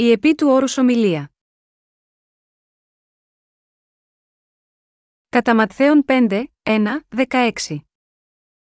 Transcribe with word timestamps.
Η 0.00 0.10
επί 0.10 0.34
του 0.34 0.48
όρους 0.48 0.78
ομιλία. 0.78 1.30
Κατά 5.28 5.54
Ματθαίον 5.54 6.04
5, 6.06 6.44
1, 6.62 7.00
16. 7.08 7.78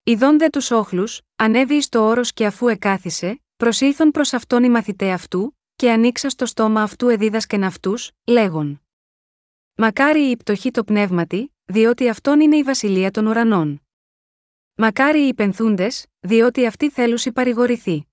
Ιδών 0.02 0.38
δε 0.38 0.48
τους 0.48 0.70
όχλους, 0.70 1.20
ανέβη 1.36 1.74
εις 1.74 1.88
το 1.88 2.08
όρος 2.08 2.32
και 2.32 2.46
αφού 2.46 2.68
εκάθισε, 2.68 3.42
προσήλθον 3.56 4.10
προς 4.10 4.32
αυτόν 4.32 4.64
οι 4.64 4.68
μαθητέ 4.68 5.12
αυτού, 5.12 5.58
και 5.76 5.90
ανοίξα 5.90 6.28
στο 6.28 6.46
στόμα 6.46 6.82
αυτού 6.82 7.08
εδίδασκεν 7.08 7.64
αυτούς, 7.64 8.10
λέγον. 8.24 8.82
Μακάρι 9.74 10.30
η 10.30 10.36
πτωχή 10.36 10.70
το 10.70 10.84
πνεύματι, 10.84 11.54
διότι 11.64 12.08
αυτόν 12.08 12.40
είναι 12.40 12.56
η 12.56 12.62
βασιλεία 12.62 13.10
των 13.10 13.26
ουρανών. 13.26 13.82
Μακάρι 14.74 15.20
οι 15.20 15.34
πενθούντε, 15.34 15.88
διότι 16.20 16.66
αυτοί 16.66 16.90
θέλουσι 16.90 17.32
παρηγορηθεί. 17.32 18.06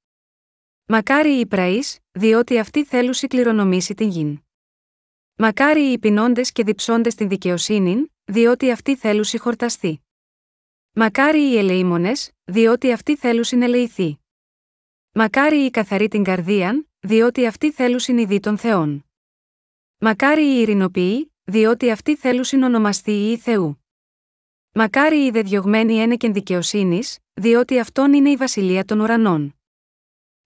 Μακάρι 0.86 1.40
οι 1.40 1.46
πραείς, 1.46 2.00
διότι 2.18 2.60
αυτοί 2.60 2.86
θέλουσι 2.86 3.28
κληρονομήσει 3.28 3.94
την 3.94 4.10
γην. 4.10 4.40
Μακάρι 5.36 5.92
οι 5.92 6.00
πεινώντες 6.00 6.52
και 6.52 6.64
διψώντες 6.64 7.16
την 7.16 7.30
δικαιοσύνη, 7.30 8.14
διότι 8.24 8.72
αυτοί 8.72 8.96
θέλουσι 8.96 9.38
χορταστεί. 9.38 10.02
Μακάρι 10.92 11.52
οι 11.52 11.58
ελεήμονες, 11.58 12.32
διότι 12.44 12.92
αυτοί 12.92 13.16
θέλουσιν 13.16 13.62
ελεηθεί. 13.62 14.18
Μακάρι 15.12 15.58
οι 15.58 15.70
καθαροί 15.70 16.08
την 16.08 16.24
καρδίαν, 16.24 16.90
διότι 17.00 17.46
αυτοί 17.46 17.72
θέλουσιν 17.72 18.18
ειδεί 18.18 18.40
των 18.40 18.58
Θεών. 18.58 19.06
Μακάρι 19.98 20.44
οι 20.44 20.62
ειρηνοποιοί, 20.62 21.34
διότι 21.44 21.92
αυτοί 21.92 22.16
θέλουσιν 22.16 22.64
ονομαστεί 22.64 23.32
ή 23.32 23.38
Θεού. 23.38 23.86
Μακάρι 24.72 25.26
οι 25.26 25.32
δεδιωγμένοι 25.32 25.98
ένεκεν 25.98 26.34
δικαιοσύνης, 26.34 27.20
διότι 27.34 27.80
αυτόν 27.80 28.14
είναι 28.14 28.30
η 28.30 28.36
βασιλεία 28.36 28.86
των 28.86 29.00
ουρανών. 29.00 29.56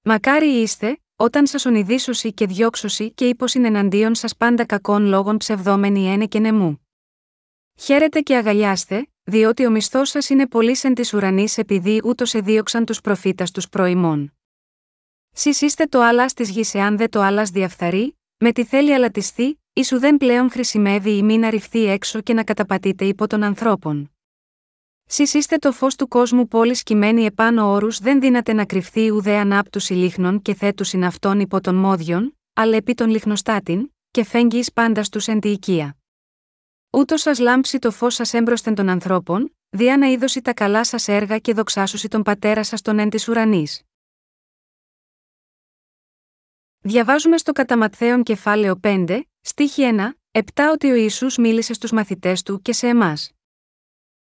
Μακάρι 0.02 0.48
είστε, 0.48 1.02
όταν 1.22 1.48
σας 1.48 1.66
ονειδήσωση 1.66 2.34
και 2.34 2.46
διώξωση 2.46 3.12
και 3.12 3.28
υποσυν 3.28 3.66
εναντίον 3.66 4.16
σας 4.16 4.36
πάντα 4.36 4.66
κακών 4.66 5.06
λόγων 5.06 5.38
ψευδόμενοι 5.38 6.08
ένεκεν 6.08 6.45
εμού. 6.45 6.88
Χαίρετε 7.80 8.22
και 8.22 8.36
αγαλιάστε, 8.36 9.08
διότι 9.23 9.66
ο 9.66 9.70
μισθός 9.70 10.09
σας 10.09 10.30
είναι 10.30 10.48
πολύ 10.48 10.78
εν 10.81 10.94
της 10.94 11.14
ουρανής 11.14 11.58
επειδή 11.58 12.02
ούτως 12.03 12.34
εδίωξαν 12.34 12.86
τους 12.86 13.02
προφήτας 13.02 13.52
τους 13.52 13.70
προημών. 13.70 14.34
Σεις 15.31 15.61
είστε 15.61 15.86
το 15.86 16.02
άλλας 16.02 16.34
της 16.34 16.50
γης 16.50 16.73
εάν 16.73 16.98
δε 16.98 17.08
το 17.08 17.22
άλλας 17.22 17.50
διαφθαρεί, 17.50 18.17
με 18.38 18.52
τη 18.52 18.64
θέλει 18.64 18.94
αλατιστεί, 18.94 19.61
ίσου 19.73 20.00
δεν 20.00 20.17
πλέον 20.17 20.52
χρησιμεύει 20.52 21.17
η 21.17 21.23
μην 21.23 21.50
ρηφθεί 21.50 21.86
έξω 21.86 22.22
και 22.22 22.33
να 22.33 22.44
καταπατείτε 22.44 23.06
υπό 23.06 23.28
των 23.28 23.44
ανθρώπων. 23.44 24.11
Σεις 25.11 25.33
είστε 25.33 25.57
το 25.57 25.71
φως 25.71 25.95
του 25.95 26.07
κόσμου 26.07 26.47
πόλη 26.47 26.83
κειμένη 26.83 27.25
επάνω 27.25 27.71
όρους 27.71 27.99
δεν 27.99 28.19
δύναται 28.19 28.53
να 28.53 28.65
κρυφθεί 28.65 29.11
ουδέ 29.11 29.38
ανάπτου 29.38 29.79
ηλίχνων 29.88 30.41
και 30.41 30.53
θέτουσιν 30.53 31.03
αυτών 31.03 31.39
υπό 31.39 31.61
των 31.61 31.75
μόδιων, 31.75 32.38
αλλά 32.53 32.75
επί 32.75 32.93
των 32.93 33.09
λιχνοστάτην, 33.09 33.93
και 34.11 34.23
φέγγει 34.23 34.63
πάντα 34.73 35.03
στους 35.03 35.27
εν 35.27 35.39
τη 35.39 35.49
οικία. 35.49 35.97
Ούτως 36.89 37.21
σας 37.21 37.39
λάμψει 37.39 37.80
το 37.80 37.91
φως 37.91 38.13
σας 38.13 38.33
έμπροσθεν 38.33 38.75
των 38.75 38.89
ανθρώπων, 38.89 39.55
διά 39.69 39.97
να 39.97 40.07
είδωση 40.07 40.41
τα 40.41 40.53
καλά 40.53 40.83
σας 40.83 41.07
έργα 41.07 41.37
και 41.37 41.53
δοξάσωση 41.53 42.07
τον 42.07 42.23
πατέρα 42.23 42.63
σας 42.63 42.81
τον 42.81 42.99
εν 42.99 43.09
της 43.09 43.27
ουρανής. 43.27 43.81
Διαβάζουμε 46.80 47.37
στο 47.37 47.52
Καταματθέον 47.52 48.23
κεφάλαιο 48.23 48.80
5, 48.83 49.21
στίχη 49.41 49.83
1, 49.83 50.13
7 50.31 50.41
ότι 50.71 50.91
ο 50.91 50.95
Ιησούς 50.95 51.37
μίλησε 51.37 51.73
στους 51.73 51.91
μαθητές 51.91 52.43
του 52.43 52.61
και 52.61 52.73
σε 52.73 52.87
εμάς. 52.87 53.33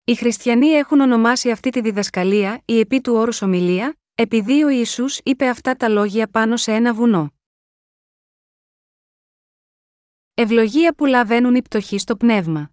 Οι 0.09 0.16
χριστιανοί 0.16 0.67
έχουν 0.67 1.00
ονομάσει 1.00 1.52
αυτή 1.52 1.69
τη 1.69 1.81
διδασκαλία 1.81 2.61
η 2.66 2.80
επί 2.80 3.02
του 3.02 3.13
όρους 3.13 3.41
ομιλία, 3.41 3.97
επειδή 4.16 4.64
ο 4.64 4.69
Ιησούς 4.69 5.19
είπε 5.23 5.47
αυτά 5.47 5.75
τα 5.75 5.89
λόγια 5.89 6.27
πάνω 6.27 6.58
σε 6.58 6.72
ένα 6.72 6.94
βουνό. 6.94 7.33
Ευλογία 10.33 10.94
που 10.94 11.05
λαβαίνουν 11.05 11.55
οι 11.55 11.61
πτωχοί 11.61 11.97
στο 11.97 12.16
πνεύμα. 12.16 12.72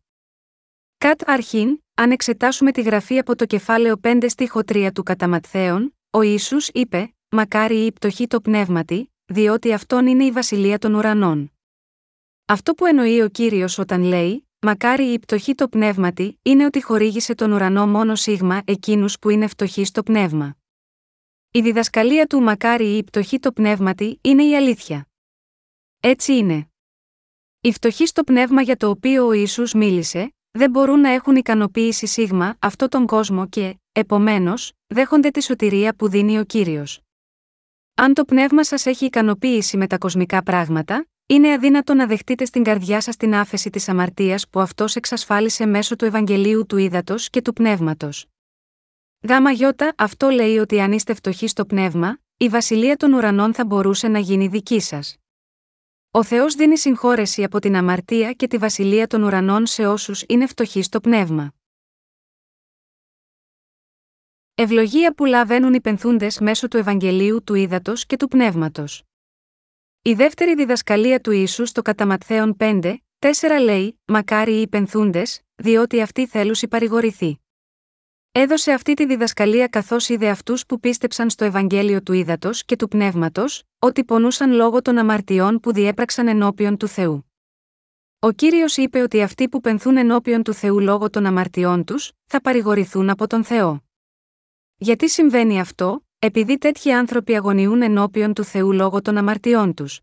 Κατ' 0.98 1.28
αρχήν, 1.28 1.82
αν 1.94 2.10
εξετάσουμε 2.10 2.72
τη 2.72 2.82
γραφή 2.82 3.18
από 3.18 3.36
το 3.36 3.46
κεφάλαιο 3.46 4.00
5 4.02 4.24
στίχο 4.28 4.60
3 4.66 4.90
του 4.94 5.02
Καταματθέων, 5.02 5.96
ο 6.10 6.22
Ιησούς 6.22 6.68
είπε 6.68 7.14
«Μακάρι 7.30 7.84
η 7.84 7.92
πτωχή 7.92 8.26
το 8.26 8.40
πνεύματι, 8.40 9.12
διότι 9.24 9.72
αυτόν 9.72 10.06
είναι 10.06 10.24
η 10.24 10.30
βασιλεία 10.30 10.78
των 10.78 10.94
ουρανών». 10.94 11.52
Αυτό 12.44 12.74
που 12.74 12.86
εννοεί 12.86 13.20
ο 13.20 13.28
κύριος 13.28 13.78
όταν 13.78 14.02
λέει 14.02 14.43
Μακάρι 14.66 15.04
η 15.04 15.18
πτωχή 15.18 15.54
το 15.54 15.68
πνεύματι, 15.68 16.38
είναι 16.42 16.64
ότι 16.64 16.82
χορήγησε 16.82 17.34
τον 17.34 17.52
ουρανό 17.52 17.86
μόνο 17.86 18.14
σίγμα 18.14 18.62
εκείνους 18.64 19.18
που 19.18 19.28
είναι 19.30 19.46
φτωχοί 19.46 19.84
στο 19.84 20.02
πνεύμα. 20.02 20.56
Η 21.50 21.60
διδασκαλία 21.60 22.26
του 22.26 22.40
Μακάρι 22.40 22.96
η 22.96 23.04
πτωχή 23.04 23.38
το 23.38 23.52
πνεύματι 23.52 24.18
είναι 24.22 24.44
η 24.44 24.56
αλήθεια. 24.56 25.06
Έτσι 26.00 26.36
είναι. 26.36 26.68
Οι 27.60 27.72
φτωχοί 27.72 28.06
στο 28.06 28.24
πνεύμα 28.24 28.62
για 28.62 28.76
το 28.76 28.88
οποίο 28.88 29.26
ο 29.26 29.32
Ιησούς 29.32 29.72
μίλησε, 29.72 30.34
δεν 30.50 30.70
μπορούν 30.70 31.00
να 31.00 31.08
έχουν 31.08 31.36
ικανοποίηση 31.36 32.06
σίγμα 32.06 32.56
αυτό 32.58 32.88
τον 32.88 33.06
κόσμο 33.06 33.48
και, 33.48 33.76
επομένως, 33.92 34.72
δέχονται 34.86 35.30
τη 35.30 35.42
σωτηρία 35.42 35.94
που 35.94 36.08
δίνει 36.08 36.38
ο 36.38 36.44
κύριος. 36.44 37.00
Αν 37.94 38.14
το 38.14 38.24
πνεύμα 38.24 38.64
σας 38.64 38.86
έχει 38.86 39.04
ικανοποίηση 39.04 39.76
με 39.76 39.86
τα 39.86 39.98
κοσμικά 39.98 40.42
πράγματα, 40.42 41.06
είναι 41.26 41.52
αδύνατο 41.52 41.94
να 41.94 42.06
δεχτείτε 42.06 42.44
στην 42.44 42.62
καρδιά 42.62 43.00
σας 43.00 43.16
την 43.16 43.34
άφεση 43.34 43.70
της 43.70 43.88
αμαρτίας 43.88 44.48
που 44.48 44.60
αυτός 44.60 44.96
εξασφάλισε 44.96 45.66
μέσω 45.66 45.96
του 45.96 46.04
Ευαγγελίου 46.04 46.66
του 46.66 46.76
Ήδατος 46.76 47.30
και 47.30 47.42
του 47.42 47.52
Πνεύματος. 47.52 48.26
Γάμα 49.28 49.50
γιώτα, 49.50 49.94
αυτό 49.96 50.28
λέει 50.28 50.58
ότι 50.58 50.80
αν 50.80 50.92
είστε 50.92 51.14
φτωχοί 51.14 51.46
στο 51.46 51.66
πνεύμα, 51.66 52.18
η 52.36 52.48
βασιλεία 52.48 52.96
των 52.96 53.12
ουρανών 53.12 53.54
θα 53.54 53.64
μπορούσε 53.64 54.08
να 54.08 54.18
γίνει 54.18 54.46
δική 54.48 54.80
σας. 54.80 55.16
Ο 56.10 56.22
Θεός 56.22 56.54
δίνει 56.54 56.78
συγχώρεση 56.78 57.44
από 57.44 57.58
την 57.58 57.76
αμαρτία 57.76 58.32
και 58.32 58.46
τη 58.46 58.58
βασιλεία 58.58 59.06
των 59.06 59.22
ουρανών 59.22 59.66
σε 59.66 59.86
όσους 59.86 60.24
είναι 60.28 60.46
φτωχοί 60.46 60.82
στο 60.82 61.00
πνεύμα. 61.00 61.54
Ευλογία 64.54 65.14
που 65.14 65.24
λαβαίνουν 65.24 65.74
οι 65.74 65.80
πενθούντες 65.80 66.40
μέσω 66.40 66.68
του 66.68 66.76
Ευαγγελίου 66.76 67.44
του 67.44 67.54
Ήδατος 67.54 68.06
και 68.06 68.16
του 68.16 68.28
Πνεύματος. 68.28 69.02
Η 70.06 70.14
δεύτερη 70.14 70.54
διδασκαλία 70.54 71.20
του 71.20 71.30
Ιησούς 71.30 71.68
στο 71.68 71.82
Καταματθέον 71.82 72.56
5, 72.58 72.94
4 73.18 73.30
λέει: 73.62 74.00
Μακάρι 74.04 74.60
οι 74.60 74.68
πενθούντε, 74.68 75.22
διότι 75.54 76.00
αυτοί 76.00 76.26
θέλουν 76.26 76.54
παρηγορηθεί. 76.70 77.40
Έδωσε 78.32 78.72
αυτή 78.72 78.94
τη 78.94 79.06
διδασκαλία 79.06 79.68
καθώς 79.68 80.08
είδε 80.08 80.28
αυτούς 80.28 80.66
που 80.66 80.80
πίστεψαν 80.80 81.30
στο 81.30 81.44
Ευαγγέλιο 81.44 82.02
του 82.02 82.12
Ήδατος 82.12 82.64
και 82.64 82.76
του 82.76 82.88
Πνεύματος, 82.88 83.62
ότι 83.78 84.04
πονούσαν 84.04 84.52
λόγω 84.52 84.82
των 84.82 84.98
αμαρτιών 84.98 85.60
που 85.60 85.72
διέπραξαν 85.72 86.28
ενώπιον 86.28 86.76
του 86.76 86.88
Θεού. 86.88 87.30
Ο 88.18 88.30
κύριος 88.30 88.76
είπε 88.76 89.00
ότι 89.00 89.22
αυτοί 89.22 89.48
που 89.48 89.60
πενθούν 89.60 89.96
ενώπιον 89.96 90.42
του 90.42 90.54
Θεού 90.54 90.80
λόγω 90.80 91.10
των 91.10 91.26
αμαρτιών 91.26 91.84
τους, 91.84 92.12
θα 92.24 92.40
παρηγορηθούν 92.40 93.10
από 93.10 93.26
τον 93.26 93.44
Θεό. 93.44 93.84
Γιατί 94.76 95.08
συμβαίνει 95.08 95.60
αυτό, 95.60 96.06
επειδή 96.24 96.58
τέτοιοι 96.58 96.92
άνθρωποι 96.92 97.36
αγωνιούν 97.36 97.82
ενώπιον 97.82 98.34
του 98.34 98.44
Θεού 98.44 98.72
λόγω 98.72 99.02
των 99.02 99.16
αμαρτιών 99.16 99.74
τους. 99.74 100.00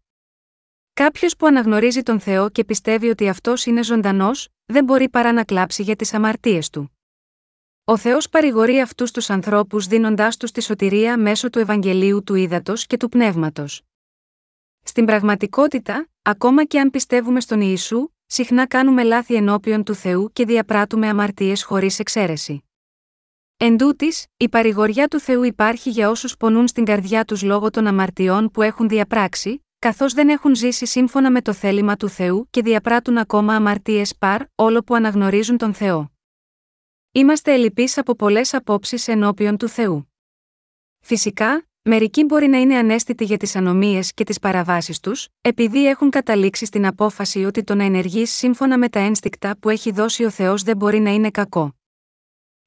Κάποιος 0.94 1.36
που 1.36 1.46
αναγνωρίζει 1.46 2.02
τον 2.04 2.20
Θεό 2.20 2.50
και 2.50 2.64
πιστεύει 2.64 3.10
ότι 3.10 3.30
αυτός 3.30 3.66
είναι 3.66 3.84
ζωντανός, 3.84 4.50
δεν 4.66 4.84
μπορεί 4.84 5.10
παρά 5.10 5.32
να 5.32 5.44
κλάψει 5.44 5.84
για 5.84 5.96
τις 5.96 6.14
αμαρτίες 6.14 6.70
του. 6.70 6.98
Ο 7.84 7.98
Θεός 7.98 8.30
παρηγορεί 8.30 8.80
αυτούς 8.80 9.12
τους 9.12 9.30
ανθρώπους 9.30 9.88
δίνοντάς 9.88 10.38
τους 10.38 10.52
τη 10.52 10.62
σωτηρία 10.62 11.18
μέσω 11.18 11.50
του 11.50 11.60
Ευαγγελίου 11.60 12.24
του 12.24 12.36
Ήδατος 12.36 12.86
και 12.86 12.98
του 12.98 13.10
Πνεύματος. 13.10 13.82
Στην 14.84 15.06
πραγματικότητα, 15.06 16.10
ακόμα 16.22 16.66
και 16.66 16.80
αν 16.80 16.90
πιστεύουμε 16.90 17.40
στον 17.40 17.62
Ιησού, 17.62 18.10
συχνά 18.26 18.68
κάνουμε 18.68 19.04
λάθη 19.04 19.36
ενώπιον 19.36 19.84
του 19.84 19.96
Θεού 19.96 20.32
και 20.34 20.46
διαπράττουμε 20.46 21.08
αμαρτίες 21.08 21.64
χωρίς 21.64 22.00
εξαίρεση. 22.00 22.64
Εν 23.64 23.78
τούτης, 23.78 24.26
η 24.38 24.50
παρηγοριά 24.50 25.08
του 25.08 25.20
Θεού 25.20 25.44
υπάρχει 25.44 25.90
για 25.90 26.10
όσους 26.10 26.38
πονούν 26.38 26.68
στην 26.68 26.86
καρδιά 26.86 27.26
τους 27.26 27.42
λόγω 27.44 27.70
των 27.70 27.88
αμαρτιών 27.88 28.52
που 28.52 28.62
έχουν 28.62 28.88
διαπράξει, 28.88 29.66
καθώς 29.80 30.14
δεν 30.14 30.30
έχουν 30.30 30.56
ζήσει 30.56 30.86
σύμφωνα 30.86 31.32
με 31.32 31.42
το 31.42 31.54
θέλημα 31.54 31.96
του 31.96 32.10
Θεού 32.10 32.48
και 32.50 32.62
διαπράττουν 32.62 33.18
ακόμα 33.18 33.56
αμαρτίες 33.56 34.16
παρ, 34.16 34.42
όλο 34.56 34.84
που 34.84 34.96
αναγνωρίζουν 34.96 35.58
τον 35.58 35.74
Θεό. 35.74 36.12
Είμαστε 37.12 37.54
ελλειπείς 37.54 37.98
από 37.98 38.16
πολλές 38.16 38.54
απόψεις 38.54 39.08
ενώπιον 39.08 39.58
του 39.58 39.68
Θεού. 39.68 40.12
Φυσικά, 41.00 41.68
μερικοί 41.82 42.24
μπορεί 42.24 42.48
να 42.48 42.58
είναι 42.58 42.76
ανέστητοι 42.76 43.24
για 43.24 43.38
τις 43.38 43.56
ανομίες 43.56 44.14
και 44.14 44.24
τις 44.24 44.40
παραβάσεις 44.40 45.00
τους, 45.00 45.28
επειδή 45.42 45.88
έχουν 45.88 46.10
καταλήξει 46.10 46.66
στην 46.66 46.86
απόφαση 46.86 47.44
ότι 47.44 47.64
το 47.64 47.76
να 47.76 47.84
ενεργείς 47.84 48.32
σύμφωνα 48.32 48.78
με 48.78 48.90
τα 48.90 49.00
ένστικτα 49.00 49.58
που 49.60 49.70
έχει 49.70 49.92
δώσει 49.92 50.24
ο 50.24 50.30
Θεός 50.30 50.64
δεν 50.64 50.78
μπορεί 50.78 51.00
να 51.00 51.14
είναι 51.14 51.32
κακό. 51.32 51.76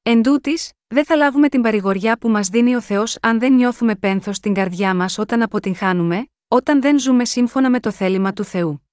Εν 0.07 0.21
τούτης, 0.21 0.71
δεν 0.87 1.05
θα 1.05 1.15
λάβουμε 1.15 1.49
την 1.49 1.61
παρηγοριά 1.61 2.17
που 2.17 2.29
μας 2.29 2.47
δίνει 2.47 2.75
ο 2.75 2.81
Θεός 2.81 3.17
αν 3.21 3.39
δεν 3.39 3.53
νιώθουμε 3.53 3.95
πένθος 3.95 4.35
στην 4.35 4.53
καρδιά 4.53 4.95
μας 4.95 5.17
όταν 5.17 5.41
αποτυγχάνουμε, 5.41 6.27
όταν 6.47 6.81
δεν 6.81 6.99
ζούμε 6.99 7.25
σύμφωνα 7.25 7.69
με 7.69 7.79
το 7.79 7.91
θέλημα 7.91 8.33
του 8.33 8.43
Θεού. 8.43 8.87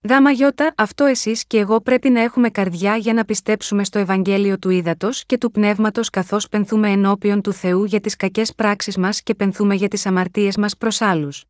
Δάμα 0.00 0.30
γιώτα, 0.30 0.74
αυτό 0.76 1.04
εσείς 1.04 1.46
και 1.46 1.58
εγώ 1.58 1.80
πρέπει 1.80 2.10
να 2.10 2.20
έχουμε 2.20 2.50
καρδιά 2.50 2.96
για 2.96 3.12
να 3.12 3.24
πιστέψουμε 3.24 3.84
στο 3.84 3.98
Ευαγγέλιο 3.98 4.58
του 4.58 4.70
Ήδατος 4.70 5.24
και 5.26 5.38
του 5.38 5.50
Πνεύματος 5.50 6.10
καθώς 6.10 6.48
πενθούμε 6.48 6.90
ενώπιον 6.90 7.40
του 7.40 7.52
Θεού 7.52 7.84
για 7.84 8.00
τις 8.00 8.16
κακές 8.16 8.54
πράξεις 8.54 8.96
μας 8.96 9.22
και 9.22 9.34
πενθούμε 9.34 9.74
για 9.74 9.88
τις 9.88 10.06
αμαρτίες 10.06 10.56
μας 10.56 10.76
προς 10.76 11.00
άλλους. 11.00 11.44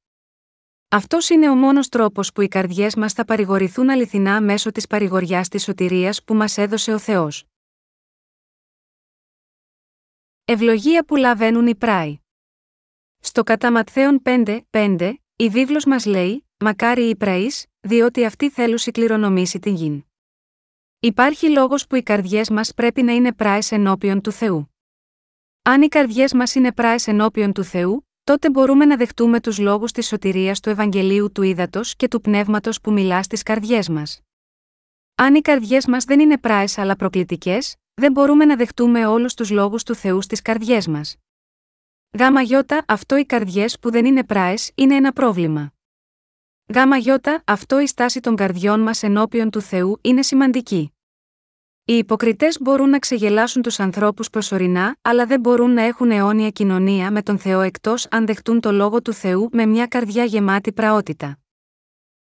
Αυτός 0.88 1.28
είναι 1.28 1.50
ο 1.50 1.54
μόνος 1.54 1.88
τρόπος 1.88 2.32
που 2.32 2.40
οι 2.40 2.48
καρδιές 2.48 2.94
μας 2.94 3.12
θα 3.12 3.24
παρηγορηθούν 3.24 3.90
αληθινά 3.90 4.40
μέσω 4.40 4.70
της 4.72 4.86
παρηγοριάς 4.86 5.48
της 5.48 5.62
σωτηρίας 5.62 6.24
που 6.24 6.34
μας 6.34 6.58
έδωσε 6.58 6.92
ο 6.92 6.98
Θεός. 6.98 7.49
Ευλογία 10.52 11.04
που 11.04 11.16
λαβαίνουν 11.16 11.66
οι 11.66 11.74
πράοι. 11.74 12.20
Στο 13.20 13.42
κατά 13.42 13.72
Ματθαίον 13.72 14.22
5, 14.24 14.60
5, 14.70 15.14
η 15.36 15.48
βίβλος 15.48 15.84
μας 15.84 16.04
λέει 16.04 16.48
«Μακάρι 16.58 17.08
οι 17.08 17.16
πραείς, 17.16 17.66
διότι 17.80 18.24
αυτοί 18.24 18.50
θέλουν 18.50 18.78
κληρονομήσει 18.92 19.58
την 19.58 19.74
γη». 19.74 20.06
Υπάρχει 21.00 21.50
λόγος 21.50 21.86
που 21.86 21.96
οι 21.96 22.02
καρδιές 22.02 22.50
μας 22.50 22.74
πρέπει 22.74 23.02
να 23.02 23.12
είναι 23.12 23.32
πράες 23.32 23.72
ενώπιον 23.72 24.20
του 24.20 24.32
Θεού. 24.32 24.74
Αν 25.62 25.82
οι 25.82 25.88
καρδιές 25.88 26.32
μας 26.32 26.54
είναι 26.54 26.72
πράες 26.72 27.06
ενώπιον 27.06 27.52
του 27.52 27.64
Θεού, 27.64 28.08
τότε 28.24 28.50
μπορούμε 28.50 28.84
να 28.84 28.96
δεχτούμε 28.96 29.40
τους 29.40 29.58
λόγους 29.58 29.92
της 29.92 30.06
σωτηρίας 30.06 30.60
του 30.60 30.68
Ευαγγελίου 30.68 31.32
του 31.32 31.42
Ήδατος 31.42 31.96
και 31.96 32.08
του 32.08 32.20
Πνεύματος 32.20 32.80
που 32.80 32.92
μιλά 32.92 33.22
στις 33.22 33.42
καρδιές 33.42 33.88
μας. 33.88 34.20
Αν 35.14 35.34
οι 35.34 35.40
καρδιές 35.40 35.86
μας 35.86 36.04
δεν 36.04 36.20
είναι 36.20 36.38
πράες 36.38 36.78
αλλά 36.78 36.96
προκλητικές, 36.96 37.76
δεν 38.00 38.12
μπορούμε 38.12 38.44
να 38.44 38.56
δεχτούμε 38.56 39.06
όλους 39.06 39.34
τους 39.34 39.50
λόγους 39.50 39.82
του 39.82 39.94
Θεού 39.94 40.22
στις 40.22 40.42
καρδιές 40.42 40.86
μας. 40.86 41.16
Γάμα 42.18 42.40
γιώτα, 42.40 42.84
αυτό 42.88 43.16
οι 43.16 43.24
καρδιές 43.24 43.78
που 43.78 43.90
δεν 43.90 44.04
είναι 44.04 44.24
πράες 44.24 44.70
είναι 44.74 44.94
ένα 44.94 45.12
πρόβλημα. 45.12 45.72
Γάμα 46.74 46.96
γιώτα, 46.96 47.42
αυτό 47.46 47.80
η 47.80 47.86
στάση 47.86 48.20
των 48.20 48.36
καρδιών 48.36 48.80
μας 48.80 49.02
ενώπιον 49.02 49.50
του 49.50 49.60
Θεού 49.60 49.98
είναι 50.02 50.22
σημαντική. 50.22 50.92
Οι 51.84 51.96
υποκριτές 51.96 52.60
μπορούν 52.60 52.88
να 52.88 52.98
ξεγελάσουν 52.98 53.62
τους 53.62 53.80
ανθρώπους 53.80 54.30
προσωρινά, 54.30 54.96
αλλά 55.02 55.26
δεν 55.26 55.40
μπορούν 55.40 55.70
να 55.70 55.82
έχουν 55.82 56.10
αιώνια 56.10 56.50
κοινωνία 56.50 57.10
με 57.10 57.22
τον 57.22 57.38
Θεό 57.38 57.60
εκτός 57.60 58.06
αν 58.10 58.26
δεχτούν 58.26 58.60
το 58.60 58.72
λόγο 58.72 59.02
του 59.02 59.12
Θεού 59.12 59.48
με 59.52 59.66
μια 59.66 59.86
καρδιά 59.86 60.24
γεμάτη 60.24 60.72
πραότητα. 60.72 61.38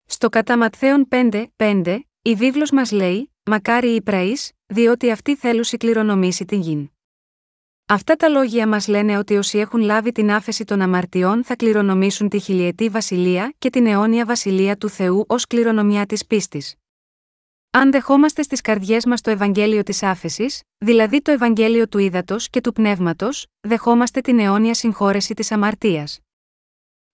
Στο 0.05 0.29
κατά 0.29 0.59
Ματθαίον 0.59 1.09
5, 1.11 1.45
5, 1.57 1.99
η 2.27 2.35
βίβλος 2.35 2.71
μας 2.71 2.91
λέει 2.91 3.33
«Μακάρι 3.45 3.89
οι 3.89 4.03
πραείς, 4.03 4.53
διότι 4.67 5.11
αυτοί 5.11 5.37
θέλουν 5.37 5.65
κληρονομήσει 5.79 6.45
την 6.45 6.61
γη». 6.61 6.91
Αυτά 7.87 8.17
τα 8.17 8.29
λόγια 8.29 8.69
μας 8.69 8.89
λένε 8.89 9.19
ότι 9.19 9.37
όσοι 9.37 9.59
έχουν 9.59 9.81
λάβει 9.81 10.13
την 10.13 10.31
άφεση 10.31 10.65
των 10.65 10.81
αμαρτιών 10.81 11.45
θα 11.45 11.57
κληρονομήσουν 11.57 12.29
τη 12.29 12.39
χιλιετή 12.39 12.89
βασιλεία 12.89 13.55
και 13.59 13.71
την 13.71 13.87
αιώνια 13.87 14.25
βασιλεία 14.25 14.77
του 14.77 14.89
Θεού 14.89 15.25
ως 15.29 15.47
κληρονομιά 15.47 16.07
της 16.07 16.27
πίστης. 16.27 16.75
Αν 17.71 17.91
δεχόμαστε 17.91 18.43
στις 18.43 18.61
καρδιές 18.61 19.07
μας 19.07 19.21
το 19.21 19.31
Ευαγγέλιο 19.31 19.83
της 19.83 20.03
άφεσης, 20.03 20.63
δηλαδή 20.79 21.23
το 21.23 21.31
Ευαγγέλιο 21.31 21.89
του 21.89 21.99
ύδατος 21.99 22.51
και 22.51 22.61
του 22.61 22.73
πνεύματος, 22.73 23.47
δεχόμαστε 23.61 24.21
την 24.21 24.39
αιώνια 24.39 24.75
συγχώρεση 24.75 25.35
της 25.35 25.53
αμαρτίας. 25.53 26.21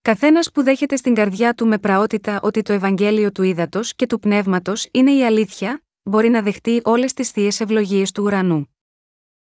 Καθένας 0.02 0.50
που 0.52 0.62
δέχεται 0.62 0.96
στην 0.96 1.14
καρδιά 1.14 1.54
του 1.54 1.66
με 1.66 1.78
πραότητα 1.78 2.40
ότι 2.42 2.62
το 2.62 2.72
Ευαγγέλιο 2.72 3.32
του 3.32 3.42
ύδατο 3.42 3.80
και 3.96 4.06
του 4.06 4.18
πνεύματος 4.18 4.88
είναι 4.90 5.12
η 5.12 5.24
αλήθεια, 5.24 5.82
μπορεί 6.02 6.28
να 6.28 6.42
δεχτεί 6.42 6.80
όλες 6.84 7.12
τις 7.12 7.30
θείες 7.30 7.60
ευλογίες 7.60 8.12
του 8.12 8.22
ουρανού. 8.22 8.76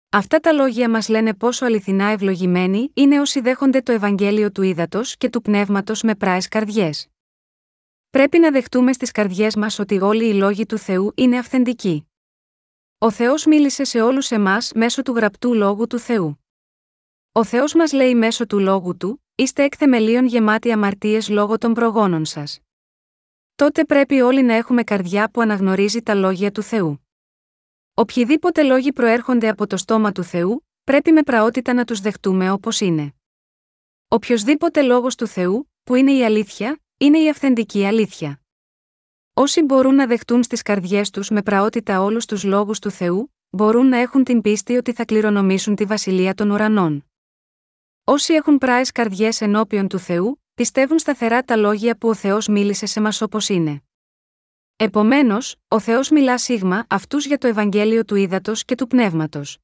Αυτά 0.08 0.40
τα 0.40 0.52
λόγια 0.52 0.90
μας 0.90 1.08
λένε 1.08 1.34
πόσο 1.34 1.64
αληθινά 1.64 2.04
ευλογημένοι 2.04 2.90
είναι 2.94 3.20
όσοι 3.20 3.40
δέχονται 3.40 3.80
το 3.80 3.92
Ευαγγέλιο 3.92 4.52
του 4.52 4.62
ύδατο 4.62 5.00
και 5.18 5.30
του 5.30 5.42
πνεύματος 5.42 6.02
με 6.02 6.14
πράες 6.14 6.48
καρδιές. 6.48 7.08
Πρέπει 8.10 8.38
να 8.38 8.50
δεχτούμε 8.50 8.92
στις 8.92 9.10
καρδιές 9.10 9.56
μας 9.56 9.78
ότι 9.78 10.00
όλοι 10.00 10.28
οι 10.28 10.34
λόγοι 10.34 10.66
του 10.66 10.78
Θεού 10.78 11.12
είναι 11.16 11.38
αυθεντικοί. 11.38 12.08
Ο 12.98 13.10
Θεός 13.10 13.46
μίλησε 13.46 13.84
σε 13.84 14.00
όλους 14.00 14.30
εμάς 14.30 14.72
μέσω 14.74 15.02
του 15.02 15.12
γραπτού 15.12 15.54
λόγου 15.54 15.86
του 15.86 15.98
Θεού. 15.98 16.44
Ο 17.32 17.44
Θεός 17.44 17.74
μας 17.74 17.92
λέει 17.92 18.14
μέσω 18.14 18.46
του 18.46 18.58
λόγου 18.58 18.96
του: 18.96 19.22
Είστε 19.40 19.62
εκ 19.62 19.72
θεμελίων 19.76 20.26
γεμάτοι 20.26 20.72
αμαρτίες 20.72 21.28
λόγω 21.28 21.58
των 21.58 21.74
προγόνων 21.74 22.24
σας. 22.24 22.60
Τότε 23.54 23.84
πρέπει 23.84 24.20
όλοι 24.20 24.42
να 24.42 24.54
έχουμε 24.54 24.82
καρδιά 24.82 25.30
που 25.30 25.40
αναγνωρίζει 25.40 26.02
τα 26.02 26.14
λόγια 26.14 26.50
του 26.50 26.62
Θεού. 26.62 27.06
Οποιοι,δήποτε 27.94 28.62
λόγοι 28.62 28.92
προέρχονται 28.92 29.48
από 29.48 29.66
το 29.66 29.76
στόμα 29.76 30.12
του 30.12 30.22
Θεού, 30.22 30.66
πρέπει 30.84 31.12
με 31.12 31.22
πραότητα 31.22 31.72
να 31.72 31.84
τους 31.84 32.00
δεχτούμε 32.00 32.50
όπως 32.50 32.80
είναι. 32.80 33.14
Οποιοδήποτε 34.08 34.82
λόγος 34.82 35.14
του 35.14 35.26
Θεού, 35.26 35.70
που 35.82 35.94
είναι 35.94 36.12
η 36.12 36.24
αλήθεια, 36.24 36.80
είναι 36.96 37.18
η 37.18 37.28
αυθεντική 37.28 37.84
αλήθεια. 37.84 38.40
Όσοι 39.34 39.62
μπορούν 39.62 39.94
να 39.94 40.06
δεχτούν 40.06 40.42
στις 40.42 40.62
καρδιές 40.62 41.10
τους 41.10 41.30
με 41.30 41.42
πραότητα 41.42 42.02
όλους 42.02 42.26
τους 42.26 42.44
λόγους 42.44 42.78
του 42.78 42.90
Θεού, 42.90 43.34
μπορούν 43.50 43.86
να 43.88 43.96
έχουν 43.96 44.24
την 44.24 44.40
πίστη 44.40 44.76
ότι 44.76 44.92
θα 44.92 45.04
κληρονομήσουν 45.04 45.74
τη 45.74 45.84
βασιλεία 45.84 46.34
των 46.34 46.50
ουρανών. 46.50 47.02
Όσοι 48.10 48.34
έχουν 48.34 48.58
πράε 48.58 48.82
καρδιές 48.94 49.40
ενώπιον 49.40 49.88
του 49.88 49.98
Θεού, 49.98 50.42
πιστεύουν 50.54 50.98
σταθερά 50.98 51.42
τα 51.42 51.56
λόγια 51.56 51.96
που 51.96 52.08
ο 52.08 52.14
Θεός 52.14 52.46
μίλησε 52.46 52.86
σε 52.86 53.00
μας 53.00 53.20
όπως 53.20 53.48
είναι. 53.48 53.82
Επομένως, 54.76 55.56
ο 55.68 55.80
Θεός 55.80 56.10
μιλά 56.10 56.38
σίγμα 56.38 56.86
αυτούς 56.88 57.26
για 57.26 57.38
το 57.38 57.46
Ευαγγέλιο 57.46 58.04
του 58.04 58.14
ύδατο 58.14 58.52
και 58.54 58.74
του 58.74 58.86
πνεύματος. 58.86 59.58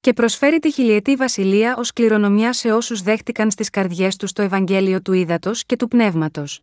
Και 0.00 0.12
προσφέρει 0.12 0.58
τη 0.58 0.72
χιλιετή 0.72 1.16
βασιλεία 1.16 1.76
ως 1.76 1.92
κληρονομιά 1.92 2.52
σε 2.52 2.72
όσους 2.72 3.02
δέχτηκαν 3.02 3.50
στις 3.50 3.70
καρδιές 3.70 4.16
τους 4.16 4.32
το 4.32 4.42
Ευαγγέλιο 4.42 5.02
του 5.02 5.12
ύδατο 5.12 5.50
και 5.66 5.76
του 5.76 5.88
πνεύματος. 5.88 6.60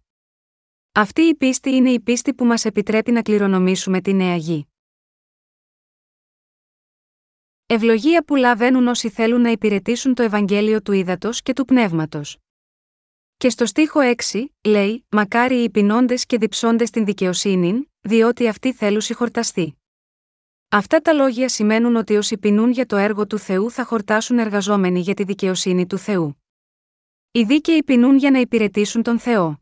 Αυτή 0.91 1.21
η 1.21 1.35
πίστη 1.35 1.75
είναι 1.75 1.89
η 1.89 1.99
πίστη 1.99 2.33
που 2.33 2.45
μας 2.45 2.65
επιτρέπει 2.65 3.11
να 3.11 3.21
κληρονομήσουμε 3.21 4.01
τη 4.01 4.13
νέα 4.13 4.35
γη. 4.35 4.72
Ευλογία 7.73 8.23
που 8.23 8.35
λαβαίνουν 8.35 8.87
όσοι 8.87 9.09
θέλουν 9.09 9.41
να 9.41 9.49
υπηρετήσουν 9.49 10.13
το 10.13 10.23
Ευαγγέλιο 10.23 10.81
του 10.81 10.91
ύδατο 10.91 11.29
και 11.43 11.53
του 11.53 11.65
πνεύματος. 11.65 12.37
Και 13.37 13.49
στο 13.49 13.65
στίχο 13.65 13.99
6, 14.31 14.45
λέει: 14.63 15.05
Μακάρι 15.09 15.63
οι 15.63 15.69
πεινώντες 15.69 16.25
και 16.25 16.37
διψώντες 16.37 16.89
την 16.89 17.05
δικαιοσύνη, 17.05 17.91
διότι 18.01 18.47
αυτοί 18.47 18.73
θέλουν 18.73 19.01
συγχορταστεί. 19.01 19.77
Αυτά 20.69 20.99
τα 20.99 21.13
λόγια 21.13 21.49
σημαίνουν 21.49 21.95
ότι 21.95 22.15
όσοι 22.15 22.37
πεινούν 22.37 22.71
για 22.71 22.85
το 22.85 22.95
έργο 22.95 23.27
του 23.27 23.37
Θεού 23.37 23.71
θα 23.71 23.85
χορτάσουν 23.85 24.39
εργαζόμενοι 24.39 24.99
για 24.99 25.13
τη 25.13 25.23
δικαιοσύνη 25.23 25.87
του 25.87 25.97
Θεού. 25.97 26.43
Οι 27.31 27.43
δίκαιοι 27.43 27.83
πεινούν 27.83 28.17
για 28.17 28.31
να 28.31 28.39
υπηρετήσουν 28.39 29.03
τον 29.03 29.19
Θεό. 29.19 29.61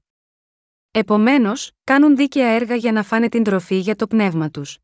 Επομένως, 0.92 1.72
κάνουν 1.84 2.16
δίκαια 2.16 2.48
έργα 2.48 2.76
για 2.76 2.92
να 2.92 3.04
φάνε 3.04 3.30
την 3.30 3.44
τροφή 3.44 3.76
για 3.76 3.96
το 3.96 4.08
πνεύμα 4.08 4.50
τους. 4.50 4.78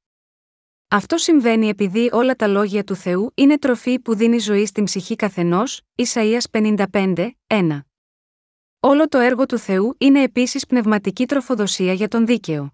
Αυτό 0.90 1.18
συμβαίνει 1.18 1.68
επειδή 1.68 2.10
όλα 2.12 2.36
τα 2.36 2.48
λόγια 2.48 2.84
του 2.84 2.96
Θεού 2.96 3.32
είναι 3.36 3.58
τροφή 3.58 4.00
που 4.00 4.16
δίνει 4.16 4.38
ζωή 4.38 4.66
στην 4.66 4.84
ψυχή 4.84 5.16
καθενός, 5.16 5.82
Ισαΐας 5.96 6.44
55, 6.52 7.30
1. 7.48 7.80
Όλο 8.80 9.08
το 9.08 9.18
έργο 9.18 9.46
του 9.46 9.58
Θεού 9.58 9.96
είναι 9.98 10.22
επίσης 10.22 10.66
πνευματική 10.66 11.26
τροφοδοσία 11.26 11.94
για 11.94 12.08
τον 12.08 12.26
δίκαιο. 12.26 12.74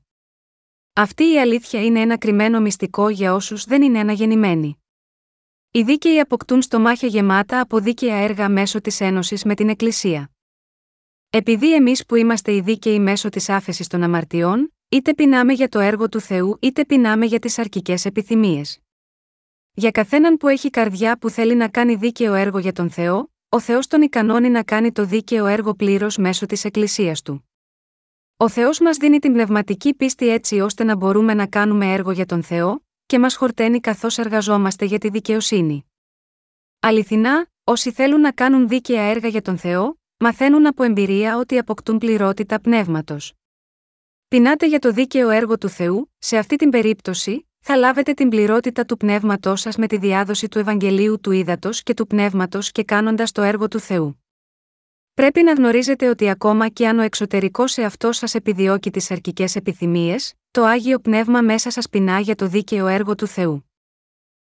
Αυτή 0.94 1.24
η 1.24 1.40
αλήθεια 1.40 1.84
είναι 1.86 2.00
ένα 2.02 2.18
κρυμμένο 2.18 2.62
μυστικό 2.62 3.10
για 3.10 3.34
όσους 3.34 3.66
δεν 3.66 3.82
είναι 3.82 4.00
αναγεννημένοι. 4.00 4.84
Οι 5.72 5.84
δίκαιοι 5.84 6.20
αποκτούν 6.20 6.62
στομάχια 6.62 7.08
γεμάτα 7.08 7.60
από 7.60 7.80
δίκαια 7.80 8.16
έργα 8.16 8.50
μέσω 8.50 8.82
της 8.82 9.02
ένωσης 9.02 9.44
με 9.44 9.56
την 9.56 9.70
Εκκλησία. 9.70 10.32
Επειδή 11.30 11.74
εμείς 11.74 12.06
που 12.06 12.16
είμαστε 12.16 12.54
οι 12.54 12.62
δίκαιοι 12.62 13.00
μέσω 13.00 13.30
της 13.30 13.50
άφεσης 13.50 13.88
των 13.88 14.04
αμαρτιών, 14.04 14.73
είτε 14.94 15.14
πεινάμε 15.14 15.54
για 15.54 15.70
το 15.70 15.80
έργο 15.80 16.10
του 16.10 16.20
Θεού 16.20 16.58
είτε 16.62 16.86
πεινάμε 16.86 17.26
για 17.26 17.40
τις 17.40 17.58
αρκικέ 17.60 17.96
επιθυμίες. 18.04 18.80
Για 19.74 19.92
καθέναν 19.92 20.38
που 20.38 20.48
έχει 20.48 20.70
καρδιά 20.70 21.18
που 21.18 21.30
θέλει 21.30 21.56
να 21.56 21.68
κάνει 21.68 21.96
δίκαιο 21.96 22.34
έργο 22.34 22.58
για 22.58 22.72
τον 22.72 22.90
Θεό, 22.90 23.32
ο 23.50 23.60
Θεός 23.60 23.88
τον 23.88 24.02
ικανώνει 24.02 24.50
να 24.50 24.64
κάνει 24.64 24.92
το 24.92 25.06
δίκαιο 25.06 25.46
έργο 25.46 25.74
πλήρως 25.74 26.18
μέσω 26.18 26.46
της 26.46 26.66
Εκκλησίας 26.66 27.22
του. 27.22 27.50
Ο 28.38 28.50
Θεός 28.50 28.80
μας 28.80 28.98
δίνει 28.98 29.20
την 29.20 29.34
πνευματική 29.34 29.94
πίστη 29.94 30.30
έτσι 30.30 30.60
ώστε 30.60 30.84
να 30.84 30.96
μπορούμε 30.96 31.34
να 31.34 31.48
κάνουμε 31.48 31.94
έργο 31.94 32.12
για 32.12 32.26
τον 32.26 32.44
Θεό, 32.44 32.86
και 33.06 33.20
μας 33.20 33.36
χορταίνει 33.36 33.80
καθώς 33.80 34.18
εργαζόμαστε 34.18 34.86
για 34.86 34.98
τη 34.98 35.10
δικαιοσύνη. 35.10 35.86
Αληθινά, 36.80 37.48
όσοι 37.64 37.92
θέλουν 37.92 38.20
να 38.20 38.32
κάνουν 38.32 38.68
δίκαια 38.68 39.02
έργα 39.02 39.28
για 39.28 39.42
τον 39.42 39.58
Θεό, 39.58 40.00
μαθαίνουν 40.18 40.68
από 40.68 40.84
εμπειρία 40.84 41.38
ότι 41.38 41.58
αποκτούν 41.58 41.98
πληρότητα 41.98 42.60
πνεύματος. 42.60 43.34
Πεινάτε 44.34 44.68
για 44.68 44.80
το 44.80 44.92
δίκαιο 44.92 45.30
έργο 45.30 45.58
του 45.58 45.70
Θεού, 45.70 46.12
σε 46.18 46.38
αυτή 46.38 46.56
την 46.56 46.70
περίπτωση, 46.70 47.50
θα 47.60 47.76
λάβετε 47.76 48.14
την 48.14 48.30
πληρότητα 48.30 48.86
του 48.86 48.98
πνεύματός 48.98 49.62
σας 49.62 49.76
με 49.76 49.88
τη 49.88 49.98
διάδοση 49.98 50.48
του 50.48 50.60
Ευαγγελίου 50.60 51.20
του 51.20 51.32
Ήδατος 51.32 51.84
και 51.84 51.94
του 51.94 52.08
πνεύματος 52.08 52.72
και 52.72 52.84
κάνοντας 52.84 53.32
το 53.32 53.42
έργο 53.42 53.68
του 53.68 53.80
Θεού. 53.80 54.24
Πρέπει 55.14 55.44
να 55.44 55.54
γνωρίζετε 55.54 56.10
ότι 56.10 56.30
ακόμα 56.30 56.68
και 56.68 56.88
αν 56.88 57.00
ο 57.00 57.02
εξωτερικός 57.02 57.78
εαυτός 57.78 58.18
σας 58.18 58.36
επιδιώκει 58.36 58.92
τις 58.92 59.12
αρκικέ 59.12 59.46
επιθυμίες, 59.54 60.34
το 60.52 60.64
άγιο 60.64 61.00
πνεύμα 61.00 61.42
μέσα 61.42 61.72
σας 61.72 61.90
πεινά 61.90 62.20
για 62.20 62.36
το 62.36 62.48
δίκαιο 62.48 62.88
έργο 62.88 63.16
του 63.16 63.28
Θεού. 63.28 63.70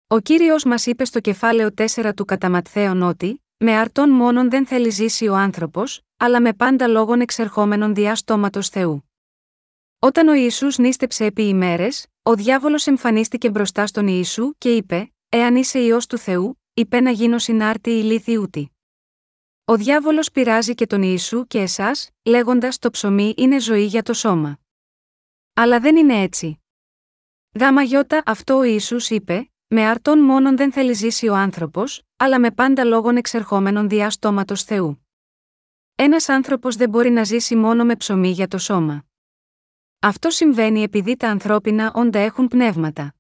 Ο 0.07 0.19
κύριος 0.19 0.65
μας 0.65 0.87
είπε 0.87 1.05
στο 1.05 1.21
κεφάλαιο 1.21 1.71
4 1.95 2.13
του 2.17 2.25
Καταματθέων 2.25 3.03
ότι, 3.03 3.45
με 3.57 3.73
αρτών 3.77 4.11
μόνον 4.11 4.51
δεν 4.51 4.67
θέλει 4.67 4.91
ζήσει 4.91 5.29
ο 5.29 5.35
άνθρωπος, 5.35 6.01
αλλά 6.17 6.41
με 6.41 6.53
πάντα 6.53 6.87
λόγων 6.87 7.21
εξερχόμενων 7.21 7.95
διάστοματο 7.95 8.63
Θεού. 8.63 9.06
Όταν 9.99 10.29
ο 10.29 10.35
Ιησούς 10.35 10.79
νίστεψε 10.79 11.25
επί 11.25 11.43
ημέρες, 11.43 12.07
ο 12.23 12.35
διάβολος 12.35 12.87
εμφανίστηκε 12.87 13.51
μπροστά 13.51 13.87
στον 13.87 14.07
Ιησού 14.07 14.55
και 14.59 14.77
είπε: 14.77 15.13
Εάν 15.29 15.57
είσαι 15.57 15.79
ιό 15.79 15.99
του 16.09 16.19
Θεού, 16.19 16.61
είπε 16.75 17.01
να 17.01 17.11
γίνω 17.11 17.39
συνάρτη 17.39 17.91
ηλίθιούτη. 17.91 18.71
Ο 19.65 19.77
διάβολος 19.77 20.31
πειράζει 20.31 20.75
και 20.75 20.87
τον 20.87 21.03
Ιησού 21.03 21.47
και 21.47 21.59
εσάς, 21.61 22.11
λέγοντας 22.25 22.79
το 22.79 22.91
ψωμί 22.91 23.35
είναι 23.37 23.59
ζωή 23.59 23.85
για 23.85 24.03
το 24.03 24.13
σώμα. 24.13 24.59
Αλλά 25.55 25.81
δεν 25.81 25.97
είναι 25.97 26.21
έτσι. 26.21 26.61
Γάμα 27.61 27.83
γιώτα 27.83 28.23
αυτό 28.27 28.57
ο 28.57 28.63
Ιησούς 28.63 29.11
είπε, 29.11 29.51
με 29.67 29.87
αρτών 29.87 30.19
μόνον 30.19 30.57
δεν 30.57 30.73
θέλει 30.73 30.93
ζήσει 30.93 31.29
ο 31.29 31.35
άνθρωπος, 31.35 32.03
αλλά 32.17 32.41
με 32.41 32.51
πάντα 32.51 32.85
λόγων 32.85 33.17
εξερχόμενων 33.17 33.89
διά 33.89 34.11
στόματος 34.11 34.63
Θεού. 34.63 35.07
Ένας 35.95 36.29
άνθρωπος 36.29 36.77
δεν 36.77 36.89
μπορεί 36.89 37.11
να 37.11 37.25
ζήσει 37.25 37.57
μόνο 37.57 37.85
με 37.85 37.97
ψωμί 37.97 38.31
για 38.31 38.49
το 38.49 38.59
σώμα. 38.59 39.05
Αυτό 39.99 40.31
συμβαίνει 40.31 40.83
επειδή 40.83 41.17
τα 41.17 41.29
ανθρώπινα 41.29 41.93
όντα 41.95 42.19
έχουν 42.19 42.49
πνεύματα. 42.49 43.15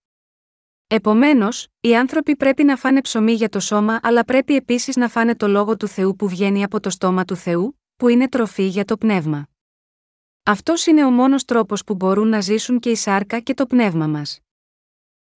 Επομένως, 0.86 1.68
οι 1.80 1.96
άνθρωποι 1.96 2.36
πρέπει 2.36 2.64
να 2.64 2.76
φάνε 2.76 3.00
ψωμί 3.00 3.32
για 3.32 3.48
το 3.48 3.60
σώμα, 3.60 4.00
αλλά 4.02 4.24
πρέπει 4.24 4.54
επίσης 4.54 4.96
να 4.96 5.08
φάνε 5.08 5.36
το 5.36 5.48
λόγο 5.48 5.76
του 5.76 5.88
Θεού 5.88 6.16
που 6.16 6.28
βγαίνει 6.28 6.64
από 6.64 6.80
το 6.80 6.90
στόμα 6.90 7.24
του 7.24 7.36
Θεού, 7.36 7.80
που 7.96 8.08
είναι 8.08 8.28
τροφή 8.28 8.66
για 8.66 8.84
το 8.84 8.96
πνεύμα. 8.96 9.48
Αυτός 10.42 10.86
είναι 10.86 11.04
ο 11.04 11.10
μόνος 11.10 11.44
τρόπος 11.44 11.84
που 11.84 11.94
μπορούν 11.94 12.28
να 12.28 12.40
ζήσουν 12.40 12.78
και 12.78 12.90
η 12.90 12.94
σάρκα 12.94 13.40
και 13.40 13.54
το 13.54 13.66
πνεύμα 13.66 14.06
μας. 14.06 14.40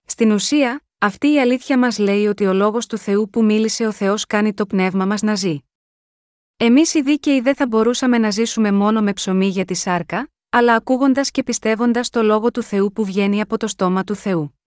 Στην 0.05 0.31
ουσία, 0.31 0.85
αυτή 0.97 1.31
η 1.31 1.39
αλήθεια 1.39 1.77
μας 1.77 1.97
λέει 1.97 2.27
ότι 2.27 2.45
ο 2.45 2.53
λόγος 2.53 2.87
του 2.87 2.97
Θεού 2.97 3.29
που 3.29 3.43
μίλησε 3.43 3.87
ο 3.87 3.91
Θεός 3.91 4.25
κάνει 4.25 4.53
το 4.53 4.65
πνεύμα 4.65 5.05
μας 5.05 5.21
να 5.21 5.35
ζει. 5.35 5.59
Εμείς 6.57 6.93
οι 6.93 7.01
δίκαιοι 7.01 7.41
δεν 7.41 7.55
θα 7.55 7.67
μπορούσαμε 7.67 8.17
να 8.17 8.29
ζήσουμε 8.29 8.71
μόνο 8.71 9.01
με 9.01 9.13
ψωμί 9.13 9.47
για 9.47 9.65
τη 9.65 9.73
σάρκα, 9.73 10.29
αλλά 10.53 10.75
ακούγοντας 10.75 11.31
και 11.31 11.43
πιστεύοντας 11.43 12.09
το 12.09 12.23
λόγο 12.23 12.51
του 12.51 12.63
Θεού 12.63 12.91
που 12.91 13.05
βγαίνει 13.05 13.41
από 13.41 13.57
το 13.57 13.67
στόμα 13.67 14.03
του 14.03 14.15
Θεού. 14.15 14.59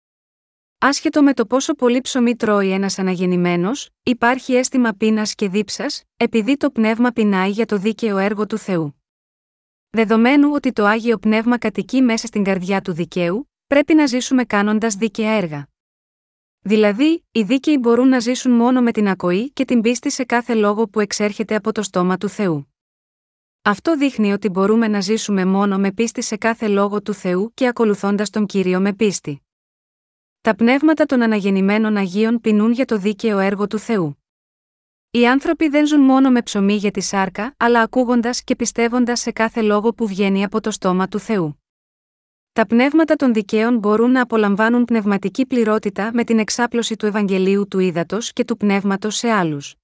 Άσχετο 0.78 1.22
με 1.22 1.34
το 1.34 1.46
πόσο 1.46 1.74
πολύ 1.74 2.00
ψωμί 2.00 2.36
τρώει 2.36 2.70
ένας 2.70 2.98
αναγεννημένος, 2.98 3.88
υπάρχει 4.02 4.54
αίσθημα 4.54 4.92
πείνας 4.92 5.34
και 5.34 5.48
δίψας, 5.48 6.02
επειδή 6.16 6.56
το 6.56 6.70
πνεύμα 6.70 7.10
πεινάει 7.10 7.50
για 7.50 7.66
το 7.66 7.76
δίκαιο 7.76 8.18
έργο 8.18 8.46
του 8.46 8.58
Θεού. 8.58 9.02
Δεδομένου 9.90 10.50
ότι 10.52 10.72
το 10.72 10.84
άγιο 10.84 11.18
πνεύμα 11.18 11.58
κατοικεί 11.58 12.02
μέσα 12.02 12.26
στην 12.26 12.44
καρδιά 12.44 12.80
του 12.80 12.92
δικαίου, 12.92 13.50
πρέπει 13.66 13.94
να 13.94 14.06
ζήσουμε 14.06 14.44
κάνοντας 14.44 14.94
δίκαια 14.94 15.30
έργα. 15.30 15.68
Δηλαδή, 16.60 17.24
οι 17.32 17.42
δίκαιοι 17.42 17.78
μπορούν 17.80 18.08
να 18.08 18.18
ζήσουν 18.18 18.52
μόνο 18.52 18.82
με 18.82 18.92
την 18.92 19.08
ακοή 19.08 19.50
και 19.50 19.64
την 19.64 19.80
πίστη 19.80 20.10
σε 20.10 20.24
κάθε 20.24 20.54
λόγο 20.54 20.88
που 20.88 21.00
εξέρχεται 21.00 21.54
από 21.54 21.72
το 21.72 21.82
στόμα 21.82 22.16
του 22.16 22.28
Θεού. 22.28 22.71
Αυτό 23.64 23.96
δείχνει 23.96 24.32
ότι 24.32 24.48
μπορούμε 24.48 24.88
να 24.88 25.00
ζήσουμε 25.00 25.44
μόνο 25.44 25.78
με 25.78 25.92
πίστη 25.92 26.22
σε 26.22 26.36
κάθε 26.36 26.68
λόγο 26.68 27.02
του 27.02 27.14
Θεού 27.14 27.50
και 27.54 27.66
ακολουθώντας 27.66 28.30
τον 28.30 28.46
κύριο 28.46 28.80
με 28.80 28.92
πίστη. 28.92 29.42
Τα 30.40 30.54
πνεύματα 30.54 31.04
των 31.04 31.22
αναγεννημένων 31.22 31.96
Αγίων 31.96 32.40
πεινούν 32.40 32.72
για 32.72 32.84
το 32.84 32.98
δίκαιο 32.98 33.38
έργο 33.38 33.66
του 33.66 33.78
Θεού. 33.78 34.22
Οι 35.10 35.26
άνθρωποι 35.26 35.68
δεν 35.68 35.86
ζουν 35.86 36.00
μόνο 36.00 36.30
με 36.30 36.42
ψωμί 36.42 36.74
για 36.74 36.90
τη 36.90 37.00
σάρκα, 37.00 37.54
αλλά 37.56 37.80
ακούγοντας 37.80 38.44
και 38.44 38.56
πιστεύοντας 38.56 39.20
σε 39.20 39.32
κάθε 39.32 39.62
λόγο 39.62 39.94
που 39.94 40.06
βγαίνει 40.06 40.44
από 40.44 40.60
το 40.60 40.70
στόμα 40.70 41.08
του 41.08 41.18
Θεού. 41.18 41.62
Τα 42.52 42.66
πνεύματα 42.66 43.14
των 43.16 43.32
δικαίων 43.32 43.78
μπορούν 43.78 44.10
να 44.10 44.22
απολαμβάνουν 44.22 44.84
πνευματική 44.84 45.46
πληρότητα 45.46 46.10
με 46.12 46.24
την 46.24 46.38
εξάπλωση 46.38 46.96
του 46.96 47.06
Ευαγγελίου 47.06 47.68
του 47.68 47.78
Ήδατος 47.78 48.32
και 48.32 48.44
του 48.44 48.56
πνεύματος 48.56 49.16
σε 49.16 49.30
άλλους. 49.30 49.76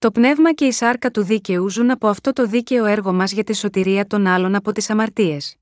Το 0.00 0.10
πνεύμα 0.10 0.52
και 0.52 0.64
η 0.64 0.72
σάρκα 0.72 1.10
του 1.10 1.22
δίκαιου 1.24 1.70
ζουν 1.70 1.90
από 1.90 2.08
αυτό 2.08 2.32
το 2.32 2.46
δίκαιο 2.46 2.84
έργο 2.84 3.12
μας 3.12 3.32
για 3.32 3.44
τη 3.44 3.54
σωτηρία 3.56 4.06
των 4.06 4.26
άλλων 4.26 4.54
από 4.54 4.72
τις 4.72 4.90
αμαρτίες. 4.90 5.56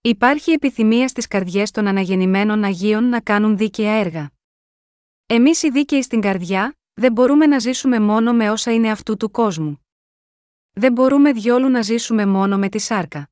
Υπάρχει 0.00 0.50
επιθυμία 0.50 1.08
στις 1.08 1.26
καρδιές 1.26 1.70
των 1.70 1.86
αναγεννημένων 1.86 2.64
Αγίων 2.64 3.04
να 3.08 3.20
κάνουν 3.20 3.56
δίκαια 3.56 3.92
έργα. 3.92 4.30
Εμείς 5.26 5.62
οι 5.62 5.70
δίκαιοι 5.70 6.02
στην 6.02 6.20
καρδιά, 6.20 6.76
δεν 6.94 7.12
μπορούμε 7.12 7.46
να 7.46 7.58
ζήσουμε 7.58 8.00
μόνο 8.00 8.32
με 8.32 8.50
όσα 8.50 8.72
είναι 8.72 8.90
αυτού 8.90 9.16
του 9.16 9.30
κόσμου. 9.30 9.86
Δεν 10.72 10.92
μπορούμε 10.92 11.32
διόλου 11.32 11.68
να 11.68 11.82
ζήσουμε 11.82 12.26
μόνο 12.26 12.58
με 12.58 12.68
τη 12.68 12.78
σάρκα. 12.78 13.30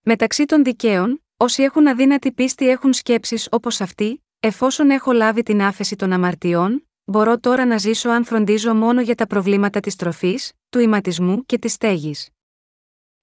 Μεταξύ 0.00 0.44
των 0.44 0.64
δικαίων, 0.64 1.24
όσοι 1.36 1.62
έχουν 1.62 1.86
αδύνατη 1.86 2.32
πίστη 2.32 2.68
έχουν 2.68 2.92
σκέψεις 2.92 3.48
όπως 3.50 3.80
αυτή, 3.80 4.24
εφόσον 4.40 4.90
έχω 4.90 5.12
λάβει 5.12 5.42
την 5.42 5.62
άφεση 5.62 5.96
των 5.96 6.12
αμαρτιών, 6.12 6.86
μπορώ 7.04 7.38
τώρα 7.38 7.66
να 7.66 7.78
ζήσω 7.78 8.08
αν 8.08 8.24
φροντίζω 8.24 8.74
μόνο 8.74 9.00
για 9.00 9.14
τα 9.14 9.26
προβλήματα 9.26 9.80
της 9.80 9.96
τροφής, 9.96 10.52
του 10.68 10.78
ηματισμού 10.78 11.44
και 11.46 11.58
της 11.58 11.72
στέγης. 11.72 12.28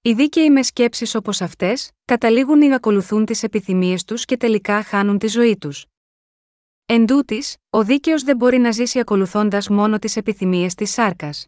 Οι 0.02 0.12
δίκαιοι 0.12 0.50
με 0.50 0.62
σκέψεις 0.62 1.14
όπως 1.14 1.40
αυτές, 1.40 1.90
καταλήγουν 2.04 2.62
ή 2.62 2.74
ακολουθούν 2.74 3.24
τις 3.24 3.42
επιθυμίες 3.42 4.04
τους 4.04 4.24
και 4.24 4.36
τελικά 4.36 4.82
χάνουν 4.82 5.18
τη 5.18 5.26
ζωή 5.26 5.56
τους. 5.58 5.86
Εν 6.86 7.06
τούτης, 7.06 7.56
ο 7.70 7.84
δίκαιος 7.84 8.22
δεν 8.22 8.36
μπορεί 8.36 8.58
να 8.58 8.70
ζήσει 8.70 8.98
ακολουθώντας 8.98 9.68
μόνο 9.68 9.98
τις 9.98 10.16
επιθυμίες 10.16 10.74
της 10.74 10.90
σάρκας. 10.90 11.46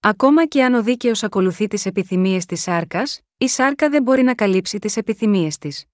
Ακόμα 0.00 0.46
και 0.46 0.64
αν 0.64 0.74
ο 0.74 0.82
δίκαιος 0.82 1.22
ακολουθεί 1.22 1.66
τις 1.66 1.86
επιθυμίες 1.86 2.46
της 2.46 2.62
σάρκας, 2.62 3.20
η 3.38 3.48
σάρκα 3.48 3.88
δεν 3.88 4.02
μπορεί 4.02 4.22
να 4.22 4.34
καλύψει 4.34 4.78
τις 4.78 4.96
επιθυμίες 4.96 5.58
της. 5.58 5.84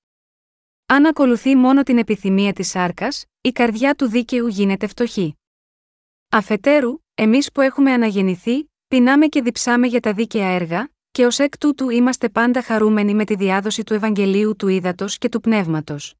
Αν 0.94 1.06
ακολουθεί 1.06 1.56
μόνο 1.56 1.82
την 1.82 1.98
επιθυμία 1.98 2.52
της 2.52 2.68
σάρκας, 2.68 3.24
η 3.40 3.52
καρδιά 3.52 3.94
του 3.94 4.08
δίκαιου 4.08 4.46
γίνεται 4.46 4.86
φτωχή. 4.86 5.36
Αφετέρου, 6.28 6.98
εμείς 7.14 7.52
που 7.52 7.60
έχουμε 7.60 7.92
αναγεννηθεί, 7.92 8.70
πεινάμε 8.88 9.26
και 9.26 9.42
διψάμε 9.42 9.86
για 9.86 10.00
τα 10.00 10.12
δίκαια 10.12 10.48
έργα, 10.48 10.88
και 11.10 11.26
ως 11.26 11.38
εκ 11.38 11.58
τούτου 11.58 11.90
είμαστε 11.90 12.28
πάντα 12.28 12.62
χαρούμενοι 12.62 13.14
με 13.14 13.24
τη 13.24 13.34
διάδοση 13.34 13.84
του 13.84 13.94
Ευαγγελίου 13.94 14.56
του 14.56 14.68
Ήδατος 14.68 15.18
και 15.18 15.28
του 15.28 15.40
Πνεύματος. 15.40 16.14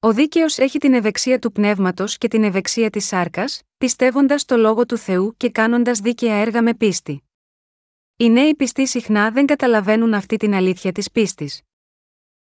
Ο 0.00 0.12
δίκαιος 0.12 0.58
έχει 0.58 0.78
την 0.78 0.94
ευεξία 0.94 1.38
του 1.38 1.52
πνεύματος 1.52 2.18
και 2.18 2.28
την 2.28 2.44
ευεξία 2.44 2.90
της 2.90 3.06
σάρκας, 3.06 3.62
πιστεύοντας 3.78 4.44
το 4.44 4.56
λόγο 4.56 4.86
του 4.86 4.96
Θεού 4.96 5.34
και 5.36 5.50
κάνοντας 5.50 5.98
δίκαια 5.98 6.34
έργα 6.34 6.62
με 6.62 6.74
πίστη. 6.74 7.22
Οι 8.16 8.30
νέοι 8.30 8.54
πιστοί 8.54 8.86
συχνά 8.86 9.30
δεν 9.30 9.46
καταλαβαίνουν 9.46 10.14
αυτή 10.14 10.36
την 10.36 10.54
αλήθεια 10.54 10.92
της 10.92 11.10
πίστης. 11.10 11.62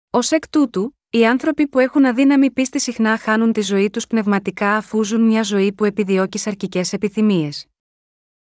Ω 0.10 0.20
εκ 0.30 0.50
τούτου, 0.50 0.96
οι 1.14 1.26
άνθρωποι 1.26 1.68
που 1.68 1.80
έχουν 1.80 2.06
αδύναμη 2.06 2.52
πίστη 2.52 2.80
συχνά 2.80 3.18
χάνουν 3.18 3.52
τη 3.52 3.62
ζωή 3.62 3.90
τους 3.90 4.08
πνευματικά 4.08 4.76
αφού 4.76 5.04
ζουν 5.04 5.22
μια 5.22 5.44
ζωή 5.44 5.74
που 5.74 5.86
επιδιώκει 5.86 6.38
σαρκικές 6.38 6.94
επιθυμίες. 6.94 7.68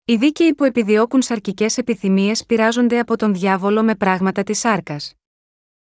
Οι 0.05 0.17
δίκαιοι 0.17 0.55
που 0.55 0.65
επιδιώκουν 0.65 1.23
σαρκικές 1.23 1.79
επιθυμίες 1.79 2.47
πειράζονται 2.47 2.99
από 2.99 3.17
τον 3.17 3.35
διάβολο 3.35 3.83
με 3.83 3.95
πράγματα 3.95 4.43
της 4.43 4.59
σάρκας. 4.59 5.15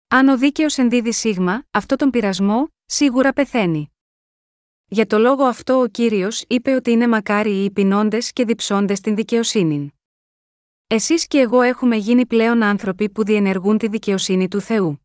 Αν 0.09 0.29
ο 0.29 0.39
δίκαιος 0.39 0.79
ενδίδει 0.79 1.13
σίγμα, 1.13 1.65
αυτό 1.71 1.97
τον 1.97 2.11
πειρασμό, 2.11 2.69
σίγουρα 2.85 3.33
πεθαίνει. 3.33 3.93
Για 4.87 5.07
το 5.07 5.19
λόγο 5.19 5.45
αυτό 5.45 5.81
ο 5.81 5.87
κύριος 5.87 6.45
είπε 6.49 6.75
ότι 6.75 6.91
είναι 6.91 7.09
μακάρι 7.09 7.65
οι 7.65 7.71
πεινώντε 7.71 8.19
και 8.33 8.45
διψώντες 8.45 9.01
την 9.01 9.15
δικαιοσύνη. 9.15 9.95
Εσείς 10.87 11.27
και 11.27 11.39
εγώ 11.39 11.61
έχουμε 11.61 11.97
γίνει 11.97 12.27
πλέον 12.27 12.63
άνθρωποι 12.63 13.09
που 13.09 13.25
διενεργούν 13.25 13.79
τη 13.79 13.89
δικαιοσύνη 13.89 14.49
του 14.49 14.61
Θεού. 14.61 15.04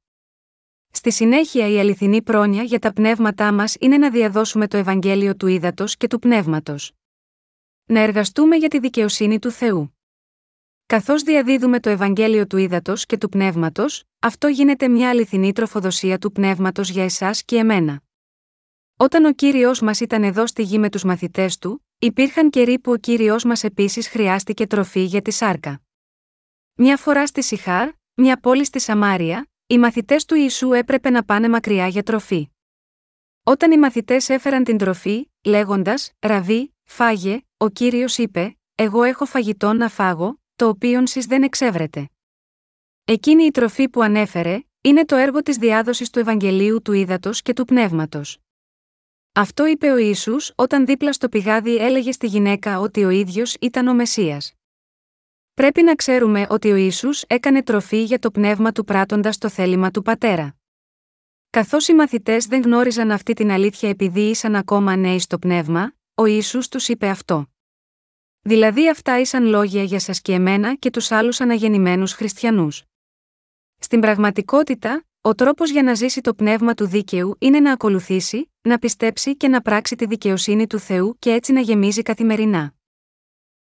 Στη 0.91 1.12
συνέχεια 1.12 1.67
η 1.67 1.79
αληθινή 1.79 2.22
πρόνοια 2.22 2.63
για 2.63 2.79
τα 2.79 2.93
πνεύματά 2.93 3.53
μας 3.53 3.75
είναι 3.79 3.98
να 3.98 4.10
διαδώσουμε 4.10 4.67
το 4.67 4.77
Ευαγγέλιο 4.77 5.36
του 5.36 5.48
ύδατο 5.48 5.86
και 5.98 6.08
του 6.08 6.19
πνεύματος. 6.19 6.91
Να 7.86 8.00
εργαστούμε 8.00 8.55
για 8.55 8.67
τη 8.67 8.79
δικαιοσύνη 8.79 9.39
του 9.39 9.51
Θεού. 9.51 9.98
Καθώς 10.86 11.24
διαδίδουμε 11.24 11.79
το 11.79 11.89
Ευαγγέλιο 11.89 12.48
του 12.48 12.58
ύδατο 12.58 12.93
και 12.96 13.17
του 13.17 13.29
πνεύματος, 13.29 14.03
αυτό 14.19 14.48
γίνεται 14.48 14.88
μια 14.88 15.10
αληθινή 15.10 15.51
τροφοδοσία 15.51 16.17
του 16.17 16.31
πνεύματος 16.31 16.89
για 16.89 17.03
εσάς 17.03 17.43
και 17.43 17.55
εμένα. 17.58 18.01
Όταν 18.98 19.25
ο 19.25 19.34
κύριος 19.34 19.81
μας 19.81 20.00
ήταν 20.00 20.24
εδώ 20.24 20.48
στη 20.48 20.63
γη 20.63 20.79
με 20.79 20.89
τους 20.89 21.03
μαθητές 21.03 21.58
του, 21.58 21.86
υπήρχαν 22.00 22.50
καιροί 22.50 22.79
που 22.79 22.91
ο 22.91 22.98
κύριος 22.98 23.43
μας 23.43 23.63
επίσης 23.63 24.08
χρειάστηκε 24.08 24.67
τροφή 24.67 25.03
για 25.03 25.22
τη 25.22 25.31
σάρκα. 25.31 25.81
Μια 26.74 26.98
φορά 26.98 27.27
στη 27.27 27.43
Σιχάρ, 27.43 27.89
μια 28.13 28.39
πόλη 28.39 28.65
στη 28.65 28.79
Σαμάρια, 28.79 29.48
οι 29.71 29.77
μαθητές 29.77 30.25
του 30.25 30.35
Ιησού 30.35 30.73
έπρεπε 30.73 31.09
να 31.09 31.23
πάνε 31.23 31.49
μακριά 31.49 31.88
για 31.88 32.03
τροφή. 32.03 32.49
Όταν 33.43 33.71
οι 33.71 33.77
μαθητές 33.77 34.29
έφεραν 34.29 34.63
την 34.63 34.77
τροφή, 34.77 35.31
λέγοντας: 35.45 36.11
Ραβί, 36.19 36.75
φάγε, 36.83 37.41
ο 37.57 37.69
κύριος 37.69 38.17
είπε: 38.17 38.57
Εγώ 38.75 39.03
έχω 39.03 39.25
φαγητό 39.25 39.73
να 39.73 39.89
φάγω, 39.89 40.41
το 40.55 40.67
οποίο 40.67 41.07
σεις 41.07 41.25
δεν 41.25 41.43
εξεύρετε. 41.43 42.09
Εκείνη 43.05 43.43
η 43.43 43.51
τροφή 43.51 43.89
που 43.89 44.01
ανέφερε, 44.01 44.59
είναι 44.81 45.05
το 45.05 45.15
έργο 45.15 45.41
της 45.41 45.57
διάδοσης 45.57 46.09
του 46.09 46.19
Ευαγγελίου 46.19 46.81
του 46.81 46.93
Ήδατος 46.93 47.41
και 47.41 47.53
του 47.53 47.65
Πνεύματος. 47.65 48.38
Αυτό 49.33 49.65
είπε 49.65 49.91
ο 49.91 49.97
Ιησούς 49.97 50.51
όταν 50.55 50.85
δίπλα 50.85 51.13
στο 51.13 51.29
πηγάδι 51.29 51.75
έλεγε 51.75 52.11
στη 52.11 52.27
γυναίκα 52.27 52.79
ότι 52.79 53.03
ο 53.03 53.09
ίδιος 53.09 53.55
ήταν 53.61 53.88
ο 53.88 53.93
Μεσσίας. 53.93 54.53
Πρέπει 55.59 55.83
να 55.83 55.95
ξέρουμε 55.95 56.45
ότι 56.49 56.71
ο 56.71 56.75
Ιησούς 56.75 57.23
έκανε 57.27 57.63
τροφή 57.63 58.03
για 58.03 58.19
το 58.19 58.31
πνεύμα 58.31 58.71
του 58.71 58.83
πράτοντας 58.83 59.37
το 59.37 59.49
θέλημα 59.49 59.91
του 59.91 60.01
Πατέρα. 60.01 60.55
Καθώς 61.49 61.87
οι 61.87 61.93
μαθητές 61.93 62.45
δεν 62.45 62.61
γνώριζαν 62.61 63.11
αυτή 63.11 63.33
την 63.33 63.51
αλήθεια 63.51 63.89
επειδή 63.89 64.21
ήσαν 64.21 64.55
ακόμα 64.55 64.95
νέοι 64.95 65.19
στο 65.19 65.39
πνεύμα, 65.39 65.93
ο 66.15 66.25
Ιησούς 66.25 66.67
τους 66.67 66.87
είπε 66.87 67.07
αυτό. 67.07 67.45
Δηλαδή 68.41 68.89
αυτά 68.89 69.19
ήσαν 69.19 69.45
λόγια 69.45 69.83
για 69.83 69.99
σας 69.99 70.21
και 70.21 70.33
εμένα 70.33 70.75
και 70.75 70.89
τους 70.89 71.11
άλλους 71.11 71.41
αναγεννημένους 71.41 72.13
χριστιανούς. 72.13 72.83
Στην 73.79 73.99
πραγματικότητα, 73.99 75.03
ο 75.21 75.35
τρόπος 75.35 75.71
για 75.71 75.83
να 75.83 75.93
ζήσει 75.93 76.21
το 76.21 76.33
πνεύμα 76.33 76.73
του 76.73 76.87
δίκαιου 76.87 77.35
είναι 77.39 77.59
να 77.59 77.71
ακολουθήσει, 77.71 78.51
να 78.61 78.77
πιστέψει 78.79 79.35
και 79.35 79.47
να 79.47 79.61
πράξει 79.61 79.95
τη 79.95 80.05
δικαιοσύνη 80.05 80.67
του 80.67 80.79
Θεού 80.79 81.15
και 81.19 81.31
έτσι 81.31 81.51
να 81.51 81.59
γεμίζει 81.59 82.01
καθημερινά. 82.01 82.73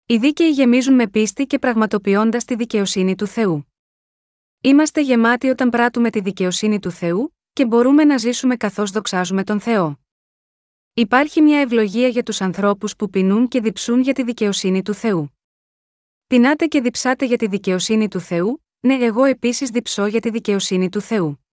Οι 0.09 0.17
δίκαιοι 0.17 0.51
γεμίζουν 0.51 0.95
με 0.95 1.09
πίστη 1.09 1.47
και 1.47 1.59
πραγματοποιώντας 1.59 2.45
τη 2.45 2.55
δικαιοσύνη 2.55 3.15
του 3.15 3.27
Θεού. 3.27 3.67
Είμαστε 4.61 5.01
γεμάτοι 5.01 5.49
όταν 5.49 5.71
πράττουμε 5.71 6.11
τη 6.11 6.21
δικαιοσύνη 6.21 6.79
του 6.79 6.91
Θεού 6.91 7.37
και 7.53 7.67
μπορούμε 7.67 8.05
να 8.05 8.17
ζήσουμε 8.17 8.57
καθώς 8.57 8.91
δοξάζουμε 8.91 9.45
τον 9.45 9.61
Θεό. 9.61 10.01
Υπάρχει 10.95 11.41
μια 11.41 11.61
ευλογία 11.61 12.09
για 12.09 12.23
τους 12.23 12.41
ανθρώπους 12.41 12.97
που 12.97 13.11
πεινούν 13.11 13.49
και 13.49 13.61
διψούν 13.61 14.01
για 14.01 14.13
τη 14.13 14.23
δικαιοσύνη 14.23 14.83
του 14.83 14.95
Θεού. 14.95 15.39
Πεινάτε 16.27 16.67
και 16.67 16.81
διψάτε 16.81 17.25
για 17.25 17.37
τη 17.37 17.47
δικαιοσύνη 17.47 18.09
του 18.09 18.21
Θεού, 18.21 18.65
ναι, 18.81 18.95
εγώ 18.95 19.25
επίσης 19.25 19.71
διψώ 19.71 20.07
για 20.07 20.21
τη 20.21 20.31
δικαιοσύνη 20.31 20.89
του 20.89 21.01
Θεού. 21.01 21.47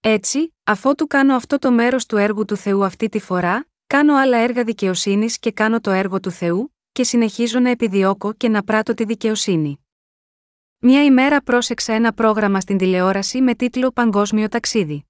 Έτσι, 0.00 0.54
αφότου 0.64 1.06
κάνω 1.06 1.34
αυτό 1.34 1.58
το 1.58 1.72
μέρος 1.72 2.06
του 2.06 2.16
έργου 2.16 2.44
του 2.44 2.56
Θεού 2.56 2.84
αυτή 2.84 3.08
τη 3.08 3.18
φορά, 3.18 3.68
κάνω 3.86 4.16
άλλα 4.16 4.36
έργα 4.38 4.64
δικαιοσύνης 4.64 5.38
και 5.38 5.52
κάνω 5.52 5.80
το 5.80 5.90
έργο 5.90 6.20
του 6.20 6.30
Θεού, 6.30 6.73
και 6.94 7.04
συνεχίζω 7.04 7.58
να 7.58 7.70
επιδιώκω 7.70 8.32
και 8.32 8.48
να 8.48 8.62
πράττω 8.62 8.94
τη 8.94 9.04
δικαιοσύνη. 9.04 9.86
Μια 10.78 11.04
ημέρα 11.04 11.42
πρόσεξα 11.42 11.92
ένα 11.92 12.12
πρόγραμμα 12.12 12.60
στην 12.60 12.78
τηλεόραση 12.78 13.40
με 13.40 13.54
τίτλο 13.54 13.90
Παγκόσμιο 13.90 14.48
Ταξίδι. 14.48 15.04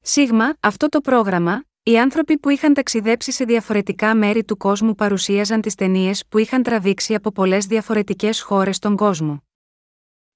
Σίγμα, 0.00 0.56
αυτό 0.60 0.88
το 0.88 1.00
πρόγραμμα, 1.00 1.64
οι 1.82 1.98
άνθρωποι 1.98 2.38
που 2.38 2.48
είχαν 2.48 2.74
ταξιδέψει 2.74 3.32
σε 3.32 3.44
διαφορετικά 3.44 4.14
μέρη 4.14 4.44
του 4.44 4.56
κόσμου 4.56 4.94
παρουσίαζαν 4.94 5.60
τις 5.60 5.74
ταινίες 5.74 6.26
που 6.28 6.38
είχαν 6.38 6.62
τραβήξει 6.62 7.14
από 7.14 7.32
πολλές 7.32 7.66
διαφορετικές 7.66 8.40
χώρες 8.40 8.76
στον 8.76 8.96
κόσμο. 8.96 9.42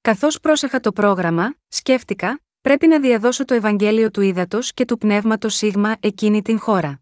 Καθώς 0.01 0.41
πρόσεχα 0.41 0.81
το 0.81 0.93
πρόγραμμα, 0.93 1.55
σκέφτηκα, 1.69 2.41
πρέπει 2.61 2.87
να 2.87 3.01
διαδώσω 3.01 3.45
το 3.45 3.55
Ευαγγέλιο 3.55 4.11
του 4.11 4.21
Ήδατος 4.21 4.73
και 4.73 4.85
του 4.85 4.99
Πνεύματος 4.99 5.55
Σίγμα 5.55 5.97
εκείνη 6.01 6.43
την 6.43 6.59
χώρα. 6.59 7.00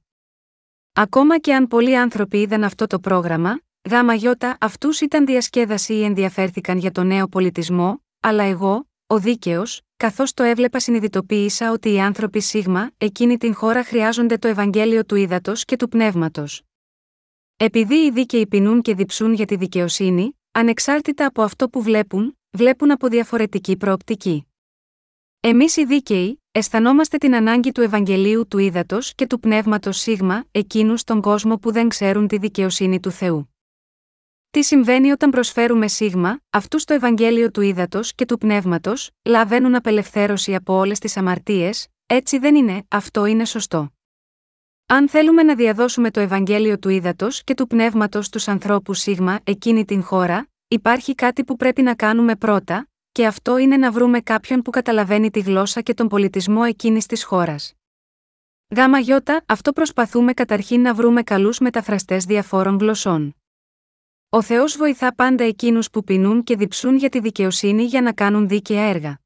Ακόμα 1.00 1.38
και 1.38 1.54
αν 1.54 1.66
πολλοί 1.66 1.96
άνθρωποι 1.96 2.38
είδαν 2.40 2.64
αυτό 2.64 2.86
το 2.86 2.98
πρόγραμμα, 2.98 3.60
γάμα 3.90 4.14
γιώτα 4.14 4.56
αυτούς 4.60 5.00
ήταν 5.00 5.26
διασκέδαση 5.26 5.94
ή 5.94 6.04
ενδιαφέρθηκαν 6.04 6.78
για 6.78 6.92
το 6.92 7.02
νέο 7.02 7.28
πολιτισμό, 7.28 8.02
αλλά 8.20 8.42
εγώ, 8.42 8.88
ο 9.06 9.18
δίκαιος, 9.18 9.80
καθώς 9.96 10.34
το 10.34 10.42
έβλεπα 10.42 10.80
συνειδητοποίησα 10.80 11.72
ότι 11.72 11.92
οι 11.92 12.00
άνθρωποι 12.00 12.40
Σίγμα, 12.40 12.90
εκείνη 12.98 13.38
την 13.38 13.54
χώρα 13.54 13.84
χρειάζονται 13.84 14.36
το 14.36 14.48
Ευαγγέλιο 14.48 15.04
του 15.04 15.16
Ήδατος 15.16 15.64
και 15.64 15.76
του 15.76 15.88
Πνεύματος. 15.88 16.62
Επειδή 17.56 17.94
οι 17.94 18.10
δίκαιοι 18.10 18.46
πεινούν 18.46 18.82
και 18.82 18.94
διψούν 18.94 19.32
για 19.32 19.46
τη 19.46 19.56
δικαιοσύνη, 19.56 20.38
ανεξάρτητα 20.52 21.26
από 21.26 21.42
αυτό 21.42 21.68
που 21.68 21.82
βλέπουν, 21.82 22.38
βλέπουν 22.50 22.90
από 22.90 23.08
διαφορετική 23.08 23.76
προοπτική. 23.76 24.47
Εμείς 25.40 25.76
οι 25.76 25.84
δίκαιοι, 25.84 26.42
αισθανόμαστε 26.52 27.16
την 27.16 27.34
ανάγκη 27.34 27.72
του 27.72 27.80
Ευαγγελίου 27.80 28.48
του 28.48 28.58
Ήδατος 28.58 29.14
και 29.14 29.26
του 29.26 29.40
Πνεύματος 29.40 29.98
Σίγμα, 29.98 30.44
εκείνους 30.50 31.00
στον 31.00 31.20
κόσμο 31.20 31.56
που 31.56 31.72
δεν 31.72 31.88
ξέρουν 31.88 32.26
τη 32.26 32.38
δικαιοσύνη 32.38 33.00
του 33.00 33.10
Θεού. 33.10 33.54
Τι 34.50 34.62
συμβαίνει 34.62 35.10
όταν 35.10 35.30
προσφέρουμε 35.30 35.88
Σίγμα, 35.88 36.40
αυτούς 36.50 36.84
το 36.84 36.94
Ευαγγέλιο 36.94 37.50
του 37.50 37.60
Ήδατος 37.60 38.14
και 38.14 38.24
του 38.24 38.38
Πνεύματος, 38.38 39.10
λαβαίνουν 39.22 39.74
απελευθέρωση 39.74 40.54
από 40.54 40.74
όλες 40.74 40.98
τις 40.98 41.16
αμαρτίες, 41.16 41.88
έτσι 42.06 42.38
δεν 42.38 42.54
είναι, 42.54 42.84
αυτό 42.88 43.24
είναι 43.24 43.44
σωστό. 43.44 43.92
Αν 44.86 45.08
θέλουμε 45.08 45.42
να 45.42 45.54
διαδώσουμε 45.54 46.10
το 46.10 46.20
Ευαγγέλιο 46.20 46.78
του 46.78 46.88
Ήδατος 46.88 47.44
και 47.44 47.54
του 47.54 47.66
Πνεύματος 47.66 48.26
στους 48.26 48.48
ανθρώπους 48.48 48.98
Σίγμα 48.98 49.40
εκείνη 49.44 49.84
την 49.84 50.02
χώρα, 50.02 50.48
υπάρχει 50.68 51.14
κάτι 51.14 51.44
που 51.44 51.56
πρέπει 51.56 51.82
να 51.82 51.94
κάνουμε 51.94 52.36
πρώτα, 52.36 52.88
και 53.18 53.26
αυτό 53.26 53.56
είναι 53.58 53.76
να 53.76 53.92
βρούμε 53.92 54.20
κάποιον 54.20 54.62
που 54.62 54.70
καταλαβαίνει 54.70 55.30
τη 55.30 55.40
γλώσσα 55.40 55.80
και 55.80 55.94
τον 55.94 56.08
πολιτισμό 56.08 56.62
εκείνης 56.66 57.06
της 57.06 57.24
χώρας. 57.24 57.74
Γάμα 58.76 58.98
γιώτα, 58.98 59.44
αυτό 59.46 59.72
προσπαθούμε 59.72 60.32
καταρχήν 60.32 60.80
να 60.80 60.94
βρούμε 60.94 61.22
καλούς 61.22 61.58
μεταφραστές 61.58 62.24
διαφόρων 62.24 62.78
γλωσσών. 62.78 63.36
Ο 64.28 64.42
Θεός 64.42 64.76
βοηθά 64.76 65.14
πάντα 65.14 65.44
εκείνους 65.44 65.90
που 65.90 66.04
πεινούν 66.04 66.42
και 66.42 66.56
διψούν 66.56 66.96
για 66.96 67.08
τη 67.08 67.20
δικαιοσύνη 67.20 67.82
για 67.82 68.02
να 68.02 68.12
κάνουν 68.12 68.48
δίκαια 68.48 68.82
έργα. 68.82 69.18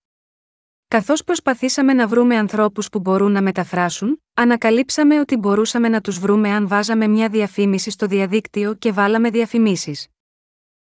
Καθώς 0.88 1.24
προσπαθήσαμε 1.24 1.92
να 1.92 2.06
βρούμε 2.06 2.36
ανθρώπους 2.36 2.88
που 2.88 3.00
μπορούν 3.00 3.32
να 3.32 3.42
μεταφράσουν, 3.42 4.22
ανακαλύψαμε 4.34 5.20
ότι 5.20 5.36
μπορούσαμε 5.36 5.88
να 5.88 6.00
τους 6.00 6.18
βρούμε 6.18 6.50
αν 6.50 6.68
βάζαμε 6.68 7.06
μια 7.06 7.28
διαφήμιση 7.28 7.90
στο 7.90 8.06
διαδίκτυο 8.06 8.74
και 8.74 8.92
βάλαμε 8.92 9.30
διαφημίσεις. 9.30 10.08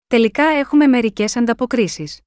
Τελικά 0.07 0.45
έχουμε 0.45 0.87
μερικές 0.87 1.37
ανταποκρίσεις. 1.37 2.26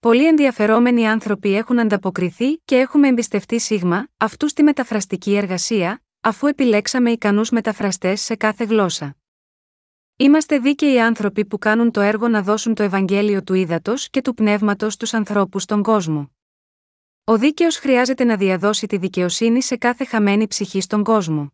Πολλοί 0.00 0.26
ενδιαφερόμενοι 0.26 1.08
άνθρωποι 1.08 1.54
έχουν 1.54 1.78
ανταποκριθεί 1.78 2.56
και 2.64 2.76
έχουμε 2.76 3.08
εμπιστευτεί 3.08 3.60
σίγμα, 3.60 4.08
αυτού 4.16 4.48
στη 4.48 4.62
μεταφραστική 4.62 5.36
εργασία, 5.36 6.02
αφού 6.20 6.46
επιλέξαμε 6.46 7.10
ικανούς 7.10 7.50
μεταφραστές 7.50 8.20
σε 8.20 8.36
κάθε 8.36 8.64
γλώσσα. 8.64 9.16
Είμαστε 10.16 10.58
δίκαιοι 10.58 11.00
άνθρωποι 11.00 11.44
που 11.44 11.58
κάνουν 11.58 11.90
το 11.90 12.00
έργο 12.00 12.28
να 12.28 12.42
δώσουν 12.42 12.74
το 12.74 12.82
Ευαγγέλιο 12.82 13.42
του 13.42 13.54
ύδατο 13.54 13.94
και 14.10 14.22
του 14.22 14.34
πνεύματος 14.34 14.92
στους 14.92 15.14
ανθρώπους 15.14 15.62
στον 15.62 15.82
κόσμο. 15.82 16.30
Ο 17.24 17.38
δίκαιος 17.38 17.76
χρειάζεται 17.76 18.24
να 18.24 18.36
διαδώσει 18.36 18.86
τη 18.86 18.96
δικαιοσύνη 18.96 19.62
σε 19.62 19.76
κάθε 19.76 20.04
χαμένη 20.04 20.46
ψυχή 20.46 20.80
στον 20.80 21.02
κόσμο. 21.04 21.52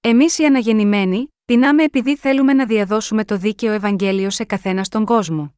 Εμείς 0.00 0.38
οι 0.38 0.44
αναγεννημένοι, 0.44 1.34
πεινάμε 1.44 1.82
επειδή 1.82 2.16
θέλουμε 2.16 2.52
να 2.52 2.66
διαδώσουμε 2.66 3.24
το 3.24 3.36
δίκαιο 3.36 3.72
Ευαγγέλιο 3.72 4.30
σε 4.30 4.44
καθένα 4.44 4.84
στον 4.84 5.04
κόσμο. 5.04 5.54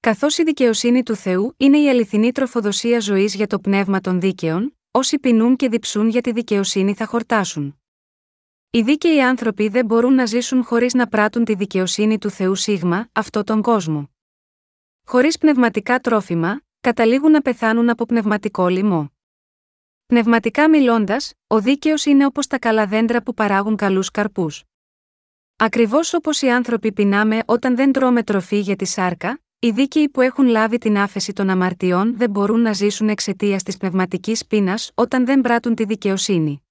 Καθώς 0.00 0.38
η 0.38 0.42
δικαιοσύνη 0.42 1.02
του 1.02 1.14
Θεού 1.14 1.54
είναι 1.56 1.78
η 1.78 1.88
αληθινή 1.88 2.32
τροφοδοσία 2.32 3.00
ζωής 3.00 3.34
για 3.34 3.46
το 3.46 3.58
πνεύμα 3.58 4.00
των 4.00 4.20
δίκαιων, 4.20 4.78
όσοι 4.90 5.18
πεινούν 5.18 5.56
και 5.56 5.68
διψούν 5.68 6.08
για 6.08 6.20
τη 6.20 6.32
δικαιοσύνη 6.32 6.94
θα 6.94 7.06
χορτάσουν. 7.06 7.80
Οι 8.70 8.82
δίκαιοι 8.82 9.22
άνθρωποι 9.22 9.68
δεν 9.68 9.84
μπορούν 9.84 10.14
να 10.14 10.26
ζήσουν 10.26 10.64
χωρίς 10.64 10.94
να 10.94 11.06
πράττουν 11.06 11.44
τη 11.44 11.54
δικαιοσύνη 11.54 12.18
του 12.18 12.30
Θεού 12.30 12.54
Σίγμα, 12.54 13.08
αυτό 13.12 13.44
τον 13.44 13.62
κόσμο. 13.62 14.10
Χωρίς 15.04 15.38
πνευματικά 15.38 15.98
τρόφιμα, 15.98 16.60
καταλήγουν 16.80 17.30
να 17.30 17.40
πεθάνουν 17.40 17.90
από 17.90 18.04
πνευματικό 18.04 18.68
λοιμό. 18.68 19.12
Πνευματικά 20.06 20.68
μιλώντας, 20.68 21.32
ο 21.46 21.60
δίκαιος 21.60 22.04
είναι 22.04 22.26
όπως 22.26 22.46
τα 22.46 22.58
καλά 22.58 22.86
δέντρα 22.86 23.22
που 23.22 23.34
παράγουν 23.34 23.76
καλούς 23.76 24.10
καρπούς. 24.10 24.64
Ακριβώς 25.56 26.14
όπως 26.14 26.42
οι 26.42 26.50
άνθρωποι 26.50 26.92
πεινάμε 26.92 27.42
όταν 27.46 27.76
δεν 27.76 27.92
τρώμε 27.92 28.22
τροφή 28.22 28.58
για 28.58 28.76
τη 28.76 28.84
σάρκα, 28.84 29.40
οι 29.60 29.70
δίκαιοι 29.70 30.08
που 30.08 30.20
έχουν 30.20 30.46
λάβει 30.46 30.78
την 30.78 30.98
άφεση 30.98 31.32
των 31.32 31.50
αμαρτιών 31.50 32.16
δεν 32.16 32.30
μπορούν 32.30 32.60
να 32.60 32.72
ζήσουν 32.72 33.08
εξαιτίας 33.08 33.62
της 33.62 33.76
πνευματικής 33.76 34.46
πείνας 34.46 34.90
όταν 34.94 35.26
δεν 35.26 35.40
πράττουν 35.40 35.74
τη 35.74 35.84
δικαιοσύνη. 35.84 36.62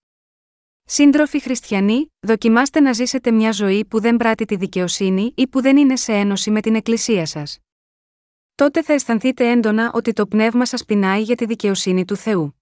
Σύντροφοι 0.86 1.39
χριστιανοί, 1.39 2.12
δοκιμάστε 2.19 2.80
να 2.80 2.93
ζήσετε 2.93 3.32
μια 3.32 3.52
ζωή 3.52 3.86
που 3.86 4.00
δεν 4.00 4.17
πράττει 4.17 4.45
τη 4.45 4.56
δικαιοσύνη 4.56 5.34
ή 5.36 5.47
που 5.47 5.62
δεν 5.62 5.78
είναι 5.78 5.95
σε 5.95 6.13
ένωση 6.13 6.52
με 6.52 6.62
την 6.62 6.76
Εκκλησία 6.76 7.26
σας. 7.26 7.60
Τότε 8.56 8.84
θα 8.84 8.93
αισθανθείτε 8.93 9.50
έντονα 9.52 9.91
ότι 9.93 10.13
το 10.13 10.28
πνεύμα 10.28 10.65
σας 10.65 10.86
πεινάει 10.86 11.21
για 11.21 11.36
τη 11.36 11.45
δικαιοσύνη 11.45 12.06
του 12.06 12.15
Θεού. 12.15 12.62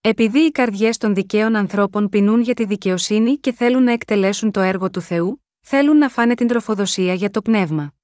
Επειδή 0.00 0.38
οι 0.38 0.50
καρδιές 0.50 0.96
των 0.96 1.14
δικαίων 1.14 1.56
ανθρώπων 1.56 2.08
πεινούν 2.08 2.40
για 2.40 2.54
τη 2.54 2.64
δικαιοσύνη 2.64 3.36
και 3.36 3.52
θέλουν 3.52 3.82
να 3.82 3.92
εκτελέσουν 3.92 4.50
το 4.50 4.60
έργο 4.60 4.90
του 4.90 5.00
Θεού, 5.00 5.44
θέλουν 5.60 5.96
να 5.96 6.08
φάνε 6.08 6.34
την 6.34 6.46
τροφοδοσία 6.46 7.14
για 7.14 7.30
το 7.30 7.42
πνεύμα. 7.42 7.94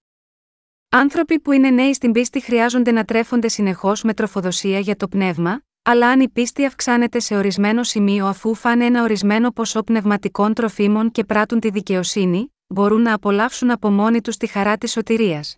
Άνθρωποι 0.89 1.41
που 1.41 1.53
είναι 1.53 1.71
νέοι 1.71 1.93
στην 1.93 2.13
πίστη 2.13 2.41
χρειάζονται 2.41 2.91
να 2.91 3.05
τρέφονται 3.05 3.49
συνεχώς 3.49 4.03
με 4.03 4.15
τροφοδοσία 4.15 4.79
για 4.79 4.97
το 4.97 5.09
πνεύμα, 5.09 5.63
αλλά 5.83 6.09
αν 6.09 6.21
η 6.21 6.29
πίστη 6.29 6.65
αυξάνεται 6.65 7.19
σε 7.19 7.37
ορισμένο 7.37 7.83
σημείο 7.83 8.27
αφού 8.27 8.55
φάνε 8.55 8.85
ένα 8.85 9.03
ορισμένο 9.03 9.51
ποσό 9.51 9.83
πνευματικών 9.83 10.55
τροφίμων 10.55 11.11
και 11.11 11.25
πράττουν 11.25 11.61
τη 11.61 11.71
δικαιοσύνη, 11.71 12.55
μπορούν 12.67 13.03
να 13.03 13.15
απολαύσουν 13.15 13.71
από 13.71 13.91
μόνοι 13.91 14.21
τους 14.21 14.37
τη 14.37 14.47
χαρά 14.47 14.77
της 14.77 14.93
σωτηρίας. 14.93 15.57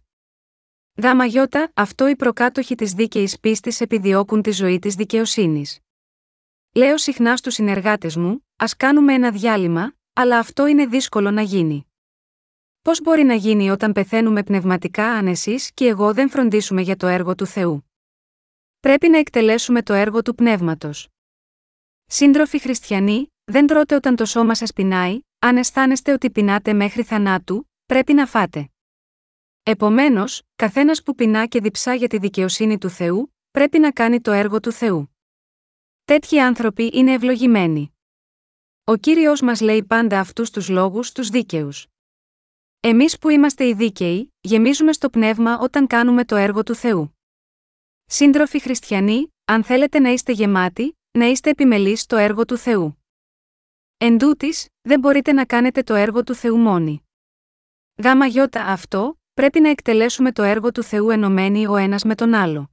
Γάμα 1.03 1.25
γιώτα, 1.25 1.71
αυτό 1.75 2.09
οι 2.09 2.17
προκάτοχοι 2.17 2.75
της 2.75 2.93
δίκαιης 2.93 3.41
πίστης 3.41 3.81
επιδιώκουν 3.81 4.43
τη 4.43 4.51
ζωή 4.51 4.79
της 4.79 4.95
δικαιοσύνης. 4.95 5.79
Λέω 6.75 6.99
συχνά 6.99 7.37
στους 7.37 7.55
συνεργάτες 7.55 8.17
μου, 8.17 8.47
ας 8.57 8.77
κάνουμε 8.77 9.15
ένα 9.15 9.31
διάλειμμα, 9.31 9.93
αλλά 10.13 10.39
αυτό 10.39 10.67
είναι 10.67 10.87
δύσκολο 10.87 11.31
να 11.31 11.43
γίνει. 11.43 11.88
Πώς 12.89 13.01
μπορεί 13.03 13.23
να 13.23 13.35
γίνει 13.35 13.71
όταν 13.71 13.93
πεθαίνουμε 13.93 14.43
πνευματικά 14.43 15.05
αν 15.05 15.27
εσείς 15.27 15.73
και 15.75 15.87
εγώ 15.87 16.15
δεν 16.15 16.31
φροντίσουμε 16.31 16.81
για 16.83 16.97
το 16.97 17.07
έργο 17.07 17.35
του 17.35 17.47
Θεού; 17.47 17.91
Πρέπει 18.81 19.09
να 19.09 19.19
εκτελέσουμε 19.19 19.83
το 19.83 19.93
έργο 19.93 20.23
του 20.23 20.35
πνεύματος. 20.35 21.09
Σύντροφοι 22.07 22.59
χριστιανοί, 22.59 23.27
δεν 23.45 23.67
τρώτε 23.67 23.95
όταν 23.95 24.17
το 24.17 24.25
σώμα 24.25 24.55
σας 24.55 24.73
πεινάει, 24.73 25.21
αν 25.39 25.57
αισθάνεστε 25.57 26.13
ότι 26.13 26.31
πεινάτε 26.31 26.73
μέχρι 26.73 27.03
θανάτου, 27.03 27.71
πρέπει 27.87 28.13
να 28.13 28.27
φάτε. 28.27 28.71
Επομένως, 29.63 30.43
καθένας 30.57 31.03
που 31.03 31.15
πεινά 31.15 31.47
και 31.47 31.61
διψά 31.61 31.95
για 31.95 32.09
τη 32.09 32.19
δικαιοσύνη 32.19 32.79
του 32.79 32.89
Θεού, 32.89 33.35
πρέπει 33.51 33.79
να 33.79 33.93
κάνει 33.93 34.21
το 34.21 34.33
έργο 34.33 34.61
του 34.61 34.73
Θεού. 34.73 35.17
Τέτοιοι 36.05 36.41
άνθρωποι 36.41 36.91
είναι 36.93 37.13
ευλογημένοι. 37.13 37.97
Ο 38.85 38.97
κύριος 38.97 39.41
μας 39.41 39.61
λέει 39.61 39.85
πάντα 39.85 40.21
αυτούς 40.21 40.51
τους 40.51 40.69
λόγους 40.69 41.07
στου 41.07 41.31
δίκαιους. 41.31 41.87
Εμείς 42.81 43.19
που 43.19 43.29
είμαστε 43.29 43.65
οι 43.67 43.75
δίκαιοι, 43.75 44.35
γεμίζουμε 44.41 44.93
στο 44.93 45.11
πνεύμα 45.11 45.59
όταν 45.59 45.87
κάνουμε 45.87 46.25
το 46.25 46.37
έργο 46.37 46.63
του 46.63 46.75
Θεού. 46.75 47.19
Σύντροφοι 48.07 48.61
χριστιανοί, 48.61 49.35
αν 49.45 49.65
θέλετε 49.65 49.99
να 49.99 50.11
είστε 50.11 50.33
γεμάτοι, 50.33 50.99
να 51.11 51.27
είστε 51.27 51.51
επιμελείς 51.51 52.01
στο 52.01 52.17
έργο 52.17 52.45
του 52.45 52.57
Θεού. 52.57 53.05
Εν 53.97 54.19
τούτης, 54.19 54.69
δεν 54.81 55.01
μπορείτε 55.01 55.33
να 55.33 55.45
κάνετε 55.45 55.83
το 55.83 55.95
έργο 55.95 56.25
του 56.25 56.35
Θεού 56.35 56.57
μόνοι. 56.57 57.03
Γάμα 58.03 58.27
γιώτα 58.27 58.65
αυτό, 58.65 59.19
πρέπει 59.35 59.61
να 59.61 59.69
εκτελέσουμε 59.69 60.33
το 60.33 60.43
έργο 60.43 60.73
του 60.73 60.83
Θεού 60.83 61.11
ενωμένοι 61.11 61.67
ο 61.67 61.77
ένας 61.77 62.05
με 62.05 62.15
τον 62.15 62.35
άλλο. 62.35 62.71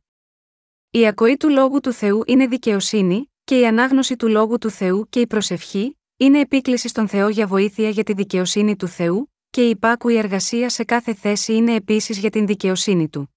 Η 0.89 1.07
ακοή 1.07 1.37
του 1.37 1.49
Λόγου 1.49 1.79
του 1.79 1.91
Θεού 1.91 2.23
είναι 2.25 2.47
δικαιοσύνη, 2.47 3.31
και 3.43 3.59
η 3.59 3.67
ανάγνωση 3.67 4.15
του 4.15 4.27
Λόγου 4.27 4.57
του 4.57 4.69
Θεού 4.69 5.07
και 5.09 5.19
η 5.19 5.27
προσευχή, 5.27 5.99
είναι 6.17 6.39
επίκληση 6.39 6.87
στον 6.87 7.07
Θεό 7.07 7.29
για 7.29 7.47
βοήθεια 7.47 7.89
για 7.89 8.03
τη 8.03 8.13
δικαιοσύνη 8.13 8.75
του 8.75 8.87
Θεού, 8.87 9.34
και 9.55 9.65
η 9.65 9.69
υπάκουη 9.69 10.15
εργασία 10.15 10.69
σε 10.69 10.83
κάθε 10.83 11.13
θέση 11.13 11.53
είναι 11.53 11.73
επίσης 11.73 12.17
για 12.17 12.29
την 12.29 12.45
δικαιοσύνη 12.45 13.09
του. 13.09 13.35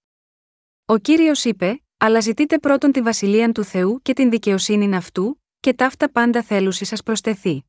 Ο 0.84 0.96
κύριος 0.96 1.44
είπε: 1.44 1.82
Αλλά 1.96 2.20
ζητείτε 2.20 2.58
πρώτον 2.58 2.92
τη 2.92 3.02
βασιλεία 3.02 3.52
του 3.52 3.64
Θεού 3.64 4.00
και 4.02 4.12
την 4.12 4.30
δικαιοσύνη 4.30 4.96
αυτού, 4.96 5.42
και 5.60 5.74
ταύτα 5.74 6.10
πάντα 6.10 6.42
θέλουσι 6.42 6.84
σας 6.84 7.02
προστεθεί. 7.02 7.64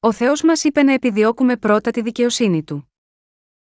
Ο 0.00 0.12
Θεός 0.12 0.42
μας 0.42 0.64
είπε 0.64 0.82
να 0.82 0.92
επιδιώκουμε 0.92 1.56
πρώτα 1.56 1.90
τη 1.90 2.02
δικαιοσύνη 2.02 2.62
του. 2.62 2.92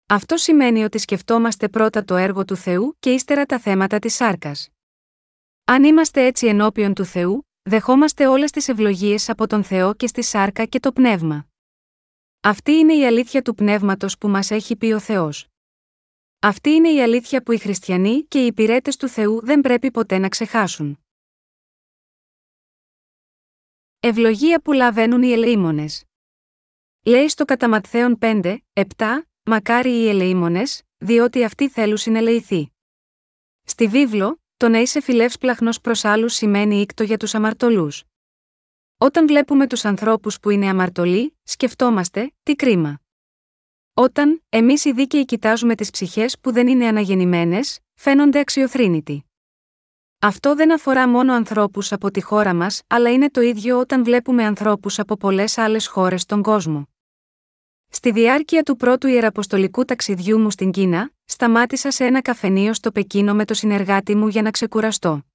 Αυτό 0.08 0.38
σημαίνει 0.38 0.84
ότι 0.84 0.98
σκεφτόμαστε 0.98 1.70
πρώτα 1.70 2.04
το 2.04 2.16
έργο 2.16 2.46
του 2.46 2.56
Θεού 2.56 2.96
και 3.00 3.12
ύστερα 3.12 3.46
τα 3.46 3.60
θέματα 3.60 4.00
της 4.00 4.16
σάρκας. 4.16 4.70
Αν 5.64 5.84
είμαστε 5.84 6.26
έτσι 6.26 6.48
ενώπιον 6.48 6.94
του 6.94 7.06
Θεού, 7.06 7.48
δεχόμαστε 7.62 8.28
όλες 8.28 8.52
τις 8.52 8.68
ευλογίες 8.68 9.30
από 9.30 9.48
τον 9.48 9.64
Θεό 9.64 9.94
και 9.94 10.08
στη 10.08 10.24
σάρκα 10.24 10.66
και 10.66 10.80
το 10.80 10.92
πνεύμα. 10.92 11.48
Αυτή 12.48 12.72
είναι 12.72 12.94
η 12.94 13.06
αλήθεια 13.06 13.42
του 13.42 13.56
πνεύματος 13.56 14.18
που 14.18 14.28
μας 14.28 14.52
έχει 14.52 14.76
πει 14.76 14.86
ο 14.86 15.00
Θεός. 15.00 15.48
Αυτή 16.40 16.70
είναι 16.70 16.90
η 16.90 17.02
αλήθεια 17.02 17.44
που 17.44 17.52
οι 17.52 17.58
χριστιανοί 17.58 18.24
και 18.24 18.44
οι 18.44 18.46
υπηρέτες 18.46 18.96
του 18.96 19.08
Θεού 19.08 19.46
δεν 19.46 19.62
πρέπει 19.62 19.92
ποτέ 19.92 20.18
να 20.18 20.30
ξεχάσουν. 20.30 21.00
Ευλογία 24.00 24.62
που 24.62 24.74
λαβαίνουν 24.74 25.24
οι 25.24 25.32
ελεήμονες. 25.32 26.04
Λέει 27.06 27.28
στο 27.28 27.46
κατά 27.46 27.82
5, 28.20 28.58
7, 28.74 28.84
Μακάρι 29.44 29.92
οι 29.92 30.10
ελεήμονες, 30.10 30.84
διότι 30.98 31.44
αυτοί 31.44 31.70
θέλουν 31.70 31.98
συνελεηθεί. 31.98 32.72
Στη 33.64 33.88
βίβλο, 33.88 34.42
το 34.58 34.70
να 34.70 34.80
είσαι 34.80 35.02
φιλεύσπλαχνο 35.02 35.70
προς 35.82 36.06
άλλους 36.06 36.34
σημαίνει 36.34 36.82
ήκτο 36.82 37.04
για 37.04 37.18
τους 37.18 37.36
αμαρτωλούς. 37.36 38.04
Όταν 39.00 39.28
βλέπουμε 39.28 39.68
τους 39.68 39.86
ανθρώπους 39.86 40.40
που 40.40 40.50
είναι 40.50 40.70
αμαρτωλοί, 40.70 41.38
σκεφτόμαστε, 41.44 42.32
τι 42.44 42.56
κρίμα. 42.56 43.00
Όταν, 43.94 44.44
εμείς 44.50 44.86
οι 44.86 44.92
δίκαιοι 44.92 45.26
κοιτάζουμε 45.26 45.76
τις 45.76 45.90
ψυχές 45.90 46.40
που 46.40 46.52
δεν 46.52 46.68
είναι 46.68 46.88
αναγεννημένες, 46.88 47.80
φαίνονται 47.94 48.40
αξιοθρύνητοι. 48.40 49.26
Αυτό 50.20 50.56
δεν 50.56 50.74
αφορά 50.74 51.08
μόνο 51.08 51.34
ανθρώπους 51.34 51.92
από 51.92 52.12
τη 52.12 52.22
χώρα 52.22 52.54
μας, 52.54 52.82
αλλά 52.88 53.12
είναι 53.12 53.30
το 53.30 53.42
ίδιο 53.42 53.80
όταν 53.80 54.04
βλέπουμε 54.04 54.44
ανθρώπους 54.44 55.00
από 55.00 55.18
πολλές 55.18 55.58
άλλες 55.58 55.88
χώρες 55.88 56.22
στον 56.22 56.42
κόσμο. 56.42 56.88
Στη 57.90 58.12
διάρκεια 58.12 58.64
του 58.64 58.76
πρώτου 58.76 59.08
ιεραποστολικού 59.08 59.86
ταξιδιού 59.86 60.40
μου 60.40 60.50
στην 60.50 60.72
Κίνα, 60.72 61.12
σταμάτησα 61.26 61.92
σε 61.92 62.06
ένα 62.06 62.22
καφενείο 62.22 62.74
στο 62.74 62.92
Πεκίνο 62.92 63.34
με 63.34 63.46
το 63.46 63.54
συνεργάτη 63.54 64.16
μου 64.16 64.28
για 64.28 64.42
να 64.42 64.52
ξεκουραστώ. 64.52 65.26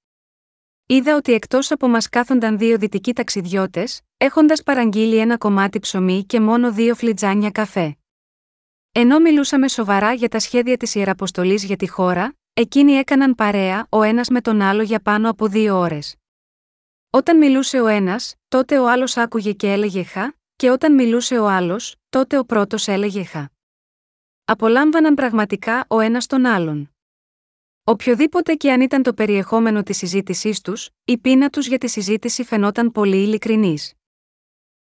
Είδα 0.85 1.15
ότι 1.15 1.33
εκτός 1.33 1.71
από 1.71 1.87
μας 1.87 2.09
κάθονταν 2.09 2.57
δύο 2.57 2.77
δυτικοί 2.77 3.13
ταξιδιώτες, 3.13 4.01
έχοντας 4.17 4.63
παραγγείλει 4.63 5.17
ένα 5.17 5.37
κομμάτι 5.37 5.79
ψωμί 5.79 6.23
και 6.23 6.39
μόνο 6.39 6.71
δύο 6.71 6.95
φλιτζάνια 6.95 7.51
καφέ. 7.51 7.97
Ενώ 8.91 9.19
μιλούσαμε 9.19 9.67
σοβαρά 9.67 10.13
για 10.13 10.29
τα 10.29 10.39
σχέδια 10.39 10.77
της 10.77 10.95
Ιεραποστολής 10.95 11.63
για 11.63 11.75
τη 11.75 11.87
χώρα, 11.87 12.35
εκείνοι 12.53 12.91
έκαναν 12.91 13.35
παρέα 13.35 13.87
ο 13.89 14.01
ένας 14.01 14.29
με 14.29 14.41
τον 14.41 14.61
άλλο 14.61 14.81
για 14.81 14.99
πάνω 14.99 15.29
από 15.29 15.47
δύο 15.47 15.77
ώρες. 15.77 16.15
Όταν 17.09 17.37
μιλούσε 17.37 17.79
ο 17.81 17.87
ένας, 17.87 18.35
τότε 18.47 18.79
ο 18.79 18.89
άλλος 18.89 19.17
άκουγε 19.17 19.53
και 19.53 19.71
έλεγε 19.71 20.03
Χα, 20.03 20.31
και 20.55 20.69
όταν 20.69 20.93
μιλούσε 20.93 21.37
ο 21.37 21.47
άλλος, 21.47 21.95
τότε 22.09 22.37
ο 22.37 22.45
πρώτος 22.45 22.87
έλεγε 22.87 23.23
Χα. 23.23 23.45
Απολάμβαναν 24.45 25.13
πραγματικά 25.13 25.85
ο 25.87 25.99
ένας 25.99 26.25
τον 26.25 26.45
άλλον. 26.45 26.92
Οποιοδήποτε 27.85 28.53
και 28.53 28.71
αν 28.71 28.81
ήταν 28.81 29.03
το 29.03 29.13
περιεχόμενο 29.13 29.83
της 29.83 29.97
συζήτησής 29.97 30.61
τους, 30.61 30.89
η 31.05 31.17
πείνα 31.17 31.49
τους 31.49 31.67
για 31.67 31.77
τη 31.77 31.87
συζήτηση 31.87 32.43
φαινόταν 32.43 32.91
πολύ 32.91 33.17
ειλικρινής. 33.17 33.93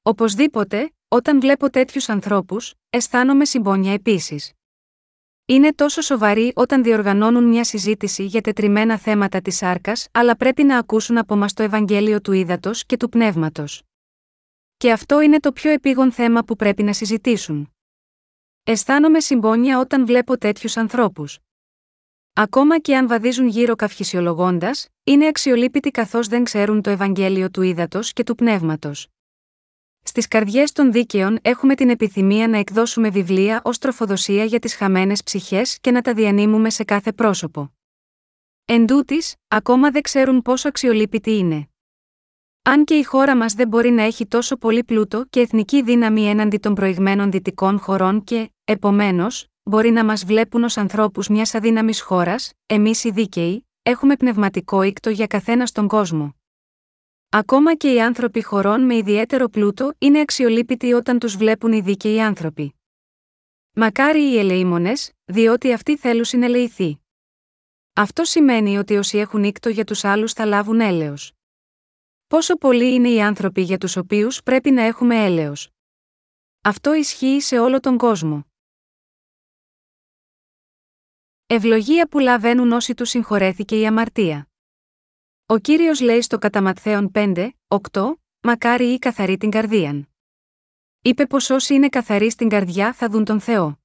Οπωσδήποτε, 0.02 0.92
όταν 1.08 1.40
βλέπω 1.40 1.70
τέτοιους 1.70 2.08
ανθρώπους, 2.08 2.74
αισθάνομαι 2.90 3.44
συμπόνια 3.44 3.92
επίσης. 3.92 4.52
Είναι 5.46 5.74
τόσο 5.74 6.00
σοβαροί 6.00 6.52
όταν 6.54 6.82
διοργανώνουν 6.82 7.44
μια 7.44 7.64
συζήτηση 7.64 8.24
για 8.24 8.40
τετριμένα 8.40 8.98
θέματα 8.98 9.40
της 9.40 9.62
άρκα, 9.62 9.92
αλλά 10.12 10.36
πρέπει 10.36 10.62
να 10.62 10.78
ακούσουν 10.78 11.18
από 11.18 11.36
μας 11.36 11.52
το 11.52 11.62
Ευαγγέλιο 11.62 12.20
του 12.20 12.32
Ήδατος 12.32 12.86
και 12.86 12.96
του 12.96 13.08
Πνεύματος. 13.08 13.82
Και 14.76 14.92
αυτό 14.92 15.20
είναι 15.20 15.40
το 15.40 15.52
πιο 15.52 15.70
επίγον 15.70 16.12
θέμα 16.12 16.42
που 16.44 16.56
πρέπει 16.56 16.82
να 16.82 16.92
συζητήσουν. 16.92 17.72
Αισθάνομαι 18.62 19.20
συμπόνια 19.20 19.78
όταν 19.78 20.06
βλέπω 20.06 20.38
τέτοιους 20.38 20.76
ανθρώπους. 20.76 21.38
Ακόμα 22.34 22.78
και 22.78 22.96
αν 22.96 23.08
βαδίζουν 23.08 23.46
γύρω 23.46 23.74
καυχησιολογώντας, 23.74 24.88
είναι 25.04 25.26
αξιολύπητοι 25.26 25.90
καθώς 25.90 26.26
δεν 26.26 26.44
ξέρουν 26.44 26.82
το 26.82 26.90
Ευαγγέλιο 26.90 27.50
του 27.50 27.62
Ήδατος 27.62 28.12
και 28.12 28.22
του 28.22 28.34
Πνεύματος. 28.34 29.08
Στις 30.02 30.28
καρδιές 30.28 30.72
των 30.72 30.92
δίκαιων 30.92 31.38
έχουμε 31.42 31.74
την 31.74 31.90
επιθυμία 31.90 32.48
να 32.48 32.58
εκδώσουμε 32.58 33.10
βιβλία 33.10 33.60
ως 33.64 33.78
τροφοδοσία 33.78 34.44
για 34.44 34.58
τις 34.58 34.74
χαμένες 34.74 35.22
ψυχές 35.22 35.78
και 35.80 35.90
να 35.90 36.00
τα 36.00 36.14
διανύμουμε 36.14 36.70
σε 36.70 36.84
κάθε 36.84 37.12
πρόσωπο. 37.12 37.72
Εν 38.64 38.86
τούτης, 38.86 39.34
ακόμα 39.48 39.90
δεν 39.90 40.02
ξέρουν 40.02 40.42
πόσο 40.42 40.68
αξιολύπητοι 40.68 41.30
είναι. 41.30 41.68
Αν 42.62 42.84
και 42.84 42.94
η 42.94 43.02
χώρα 43.02 43.36
μας 43.36 43.52
δεν 43.52 43.68
μπορεί 43.68 43.90
να 43.90 44.02
έχει 44.02 44.26
τόσο 44.26 44.56
πολύ 44.56 44.84
πλούτο 44.84 45.24
και 45.30 45.40
εθνική 45.40 45.82
δύναμη 45.82 46.28
έναντι 46.28 46.58
των 46.58 46.74
προηγμένων 46.74 47.30
δυτικών 47.30 47.78
χωρών 47.78 48.24
και, 48.24 48.50
επομένως, 48.64 49.46
μπορεί 49.62 49.90
να 49.90 50.04
μας 50.04 50.24
βλέπουν 50.24 50.62
ως 50.62 50.76
ανθρώπους 50.76 51.28
μιας 51.28 51.54
αδύναμης 51.54 52.00
χώρας, 52.00 52.52
εμείς 52.66 53.04
οι 53.04 53.10
δίκαιοι, 53.10 53.66
έχουμε 53.82 54.16
πνευματικό 54.16 54.82
ήκτο 54.82 55.10
για 55.10 55.26
καθένα 55.26 55.66
στον 55.66 55.88
κόσμο. 55.88 56.34
Ακόμα 57.28 57.74
και 57.74 57.92
οι 57.92 58.00
άνθρωποι 58.00 58.42
χωρών 58.42 58.84
με 58.84 58.96
ιδιαίτερο 58.96 59.48
πλούτο 59.48 59.92
είναι 59.98 60.20
αξιολύπητοι 60.20 60.92
όταν 60.92 61.18
τους 61.18 61.36
βλέπουν 61.36 61.72
οι 61.72 61.80
δίκαιοι 61.80 62.20
άνθρωποι. 62.20 62.74
Μακάρι 63.72 64.22
οι 64.22 64.38
ελεήμονες, 64.38 65.12
διότι 65.24 65.72
αυτοί 65.72 65.96
θέλουν 65.96 66.24
συνελεηθεί. 66.24 67.00
Αυτό 67.92 68.24
σημαίνει 68.24 68.78
ότι 68.78 68.96
όσοι 68.96 69.18
έχουν 69.18 69.44
ήκτο 69.44 69.68
για 69.68 69.84
τους 69.84 70.04
άλλους 70.04 70.32
θα 70.32 70.44
λάβουν 70.44 70.80
έλεος. 70.80 71.32
Πόσο 72.26 72.56
πολλοί 72.56 72.94
είναι 72.94 73.08
οι 73.08 73.22
άνθρωποι 73.22 73.62
για 73.62 73.78
τους 73.78 73.96
οποίους 73.96 74.42
πρέπει 74.42 74.70
να 74.70 74.82
έχουμε 74.82 75.24
έλεος. 75.24 75.68
Αυτό 76.62 76.94
ισχύει 76.94 77.40
σε 77.40 77.58
όλο 77.58 77.80
τον 77.80 77.96
κόσμο. 77.96 78.51
Ευλογία 81.54 82.08
που 82.08 82.18
λαβαίνουν 82.18 82.72
όσοι 82.72 82.94
τους 82.94 83.08
συγχωρέθηκε 83.08 83.80
η 83.80 83.86
αμαρτία. 83.86 84.48
Ο 85.46 85.58
κύριος 85.58 86.00
λέει 86.00 86.20
στο 86.20 86.38
Καταματθέον 86.38 87.10
5, 87.14 87.48
8, 87.90 88.12
Μακάρι 88.40 88.84
ή 88.84 88.98
καθαρή 88.98 89.36
την 89.36 89.50
καρδίαν. 89.50 90.08
Είπε 91.02 91.26
πως 91.26 91.50
όσοι 91.50 91.74
είναι 91.74 91.88
καθαροί 91.88 92.30
στην 92.30 92.48
καρδιά 92.48 92.92
θα 92.92 93.08
δουν 93.08 93.24
τον 93.24 93.40
Θεό. 93.40 93.80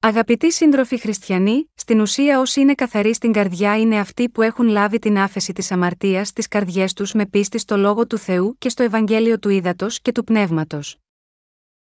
Αγαπητοί 0.00 0.52
σύντροφοι 0.52 0.98
χριστιανοί, 0.98 1.70
στην 1.74 2.00
ουσία 2.00 2.40
όσοι 2.40 2.60
είναι 2.60 2.74
καθαροί 2.74 3.14
στην 3.14 3.32
καρδιά 3.32 3.80
είναι 3.80 3.98
αυτοί 3.98 4.28
που 4.28 4.42
έχουν 4.42 4.68
λάβει 4.68 4.98
την 4.98 5.18
άφεση 5.18 5.52
της 5.52 5.72
αμαρτίας 5.72 6.28
στις 6.28 6.48
καρδιές 6.48 6.92
τους 6.92 7.12
με 7.12 7.26
πίστη 7.26 7.58
στο 7.58 7.76
λόγο 7.76 8.06
του 8.06 8.18
Θεού 8.18 8.56
και 8.58 8.68
στο 8.68 8.82
Ευαγγέλιο 8.82 9.38
του 9.38 9.48
Ήδατος 9.48 10.00
και 10.00 10.12
του 10.12 10.24
Πνεύματος. 10.24 10.98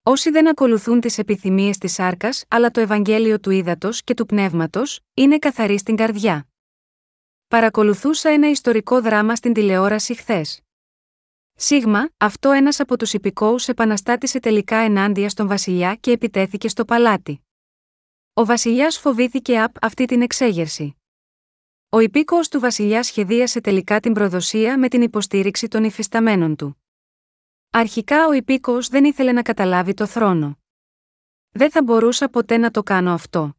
Όσοι 0.04 0.30
δεν 0.30 0.48
ακολουθούν 0.48 1.00
τις 1.00 1.18
επιθυμίες 1.18 1.78
της 1.78 1.92
σάρκας, 1.92 2.44
αλλά 2.48 2.70
το 2.70 2.80
Ευαγγέλιο 2.80 3.40
του 3.40 3.50
Ήδατος 3.50 4.02
και 4.02 4.14
του 4.14 4.26
Πνεύματος, 4.26 5.00
είναι 5.14 5.38
καθαροί 5.38 5.78
στην 5.78 5.96
καρδιά. 5.96 6.48
Παρακολουθούσα 7.48 8.30
ένα 8.30 8.50
ιστορικό 8.50 9.00
δράμα 9.00 9.36
στην 9.36 9.52
τηλεόραση 9.52 10.14
χθες. 10.14 10.60
Σίγμα, 11.54 12.08
αυτό 12.16 12.50
ένας 12.50 12.80
από 12.80 12.98
τους 12.98 13.12
υπηκόους 13.12 13.68
επαναστάτησε 13.68 14.40
τελικά 14.40 14.76
ενάντια 14.76 15.28
στον 15.28 15.46
Βασιλιά 15.46 15.94
και 15.94 16.10
επιτέθηκε 16.10 16.68
στο 16.68 16.84
παλάτι. 16.84 17.40
Ο 18.32 18.44
Βασιλιάς 18.44 18.98
φοβήθηκε 18.98 19.60
απ' 19.60 19.84
αυτή 19.84 20.04
την 20.04 20.22
εξέγερση. 20.22 20.96
Ο 21.88 21.98
υπήκοος 21.98 22.48
του 22.48 22.60
Βασιλιά 22.60 23.02
σχεδίασε 23.02 23.60
τελικά 23.60 24.00
την 24.00 24.12
προδοσία 24.12 24.78
με 24.78 24.88
την 24.88 25.02
υποστήριξη 25.02 25.68
των 25.68 25.84
υφισταμένων 25.84 26.56
του. 26.56 26.81
Αρχικά 27.74 28.26
ο 28.26 28.32
υπήκοος 28.32 28.88
δεν 28.88 29.04
ήθελε 29.04 29.32
να 29.32 29.42
καταλάβει 29.42 29.94
το 29.94 30.06
θρόνο. 30.06 30.58
Δεν 31.50 31.70
θα 31.70 31.82
μπορούσα 31.82 32.28
ποτέ 32.28 32.56
να 32.56 32.70
το 32.70 32.82
κάνω 32.82 33.12
αυτό. 33.12 33.56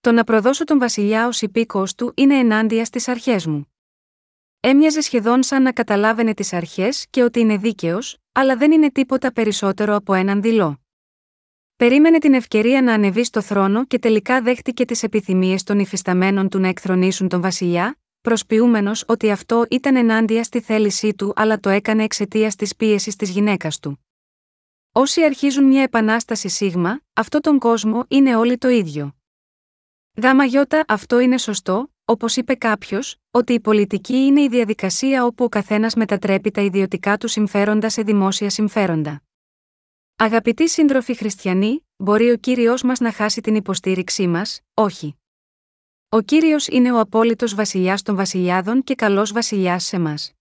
Το 0.00 0.12
να 0.12 0.24
προδώσω 0.24 0.64
τον 0.64 0.78
βασιλιά 0.78 1.26
ως 1.26 1.42
υπήκοος 1.42 1.94
του 1.94 2.12
είναι 2.16 2.38
ενάντια 2.38 2.84
στις 2.84 3.08
αρχές 3.08 3.46
μου. 3.46 3.72
Έμοιαζε 4.60 5.00
σχεδόν 5.00 5.42
σαν 5.42 5.62
να 5.62 5.72
καταλάβαινε 5.72 6.34
τις 6.34 6.52
αρχές 6.52 7.06
και 7.10 7.22
ότι 7.22 7.40
είναι 7.40 7.56
δίκαιος, 7.56 8.18
αλλά 8.32 8.56
δεν 8.56 8.72
είναι 8.72 8.90
τίποτα 8.90 9.32
περισσότερο 9.32 9.94
από 9.94 10.14
έναν 10.14 10.42
δηλό. 10.42 10.80
Περίμενε 11.76 12.18
την 12.18 12.34
ευκαιρία 12.34 12.82
να 12.82 12.92
ανεβείς 12.92 13.26
στο 13.26 13.40
θρόνο 13.40 13.86
και 13.86 13.98
τελικά 13.98 14.42
δέχτηκε 14.42 14.84
τις 14.84 15.02
επιθυμίες 15.02 15.62
των 15.62 15.78
υφισταμένων 15.78 16.48
του 16.48 16.58
να 16.58 16.68
εκθρονήσουν 16.68 17.28
τον 17.28 17.40
βασιλιά, 17.40 17.96
προσποιούμενος 18.22 19.04
ότι 19.06 19.30
αυτό 19.30 19.66
ήταν 19.70 19.96
ενάντια 19.96 20.44
στη 20.44 20.60
θέλησή 20.60 21.14
του 21.14 21.32
αλλά 21.36 21.60
το 21.60 21.68
έκανε 21.68 22.04
εξαιτίας 22.04 22.56
της 22.56 22.76
πίεσης 22.76 23.16
της 23.16 23.30
γυναίκας 23.30 23.78
του. 23.78 24.06
Όσοι 24.92 25.24
αρχίζουν 25.24 25.64
μια 25.64 25.82
επανάσταση 25.82 26.48
σίγμα, 26.48 27.00
αυτό 27.12 27.40
τον 27.40 27.58
κόσμο 27.58 28.04
είναι 28.08 28.36
όλοι 28.36 28.58
το 28.58 28.68
ίδιο. 28.68 29.14
Γάμα 30.22 30.44
γιώτα, 30.44 30.84
αυτό 30.88 31.18
είναι 31.18 31.38
σωστό, 31.38 31.92
όπως 32.04 32.36
είπε 32.36 32.54
κάποιος, 32.54 33.16
ότι 33.30 33.52
η 33.52 33.60
πολιτική 33.60 34.16
είναι 34.16 34.40
η 34.42 34.48
διαδικασία 34.48 35.24
όπου 35.24 35.44
ο 35.44 35.48
καθένας 35.48 35.94
μετατρέπει 35.94 36.50
τα 36.50 36.60
ιδιωτικά 36.60 37.16
του 37.16 37.28
συμφέροντα 37.28 37.88
σε 37.88 38.02
δημόσια 38.02 38.50
συμφέροντα. 38.50 39.22
Αγαπητοί 40.16 40.68
σύντροφοι 40.68 41.14
χριστιανοί, 41.14 41.86
μπορεί 41.96 42.30
ο 42.30 42.36
κύριος 42.36 42.82
μας 42.82 43.00
να 43.00 43.12
χάσει 43.12 43.40
την 43.40 43.54
υποστήριξή 43.54 44.26
μας, 44.26 44.60
όχι. 44.74 45.16
Ο 46.14 46.20
κύριος 46.20 46.66
είναι 46.66 46.92
ο 46.92 46.98
απόλυτος 46.98 47.54
βασιλιάς 47.54 48.02
των 48.02 48.16
βασιλιάδων 48.16 48.82
και 48.82 48.94
καλός 48.94 49.32
βασιλιάς 49.32 49.84
σε 49.84 49.98
μας. 49.98 50.32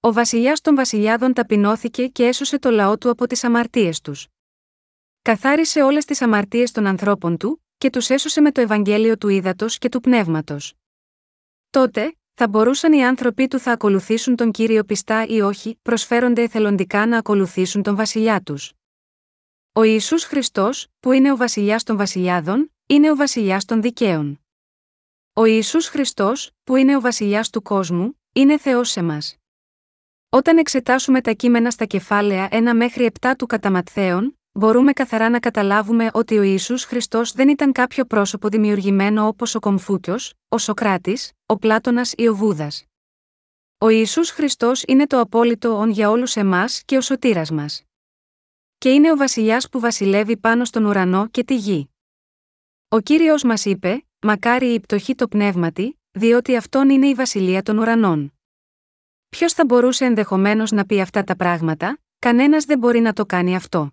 Ο 0.00 0.12
βασιλιάς 0.12 0.60
των 0.60 0.74
βασιλιάδων 0.74 1.32
ταπεινώθηκε 1.32 2.06
και 2.06 2.24
έσωσε 2.26 2.58
το 2.58 2.70
λαό 2.70 2.98
του 2.98 3.10
από 3.10 3.26
τις 3.26 3.44
αμαρτίες 3.44 4.00
τους. 4.00 4.26
Καθάρισε 5.22 5.82
όλες 5.82 6.04
τις 6.04 6.22
αμαρτίες 6.22 6.70
των 6.70 6.86
ανθρώπων 6.86 7.36
του, 7.36 7.64
και 7.78 7.90
τους 7.90 8.10
έσωσε 8.10 8.40
με 8.40 8.52
το 8.52 8.60
Ευαγγέλιο 8.60 9.18
του 9.18 9.28
ύδατο 9.28 9.66
και 9.68 9.88
του 9.88 10.00
πνεύματος. 10.00 10.74
Τότε, 11.70 12.16
θα 12.34 12.48
μπορούσαν 12.48 12.92
οι 12.92 13.04
άνθρωποι 13.04 13.48
του 13.48 13.58
θα 13.58 13.72
ακολουθήσουν 13.72 14.36
τον 14.36 14.50
κύριο 14.50 14.84
πιστά 14.84 15.26
ή 15.26 15.40
όχι, 15.40 15.78
προσφέρονται 15.82 16.42
εθελοντικά 16.42 17.06
να 17.06 17.18
ακολουθήσουν 17.18 17.82
τον 17.82 17.96
βασιλιά 17.96 18.40
τους. 18.40 18.72
Ο 19.72 19.82
Ιησούς 19.82 20.24
Χριστός, 20.24 20.86
που 21.00 21.12
είναι 21.12 21.32
ο 21.32 21.36
βασιλιάς 21.36 21.82
των 21.82 21.96
βασιλιάδων, 21.96 22.72
είναι 22.86 23.10
ο 23.10 23.16
βασιλιάς 23.16 23.64
των 23.64 23.82
δικαίων. 23.82 24.40
Ο 25.38 25.44
Ιησούς 25.44 25.88
Χριστός, 25.88 26.50
που 26.64 26.76
είναι 26.76 26.96
ο 26.96 27.00
βασιλιάς 27.00 27.50
του 27.50 27.62
κόσμου, 27.62 28.20
είναι 28.32 28.58
Θεός 28.58 28.90
σε 28.90 29.02
μας. 29.02 29.36
Όταν 30.28 30.58
εξετάσουμε 30.58 31.20
τα 31.20 31.32
κείμενα 31.32 31.70
στα 31.70 31.84
κεφάλαια 31.84 32.48
1 32.50 32.74
μέχρι 32.74 33.04
7 33.20 33.34
του 33.38 33.46
Καταματθέων, 33.46 34.38
μπορούμε 34.52 34.92
καθαρά 34.92 35.28
να 35.28 35.40
καταλάβουμε 35.40 36.10
ότι 36.12 36.38
ο 36.38 36.42
Ιησούς 36.42 36.84
Χριστός 36.84 37.32
δεν 37.32 37.48
ήταν 37.48 37.72
κάποιο 37.72 38.04
πρόσωπο 38.04 38.48
δημιουργημένο 38.48 39.26
όπως 39.26 39.54
ο 39.54 39.60
Κομφούκιος, 39.60 40.34
ο 40.48 40.58
Σοκράτης, 40.58 41.32
ο 41.46 41.56
Πλάτωνας 41.58 42.12
ή 42.16 42.28
ο 42.28 42.34
Βούδας. 42.34 42.84
Ο 43.78 43.88
Ιησούς 43.88 44.30
Χριστός 44.30 44.82
είναι 44.86 45.06
το 45.06 45.20
απόλυτο 45.20 45.78
όν 45.78 45.90
για 45.90 46.10
όλους 46.10 46.36
εμάς 46.36 46.82
και 46.84 46.96
ο 46.96 47.00
σωτήρας 47.00 47.50
μας. 47.50 47.82
Και 48.78 48.92
είναι 48.92 49.12
ο 49.12 49.16
βασιλιάς 49.16 49.68
που 49.68 49.80
βασιλεύει 49.80 50.36
πάνω 50.36 50.64
στον 50.64 50.84
ουρανό 50.84 51.28
και 51.28 51.44
τη 51.44 51.56
γη. 51.56 51.90
Ο 52.88 53.00
Κύριος 53.00 53.42
μας 53.42 53.64
είπε, 53.64 54.05
μακάρι 54.26 54.66
η 54.66 54.80
πτωχή 54.80 55.14
το 55.14 55.28
πνεύματι, 55.28 56.00
διότι 56.10 56.56
αυτόν 56.56 56.90
είναι 56.90 57.06
η 57.06 57.14
βασιλεία 57.14 57.62
των 57.62 57.78
ουρανών. 57.78 58.32
Ποιος 59.28 59.52
θα 59.52 59.64
μπορούσε 59.64 60.04
ενδεχομένως 60.04 60.70
να 60.70 60.86
πει 60.86 61.00
αυτά 61.00 61.24
τα 61.24 61.36
πράγματα, 61.36 61.98
κανένας 62.18 62.64
δεν 62.64 62.78
μπορεί 62.78 63.00
να 63.00 63.12
το 63.12 63.26
κάνει 63.26 63.56
αυτό. 63.56 63.90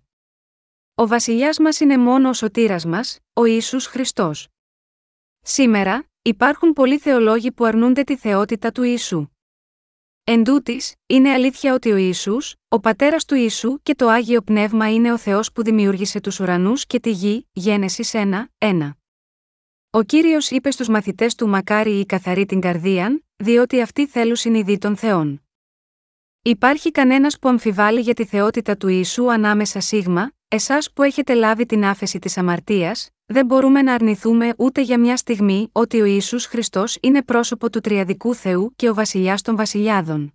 Ο 0.94 1.06
βασιλιάς 1.06 1.58
μας 1.58 1.80
είναι 1.80 1.98
μόνος 1.98 2.30
ο 2.30 2.32
σωτήρας 2.46 2.84
μας, 2.84 3.18
ο 3.32 3.44
ίσου 3.44 3.80
Χριστός. 3.80 4.48
Σήμερα, 5.40 6.08
υπάρχουν 6.22 6.72
πολλοί 6.72 6.98
θεολόγοι 6.98 7.52
που 7.52 7.64
αρνούνται 7.64 8.02
τη 8.02 8.16
θεότητα 8.16 8.72
του 8.72 8.82
Ιησού. 8.82 9.28
Εν 10.24 10.44
τούτης, 10.44 10.94
είναι 11.06 11.30
αλήθεια 11.30 11.74
ότι 11.74 11.92
ο 11.92 11.96
Ιησούς, 11.96 12.54
ο 12.68 12.80
πατέρας 12.80 13.24
του 13.24 13.34
Ιησού 13.34 13.82
και 13.82 13.94
το 13.94 14.08
Άγιο 14.08 14.42
Πνεύμα 14.42 14.92
είναι 14.92 15.12
ο 15.12 15.18
Θεός 15.18 15.52
που 15.52 15.62
δημιούργησε 15.62 16.20
τους 16.20 16.40
ουρανούς 16.40 16.86
και 16.86 17.00
τη 17.00 17.10
γη, 17.10 17.48
Γένεσης 17.52 18.14
1, 18.14 18.50
1. 18.58 19.03
Ο 19.96 20.02
κύριος 20.02 20.50
είπε 20.50 20.70
στους 20.70 20.88
μαθητές 20.88 21.34
του 21.34 21.48
Μακάρι 21.48 21.98
ή 21.98 22.06
καθαρή 22.06 22.46
την 22.46 22.60
καρδίαν, 22.60 23.24
διότι 23.36 23.80
αυτοί 23.80 24.06
θέλουν 24.06 24.36
συνειδή 24.36 24.78
των 24.78 24.96
Θεών. 24.96 25.42
Υπάρχει 26.42 26.90
κανένας 26.90 27.38
που 27.38 27.48
αμφιβάλλει 27.48 28.00
για 28.00 28.14
τη 28.14 28.24
θεότητα 28.24 28.76
του 28.76 28.88
Ιησού 28.88 29.32
ανάμεσα 29.32 29.80
σίγμα, 29.80 30.30
εσάς 30.48 30.92
που 30.92 31.02
έχετε 31.02 31.34
λάβει 31.34 31.66
την 31.66 31.84
άφεση 31.84 32.18
της 32.18 32.36
αμαρτίας, 32.36 33.08
δεν 33.26 33.46
μπορούμε 33.46 33.82
να 33.82 33.94
αρνηθούμε 33.94 34.54
ούτε 34.56 34.80
για 34.80 34.98
μια 34.98 35.16
στιγμή 35.16 35.68
ότι 35.72 36.00
ο 36.00 36.04
Ισού 36.04 36.40
Χριστός 36.40 36.98
είναι 37.00 37.22
πρόσωπο 37.22 37.70
του 37.70 37.80
Τριαδικού 37.80 38.34
Θεού 38.34 38.72
και 38.76 38.88
ο 38.88 38.94
Βασιλιάς 38.94 39.42
των 39.42 39.56
Βασιλιάδων. 39.56 40.34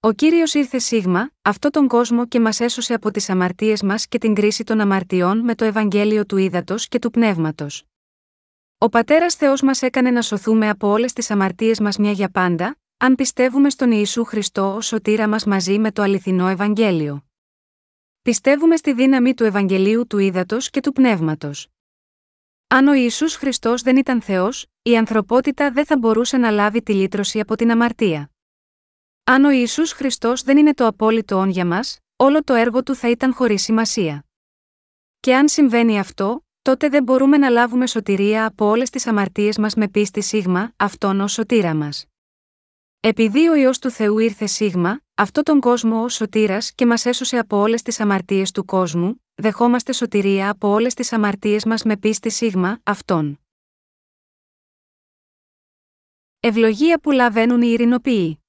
Ο 0.00 0.12
κύριος 0.12 0.54
ήρθε 0.54 0.78
σίγμα, 0.78 1.30
αυτό 1.42 1.70
τον 1.70 1.88
κόσμο 1.88 2.26
και 2.26 2.40
μας 2.40 2.60
έσωσε 2.60 2.94
από 2.94 3.10
τις 3.10 3.30
αμαρτίες 3.30 3.82
μας 3.82 4.06
και 4.06 4.18
την 4.18 4.34
κρίση 4.34 4.64
των 4.64 4.80
αμαρτιών 4.80 5.38
με 5.38 5.54
το 5.54 5.64
Ευαγγέλιο 5.64 6.26
του 6.26 6.36
Ήδατος 6.36 6.88
και 6.88 6.98
του 6.98 7.10
Πνεύματος. 7.10 7.84
Ο 8.78 8.88
πατέρας 8.88 9.34
Θεός 9.34 9.62
μας 9.62 9.82
έκανε 9.82 10.10
να 10.10 10.22
σωθούμε 10.22 10.68
από 10.68 10.88
όλες 10.88 11.12
τις 11.12 11.30
αμαρτίες 11.30 11.80
μας 11.80 11.96
μια 11.96 12.10
για 12.10 12.30
πάντα, 12.30 12.78
αν 12.96 13.14
πιστεύουμε 13.14 13.70
στον 13.70 13.90
Ιησού 13.90 14.24
Χριστό 14.24 14.74
ως 14.74 14.86
σωτήρα 14.86 15.28
μας 15.28 15.44
μαζί 15.44 15.78
με 15.78 15.92
το 15.92 16.02
αληθινό 16.02 16.48
Ευαγγέλιο. 16.48 17.24
Πιστεύουμε 18.22 18.76
στη 18.76 18.94
δύναμη 18.94 19.34
του 19.34 19.44
Ευαγγελίου 19.44 20.06
του 20.06 20.18
Ήδατος 20.18 20.70
και 20.70 20.80
του 20.80 20.92
Πνεύματος. 20.92 21.68
Αν 22.66 22.86
ο 22.86 22.92
Ιησούς 22.94 23.34
Χριστός 23.34 23.82
δεν 23.82 23.96
ήταν 23.96 24.22
Θεός, 24.22 24.66
η 24.82 24.96
ανθρωπότητα 24.96 25.70
δεν 25.70 25.86
θα 25.86 25.98
μπορούσε 25.98 26.36
να 26.36 26.50
λάβει 26.50 26.82
τη 26.82 26.94
λύτρωση 26.94 27.40
από 27.40 27.56
την 27.56 27.70
αμαρτία. 27.70 28.30
Αν 29.24 29.44
ο 29.44 29.50
Ιησούς 29.50 29.92
Χριστός 29.92 30.42
δεν 30.42 30.56
είναι 30.56 30.74
το 30.74 30.86
απόλυτο 30.86 31.36
όν 31.36 31.48
για 31.48 31.66
μας, 31.66 31.98
όλο 32.16 32.44
το 32.44 32.54
έργο 32.54 32.82
του 32.82 32.94
θα 32.94 33.10
ήταν 33.10 33.34
χωρίς 33.34 33.62
σημασία. 33.62 34.24
Και 35.20 35.36
αν 35.36 35.48
συμβαίνει 35.48 35.98
αυτό, 35.98 36.45
τότε 36.66 36.88
δεν 36.88 37.02
μπορούμε 37.02 37.36
να 37.36 37.48
λάβουμε 37.48 37.86
σωτηρία 37.86 38.46
από 38.46 38.66
όλες 38.66 38.90
τις 38.90 39.06
αμαρτίες 39.06 39.58
μας 39.58 39.74
με 39.74 39.88
πίστη 39.88 40.20
σίγμα, 40.20 40.72
αυτόν 40.76 41.20
ως 41.20 41.32
σωτήρα 41.32 41.74
μας. 41.74 42.06
Επειδή 43.00 43.48
ο 43.48 43.54
ιό 43.54 43.70
του 43.80 43.90
Θεού 43.90 44.18
ήρθε 44.18 44.46
σίγμα, 44.46 45.00
αυτό 45.14 45.42
τον 45.42 45.60
κόσμο 45.60 46.02
ως 46.02 46.14
σωτήρας 46.14 46.72
και 46.72 46.86
μας 46.86 47.06
έσωσε 47.06 47.38
από 47.38 47.56
όλες 47.56 47.82
τις 47.82 48.00
αμαρτίες 48.00 48.50
του 48.50 48.64
κόσμου, 48.64 49.24
δεχόμαστε 49.34 49.92
σωτηρία 49.92 50.50
από 50.50 50.68
όλες 50.68 50.94
τις 50.94 51.12
αμαρτίες 51.12 51.64
μας 51.64 51.82
με 51.82 51.96
πίστη 51.96 52.30
σίγμα, 52.30 52.80
αυτόν. 52.82 53.40
Ευλογία 56.40 57.00
που 57.00 57.10
λαβαίνουν 57.10 57.62
οι 57.62 57.68
ειρηνοποιοί. 57.70 58.44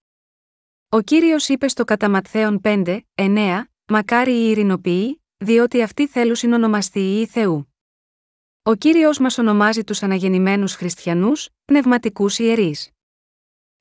Ο 0.89 1.01
κύριος 1.01 1.47
είπε 1.47 1.67
στο 1.67 1.83
κατά 1.83 2.09
Ματθαίον 2.09 2.59
5, 2.63 2.99
9, 3.15 3.63
Μακάρι 3.87 4.33
οι 4.33 4.49
ειρηνοποιοί, 4.49 5.23
διότι 5.37 5.81
αυτοί 5.81 6.07
θέλουν 6.07 6.35
συνονομαστεί 6.35 7.19
ή 7.19 7.25
Θεού. 7.25 7.67
Ο 8.67 8.75
κύριος 8.75 9.19
μας 9.19 9.37
ονομάζει 9.37 9.83
τους 9.83 10.03
αναγεννημένους 10.03 10.73
χριστιανούς, 10.73 11.49
πνευματικούς 11.65 12.39
ιερείς. 12.39 12.89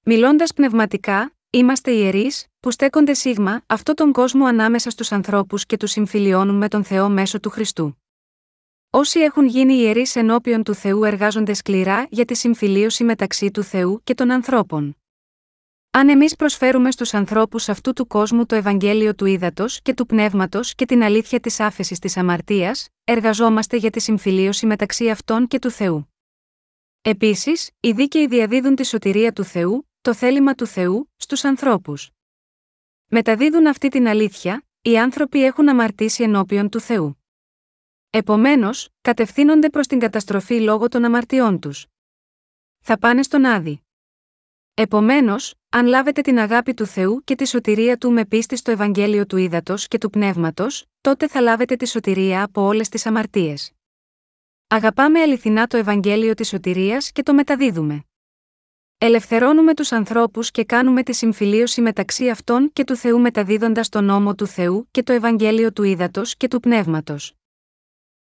Μιλώντας 0.03 0.53
πνευματικά, 0.53 1.35
είμαστε 1.51 1.91
ιερείς, 1.91 2.47
που 2.61 2.71
στέκονται 2.71 3.15
σίγμα 3.15 3.63
αυτό 3.67 3.95
τον 3.95 4.13
κόσμο 4.13 4.45
ανάμεσα 4.45 4.91
στους 4.91 5.13
ανθρώπους 5.13 5.67
και 5.67 5.77
τους 5.77 5.91
συμφιλιώνουν 5.91 6.57
με 6.57 6.69
τον 6.69 6.85
Θεό 6.85 7.09
μέσω 7.09 7.41
του 7.41 7.51
Χριστού. 7.51 8.03
Όσοι 8.91 9.21
έχουν 9.21 9.47
γίνει 9.47 9.75
ιερείς 9.75 10.17
ενώπιον 10.17 10.63
του 10.63 10.75
Θεού 10.75 11.05
εργάζονται 11.05 11.55
σκληρά 11.55 12.07
για 12.11 12.25
τη 12.25 12.35
συμφιλίωση 12.35 13.05
μεταξύ 13.05 13.51
του 13.51 13.63
Θεού 13.63 14.01
και 14.05 14.15
των 14.15 14.31
ανθρώπων. 14.31 14.97
Αν 15.97 16.09
εμείς 16.09 16.37
προσφέρουμε 16.37 16.91
στους 16.91 17.15
ανθρώπους 17.15 17.69
αυτού 17.69 17.93
του 17.93 18.07
κόσμου 18.07 18.47
το 18.47 18.55
Ευαγγέλιο 18.55 19.15
του 19.15 19.27
ύδατο 19.27 19.65
και 19.83 19.95
του 19.95 20.07
πνεύματος 20.07 20.75
και 20.75 20.85
την 20.85 21.03
αλήθεια 21.03 21.41
της 21.41 21.61
άφεσης 21.61 21.99
της 21.99 22.17
αμαρτίας, 22.17 22.89
εργαζόμαστε 23.05 23.77
για 23.77 23.91
τη 23.91 24.01
συμφιλίωση 24.01 24.67
μεταξύ 24.67 25.11
αυτών 25.11 25.47
και 25.47 25.59
του 25.59 25.71
Θεού. 25.71 26.13
Επίσης, 27.03 27.71
οι 27.81 27.93
δίκαιοι 27.93 28.27
διαδίδουν 28.27 28.75
τη 28.75 28.87
σωτηρία 28.87 29.33
του 29.33 29.45
Θεού, 29.45 29.89
το 30.01 30.15
θέλημα 30.15 30.55
του 30.55 30.67
Θεού, 30.67 31.11
στους 31.17 31.45
ανθρώπους. 31.45 32.11
Μεταδίδουν 33.07 33.67
αυτή 33.67 33.89
την 33.89 34.09
αλήθεια, 34.09 34.67
οι 34.83 34.99
άνθρωποι 34.99 35.45
έχουν 35.45 35.69
αμαρτήσει 35.69 36.23
ενώπιον 36.23 36.69
του 36.69 36.81
Θεού. 36.81 37.25
Επομένως, 38.11 38.89
κατευθύνονται 39.01 39.71
προς 39.71 39.87
την 39.87 39.99
καταστροφή 39.99 40.61
λόγω 40.61 40.89
των 40.89 41.05
αμαρτιών 41.05 41.61
τους. 41.61 41.87
Θα 42.79 42.99
πάνε 42.99 43.23
στον 43.23 43.45
Άδη. 43.45 43.86
Επομένως, 44.79 45.55
αν 45.69 45.87
λάβετε 45.87 46.21
την 46.21 46.39
αγάπη 46.39 46.75
του 46.75 46.87
Θεού 46.87 47.23
και 47.25 47.35
τη 47.35 47.49
σωτηρία 47.49 47.97
του 47.97 48.13
με 48.13 48.25
πίστη 48.25 48.57
στο 48.57 48.71
Ευαγγέλιο 48.71 49.27
του 49.27 49.37
Ήδατος 49.37 49.89
και 49.89 49.99
του 49.99 50.11
Πνεύματος, 50.11 50.85
τότε 51.01 51.29
θα 51.29 51.41
λάβετε 51.41 51.77
τη 51.77 51.89
σωτηρία 51.89 52.43
από 52.43 52.63
όλες 52.63 52.89
τις 52.89 53.07
αμαρτίες. 53.07 53.73
Αγαπάμε 54.67 55.21
αληθινά 55.21 55.67
το 55.67 55.77
Ευαγγέλιο 55.77 56.35
της 56.35 56.49
σωτηρίας 56.49 57.13
και 57.13 57.23
το 57.23 57.35
μεταδίδουμε. 57.35 58.05
Ελευθερώνουμε 58.99 59.75
τους 59.75 59.93
ανθρώπους 59.93 60.51
και 60.51 60.65
κάνουμε 60.65 61.03
τη 61.03 61.13
συμφιλίωση 61.13 61.81
μεταξύ 61.81 62.29
αυτών 62.29 62.71
και 62.73 62.85
του 62.85 62.97
Θεού 62.97 63.21
μεταδίδοντας 63.21 63.89
τον 63.89 64.05
νόμο 64.05 64.35
του 64.35 64.47
Θεού 64.47 64.89
και 64.91 65.03
το 65.03 65.13
Ευαγγέλιο 65.13 65.73
του 65.73 65.83
Ήδατος 65.83 66.37
και 66.37 66.49
του 66.49 66.61
Πνεύματος. 66.61 67.35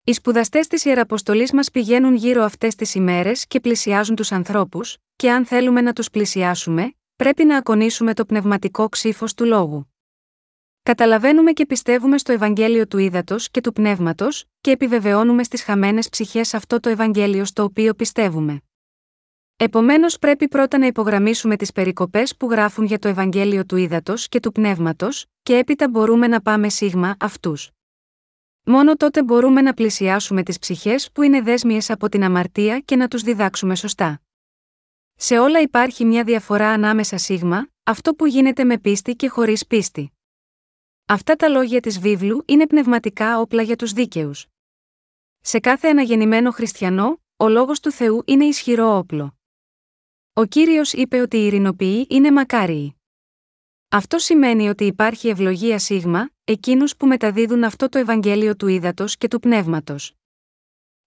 Οι 0.09 0.13
σπουδαστές 0.13 0.67
της 0.67 0.85
Ιεραποστολής 0.85 1.51
μας 1.51 1.71
πηγαίνουν 1.71 2.15
γύρω 2.15 2.43
αυτές 2.43 2.75
τις 2.75 2.95
ημέρες 2.95 3.47
και 3.47 3.59
πλησιάζουν 3.59 4.15
τους 4.15 4.31
ανθρώπους, 4.31 4.97
και 5.15 5.31
αν 5.31 5.45
θέλουμε 5.45 5.81
να 5.81 5.93
τους 5.93 6.09
πλησιάσουμε, 6.09 6.93
πρέπει 7.15 7.45
να 7.45 7.57
ακονίσουμε 7.57 8.13
το 8.13 8.25
πνευματικό 8.25 8.89
ξύφος 8.89 9.33
του 9.33 9.45
λόγου. 9.45 9.93
Καταλαβαίνουμε 10.83 11.51
και 11.51 11.65
πιστεύουμε 11.65 12.17
στο 12.17 12.31
Ευαγγέλιο 12.31 12.87
του 12.87 12.97
Ήδατος 12.97 13.49
και 13.51 13.61
του 13.61 13.73
Πνεύματος, 13.73 14.45
και 14.61 14.71
επιβεβαιώνουμε 14.71 15.43
στις 15.43 15.63
χαμένες 15.63 16.09
ψυχές 16.09 16.53
αυτό 16.53 16.79
το 16.79 16.89
Ευαγγέλιο 16.89 17.45
στο 17.45 17.63
οποίο 17.63 17.93
πιστεύουμε. 17.93 18.61
Επομένως 19.57 20.17
πρέπει 20.19 20.47
πρώτα 20.47 20.77
να 20.77 20.85
υπογραμμίσουμε 20.85 21.55
τις 21.55 21.71
περικοπές 21.71 22.37
που 22.37 22.49
γράφουν 22.49 22.85
για 22.85 22.99
το 22.99 23.07
Ευαγγέλιο 23.07 23.65
του 23.65 23.75
Ήδατος 23.75 24.27
και 24.27 24.39
του 24.39 24.51
Πνεύματος, 24.51 25.25
και 25.43 25.57
έπειτα 25.57 25.89
μπορούμε 25.89 26.27
να 26.27 26.41
πάμε 26.41 26.69
σίγμα 26.69 27.15
αυτούς. 27.19 27.71
Μόνο 28.69 28.95
τότε 28.95 29.23
μπορούμε 29.23 29.61
να 29.61 29.73
πλησιάσουμε 29.73 30.43
τις 30.43 30.59
ψυχές 30.59 31.11
που 31.11 31.21
είναι 31.21 31.41
δέσμιες 31.41 31.89
από 31.89 32.09
την 32.09 32.23
αμαρτία 32.23 32.79
και 32.79 32.95
να 32.95 33.07
τους 33.07 33.21
διδάξουμε 33.21 33.75
σωστά. 33.75 34.21
Σε 35.15 35.39
όλα 35.39 35.61
υπάρχει 35.61 36.05
μια 36.05 36.23
διαφορά 36.23 36.69
ανάμεσα 36.69 37.17
σίγμα, 37.17 37.67
αυτό 37.83 38.13
που 38.13 38.25
γίνεται 38.25 38.63
με 38.63 38.77
πίστη 38.77 39.15
και 39.15 39.27
χωρίς 39.29 39.67
πίστη. 39.67 40.11
Αυτά 41.05 41.35
τα 41.35 41.47
λόγια 41.47 41.79
της 41.79 41.99
βίβλου 41.99 42.43
είναι 42.47 42.67
πνευματικά 42.67 43.39
όπλα 43.39 43.61
για 43.61 43.75
τους 43.75 43.91
δίκαιους. 43.91 44.47
Σε 45.39 45.59
κάθε 45.59 45.87
αναγεννημένο 45.87 46.51
χριστιανό, 46.51 47.21
ο 47.37 47.47
λόγος 47.49 47.79
του 47.79 47.91
Θεού 47.91 48.23
είναι 48.25 48.45
ισχυρό 48.45 48.97
όπλο. 48.97 49.37
Ο 50.33 50.45
κύριος 50.45 50.93
είπε 50.93 51.19
ότι 51.19 51.37
οι 51.37 51.45
ειρηνοποιοί 51.45 52.07
είναι 52.09 52.31
μακάριοι. 52.31 52.96
Αυτό 53.89 54.17
σημαίνει 54.17 54.69
ότι 54.69 54.85
υπάρχει 54.85 55.27
ευλογία 55.27 55.79
σίγμα, 55.79 56.29
εκείνους 56.43 56.97
που 56.97 57.07
μεταδίδουν 57.07 57.63
αυτό 57.63 57.89
το 57.89 57.97
Ευαγγέλιο 57.97 58.55
του 58.55 58.67
ύδατο 58.67 59.05
και 59.07 59.27
του 59.27 59.39
πνεύματος. 59.39 60.13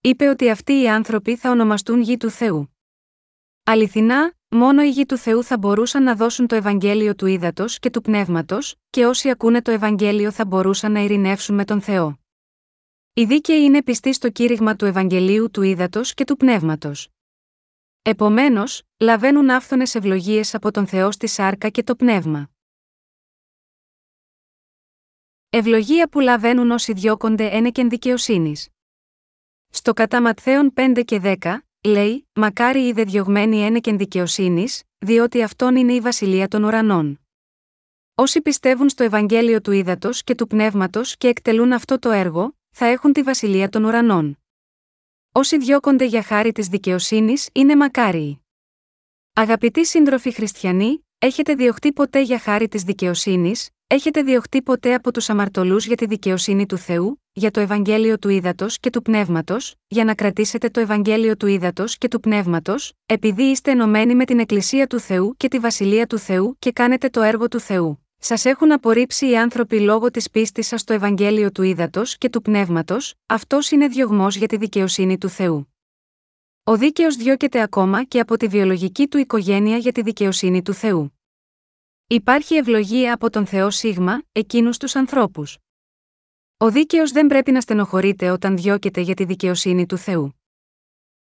Είπε 0.01 0.27
ότι 0.27 0.49
αυτοί 0.49 0.81
οι 0.81 0.89
άνθρωποι 0.89 1.35
θα 1.35 1.49
ονομαστούν 1.49 2.01
γη 2.01 2.17
του 2.17 2.29
Θεού. 2.29 2.75
Αληθινά, 3.63 4.33
μόνο 4.47 4.83
οι 4.83 4.89
γη 4.89 5.05
του 5.05 5.17
Θεού 5.17 5.43
θα 5.43 5.57
μπορούσαν 5.57 6.03
να 6.03 6.15
δώσουν 6.15 6.47
το 6.47 6.55
Ευαγγέλιο 6.55 7.15
του 7.15 7.25
ύδατο 7.25 7.65
και 7.67 7.89
του 7.89 8.01
πνεύματος, 8.01 8.75
και 8.89 9.05
όσοι 9.05 9.29
ακούνε 9.29 9.61
το 9.61 9.71
Ευαγγέλιο 9.71 10.31
θα 10.31 10.45
μπορούσαν 10.45 10.91
να 10.91 10.99
ειρηνεύσουν 10.99 11.55
με 11.55 11.65
τον 11.65 11.81
Θεό. 11.81 12.19
Οι 13.13 13.25
δίκαιοι 13.25 13.63
είναι 13.63 13.83
πιστοί 13.83 14.13
στο 14.13 14.29
κήρυγμα 14.29 14.75
του 14.75 14.85
Ευαγγελίου 14.85 15.51
του 15.51 15.61
ύδατο 15.61 16.01
και 16.03 16.23
του 16.23 16.37
πνεύματος. 16.37 17.09
Επομένως, 18.01 18.81
λαβαίνουν 18.97 19.49
άφθονες 19.49 19.95
ευλογίες 19.95 20.55
από 20.55 20.71
τον 20.71 20.87
Θεό 20.87 21.11
στη 21.11 21.27
σάρκα 21.27 21.69
και 21.69 21.83
το 21.83 21.95
πνεύμα. 21.95 22.49
Ευλογία 25.53 26.09
που 26.09 26.19
λαβαίνουν 26.19 26.71
όσοι 26.71 26.93
διώκονται 26.93 27.47
ένεκεν 27.47 27.89
δικαιοσύνης. 27.89 28.69
Στο 29.69 29.93
κατά 29.93 30.21
Ματθαίων 30.21 30.73
5 30.75 31.01
και 31.05 31.21
10, 31.23 31.57
λέει: 31.83 32.27
Μακάρι 32.33 32.87
οι 32.87 32.91
δε 32.91 33.03
διωγμένοι 33.03 33.61
ένεκεν 33.61 33.97
δικαιοσύνης, 33.97 34.83
διότι 34.97 35.43
αυτόν 35.43 35.75
είναι 35.75 35.93
η 35.93 35.99
βασιλεία 35.99 36.47
των 36.47 36.63
ουρανών. 36.63 37.19
Όσοι 38.15 38.41
πιστεύουν 38.41 38.89
στο 38.89 39.03
Ευαγγέλιο 39.03 39.61
του 39.61 39.71
Ήδατος 39.71 40.23
και 40.23 40.35
του 40.35 40.47
Πνεύματος 40.47 41.17
και 41.17 41.27
εκτελούν 41.27 41.73
αυτό 41.73 41.99
το 41.99 42.11
έργο, 42.11 42.57
θα 42.69 42.85
έχουν 42.85 43.13
τη 43.13 43.21
βασιλεία 43.21 43.69
των 43.69 43.83
ουρανών. 43.83 44.39
Όσοι 45.31 45.57
διώκονται 45.57 46.05
για 46.05 46.23
χάρη 46.23 46.51
της 46.51 46.67
δικαιοσύνης 46.67 47.49
είναι 47.51 47.75
μακάριοι. 47.75 48.41
Αγαπητοί 49.33 49.85
σύντροφοι 49.85 50.31
χριστιανοί, 50.31 51.05
έχετε 51.17 51.55
διωχτεί 51.55 51.93
ποτέ 51.93 52.21
για 52.21 52.39
χάρη 52.39 52.67
της 52.67 52.83
δικαιοσύνης, 52.83 53.69
Έχετε 53.93 54.21
διωχτεί 54.21 54.61
ποτέ 54.61 54.93
από 54.93 55.11
τους 55.13 55.29
αμαρτωλούς 55.29 55.85
για 55.85 55.95
τη 55.95 56.05
δικαιοσύνη 56.05 56.65
του 56.65 56.77
Θεού, 56.77 57.21
για 57.31 57.51
το 57.51 57.59
Ευαγγέλιο 57.59 58.19
του 58.19 58.29
Ήδατος 58.29 58.79
και 58.79 58.89
του 58.89 59.01
Πνεύματος, 59.01 59.75
για 59.87 60.03
να 60.03 60.15
κρατήσετε 60.15 60.69
το 60.69 60.79
Ευαγγέλιο 60.79 61.37
του 61.37 61.47
Ήδατος 61.47 61.97
και 61.97 62.07
του 62.07 62.19
Πνεύματος, 62.19 62.93
επειδή 63.05 63.43
είστε 63.43 63.71
ενωμένοι 63.71 64.15
με 64.15 64.25
την 64.25 64.39
Εκκλησία 64.39 64.87
του 64.87 64.99
Θεού 64.99 65.35
και 65.37 65.47
τη 65.47 65.59
Βασιλεία 65.59 66.07
του 66.07 66.17
Θεού 66.17 66.55
και 66.59 66.71
κάνετε 66.71 67.09
το 67.09 67.21
έργο 67.21 67.47
του 67.47 67.59
Θεού. 67.59 68.05
Σας 68.17 68.45
έχουν 68.45 68.71
απορρίψει 68.71 69.29
οι 69.29 69.37
άνθρωποι 69.37 69.79
λόγω 69.79 70.11
της 70.11 70.29
πίστης 70.29 70.67
σας 70.67 70.81
στο 70.81 70.93
Ευαγγέλιο 70.93 71.51
του 71.51 71.63
Ήδατος 71.63 72.17
και 72.17 72.29
του 72.29 72.41
Πνεύματος, 72.41 73.13
αυτός 73.25 73.71
είναι 73.71 73.87
διωγμός 73.87 74.35
για 74.35 74.47
τη 74.47 74.57
δικαιοσύνη 74.57 75.17
του 75.17 75.29
Θεού. 75.29 75.73
Ο 76.63 76.77
δίκαιος 76.77 77.15
διώκεται 77.15 77.61
ακόμα 77.61 78.03
και 78.03 78.19
από 78.19 78.37
τη 78.37 78.47
βιολογική 78.47 79.07
του 79.07 79.17
οικογένεια 79.17 79.77
για 79.77 79.91
τη 79.91 80.01
δικαιοσύνη 80.01 80.61
του 80.61 80.73
Θεού. 80.73 81.13
Υπάρχει 82.11 82.55
ευλογία 82.55 83.13
από 83.13 83.29
τον 83.29 83.45
Θεό 83.45 83.69
Σίγμα, 83.69 84.21
εκείνους 84.31 84.77
τους 84.77 84.95
ανθρώπους. 84.95 85.57
Ο 86.57 86.71
δίκαιος 86.71 87.11
δεν 87.11 87.27
πρέπει 87.27 87.51
να 87.51 87.61
στενοχωρείται 87.61 88.29
όταν 88.29 88.57
διώκεται 88.57 89.01
για 89.01 89.13
τη 89.13 89.23
δικαιοσύνη 89.23 89.85
του 89.85 89.97
Θεού. 89.97 90.41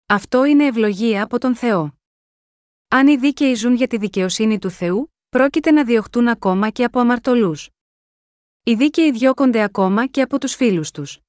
Αυτό 0.05 0.45
είναι 0.45 0.65
ευλογία 0.65 1.23
από 1.23 1.39
τον 1.39 1.55
Θεό. 1.55 1.97
Αν 2.87 3.07
οι 3.07 3.17
δίκαιοι 3.17 3.53
ζουν 3.53 3.75
για 3.75 3.87
τη 3.87 3.97
δικαιοσύνη 3.97 4.59
του 4.59 4.69
Θεού, 4.69 5.13
πρόκειται 5.29 5.71
να 5.71 5.83
διωχτούν 5.83 6.27
ακόμα 6.27 6.69
και 6.69 6.83
από 6.83 6.99
αμαρτωλούς. 6.99 7.69
Οι 8.63 8.73
δίκαιοι 8.73 9.11
διώκονται 9.11 9.61
ακόμα 9.61 10.07
και 10.07 10.21
από 10.21 10.39
τους 10.39 10.55
φίλους 10.55 10.91
τους. 10.91 11.19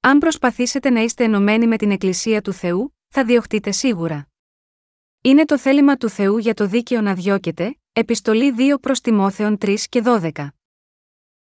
Αν 0.00 0.18
προσπαθήσετε 0.18 0.90
να 0.90 1.00
είστε 1.00 1.24
ενωμένοι 1.24 1.66
με 1.66 1.76
την 1.76 1.90
Εκκλησία 1.90 2.42
του 2.42 2.52
Θεού, 2.52 2.96
θα 3.08 3.24
διωχτείτε 3.24 3.70
σίγουρα. 3.70 4.28
Είναι 5.26 5.44
το 5.44 5.58
θέλημα 5.58 5.96
του 5.96 6.08
Θεού 6.08 6.38
για 6.38 6.54
το 6.54 6.66
δίκαιο 6.66 7.00
να 7.00 7.14
διώκεται, 7.14 7.78
Επιστολή 7.92 8.54
2 8.74 8.80
προς 8.80 9.00
Τιμόθεων 9.00 9.58
3 9.60 9.74
και 9.88 10.02
12. 10.04 10.30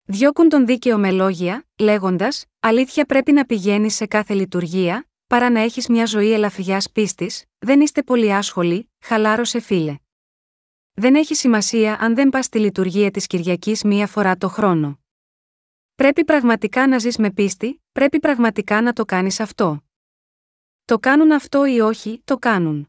Διώκουν 0.05 0.49
τον 0.49 0.67
δίκαιο 0.67 0.99
με 0.99 1.11
λόγια, 1.11 1.67
λέγοντας: 1.79 2.45
Αλήθεια 2.61 3.05
πρέπει 3.05 3.33
να 3.33 3.45
πηγαίνει 3.45 3.91
σε 3.91 4.07
κάθε 4.07 4.35
λειτουργία, 4.35 5.09
παρά 5.27 5.51
να 5.51 5.61
έχεις 5.61 5.89
μια 5.89 6.07
ζωή 6.07 6.33
ελαφριά 6.33 6.83
πίστης, 6.93 7.45
δεν 7.59 7.81
είστε 7.81 8.03
πολύ 8.03 8.35
άσχολοι, 8.35 8.91
χαλάρωσε 9.01 9.61
φίλε. 9.61 9.97
Δεν 10.93 11.15
έχει 11.15 11.35
σημασία 11.35 11.97
αν 12.01 12.15
δεν 12.15 12.29
πας 12.29 12.45
στη 12.45 12.59
λειτουργία 12.59 13.11
της 13.11 13.27
Κυριακής 13.27 13.83
μία 13.83 14.07
φορά 14.07 14.37
το 14.37 14.49
χρόνο. 14.49 15.01
Πρέπει 15.95 16.25
πραγματικά 16.25 16.89
να 16.89 16.99
ζεις 16.99 17.17
με 17.19 17.31
πίστη, 17.31 17.83
πρέπει 17.93 18.21
πραγματικά 18.21 18.83
να 18.83 18.93
το 18.93 19.05
κάνεις 19.05 19.41
αυτό. 19.41 19.85
Το 20.85 20.99
κάνουν 20.99 21.33
αυτό 21.33 21.67
ή 21.67 21.81
όχι, 21.81 22.21
το 22.25 22.39
κάνουν. 22.39 22.89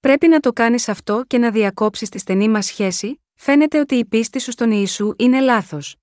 Πρέπει 0.00 0.28
να 0.28 0.40
το 0.40 0.52
κάνεις 0.52 0.88
αυτό 0.88 1.24
και 1.26 1.38
να 1.38 1.50
διακόψεις 1.50 2.08
τη 2.08 2.18
στενή 2.18 2.48
μας 2.48 2.66
σχέση, 2.66 3.22
φαίνεται 3.34 3.78
ότι 3.78 3.94
η 3.94 4.04
πίστη 4.04 4.40
σου 4.40 4.50
στον 4.50 4.70
Ιησού 4.70 5.12
είναι 5.16 5.40
λάθος. 5.40 5.96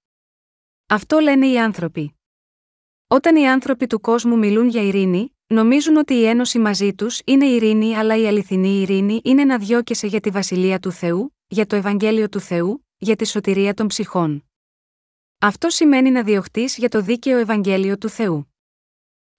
Αυτό 0.87 1.19
λένε 1.19 1.47
οι 1.47 1.59
άνθρωποι. 1.59 2.15
Όταν 3.07 3.35
οι 3.35 3.49
άνθρωποι 3.49 3.87
του 3.87 3.99
κόσμου 3.99 4.37
μιλούν 4.37 4.67
για 4.67 4.81
ειρήνη, 4.81 5.35
νομίζουν 5.47 5.95
ότι 5.95 6.13
η 6.13 6.25
ένωση 6.25 6.59
μαζί 6.59 6.93
τους 6.93 7.21
είναι 7.25 7.45
ειρήνη, 7.45 7.95
αλλά 7.95 8.17
η 8.17 8.27
αληθινή 8.27 8.81
ειρήνη 8.81 9.21
είναι 9.23 9.43
να 9.43 9.57
διώκεσαι 9.57 10.07
για 10.07 10.19
τη 10.19 10.29
βασιλεία 10.29 10.79
του 10.79 10.91
Θεού, 10.91 11.35
για 11.47 11.65
το 11.65 11.75
Ευαγγέλιο 11.75 12.29
του 12.29 12.39
Θεού, 12.39 12.85
για 12.97 13.15
τη 13.15 13.25
σωτηρία 13.25 13.73
των 13.73 13.87
ψυχών. 13.87 14.49
Αυτό 15.39 15.69
σημαίνει 15.69 16.11
να 16.11 16.23
διωχτείς 16.23 16.77
για 16.77 16.89
το 16.89 17.01
δίκαιο 17.01 17.37
Ευαγγέλιο 17.37 17.97
του 17.97 18.09
Θεού. 18.09 18.53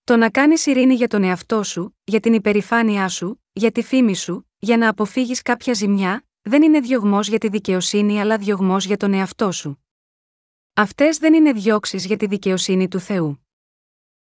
Το 0.09 0.16
να 0.16 0.31
κάνεις 0.31 0.66
ειρήνη 0.66 0.94
για 0.94 1.09
τον 1.09 1.23
εαυτό 1.23 1.62
σου, 1.62 1.97
για 2.05 2.21
την 2.21 2.33
υπερηφάνειά 2.33 3.09
σου, 3.09 3.42
για 3.53 3.73
τη 3.73 3.83
φήμη 3.83 4.16
σου, 4.16 4.51
για 4.59 4.77
να 4.77 4.88
αποφύγεις 4.88 5.42
κάποια 5.42 5.73
ζημιά, 5.73 6.27
δεν 6.42 6.62
είναι 6.62 6.81
διωγμός 6.81 7.29
για 7.29 7.38
τη 7.38 7.49
δικαιοσύνη 7.49 8.21
αλλά 8.21 8.38
διωγμός 8.38 8.85
για 8.85 8.97
τον 8.97 9.12
εαυτό 9.12 9.53
σου. 9.53 9.85
Αυτές 10.75 11.18
δεν 11.18 11.35
είναι 11.35 11.53
διώξεις 11.53 12.07
για 12.07 12.16
τη 12.16 12.27
δικαιοσύνη 12.27 12.88
του 12.88 12.99
Θεού. 12.99 13.47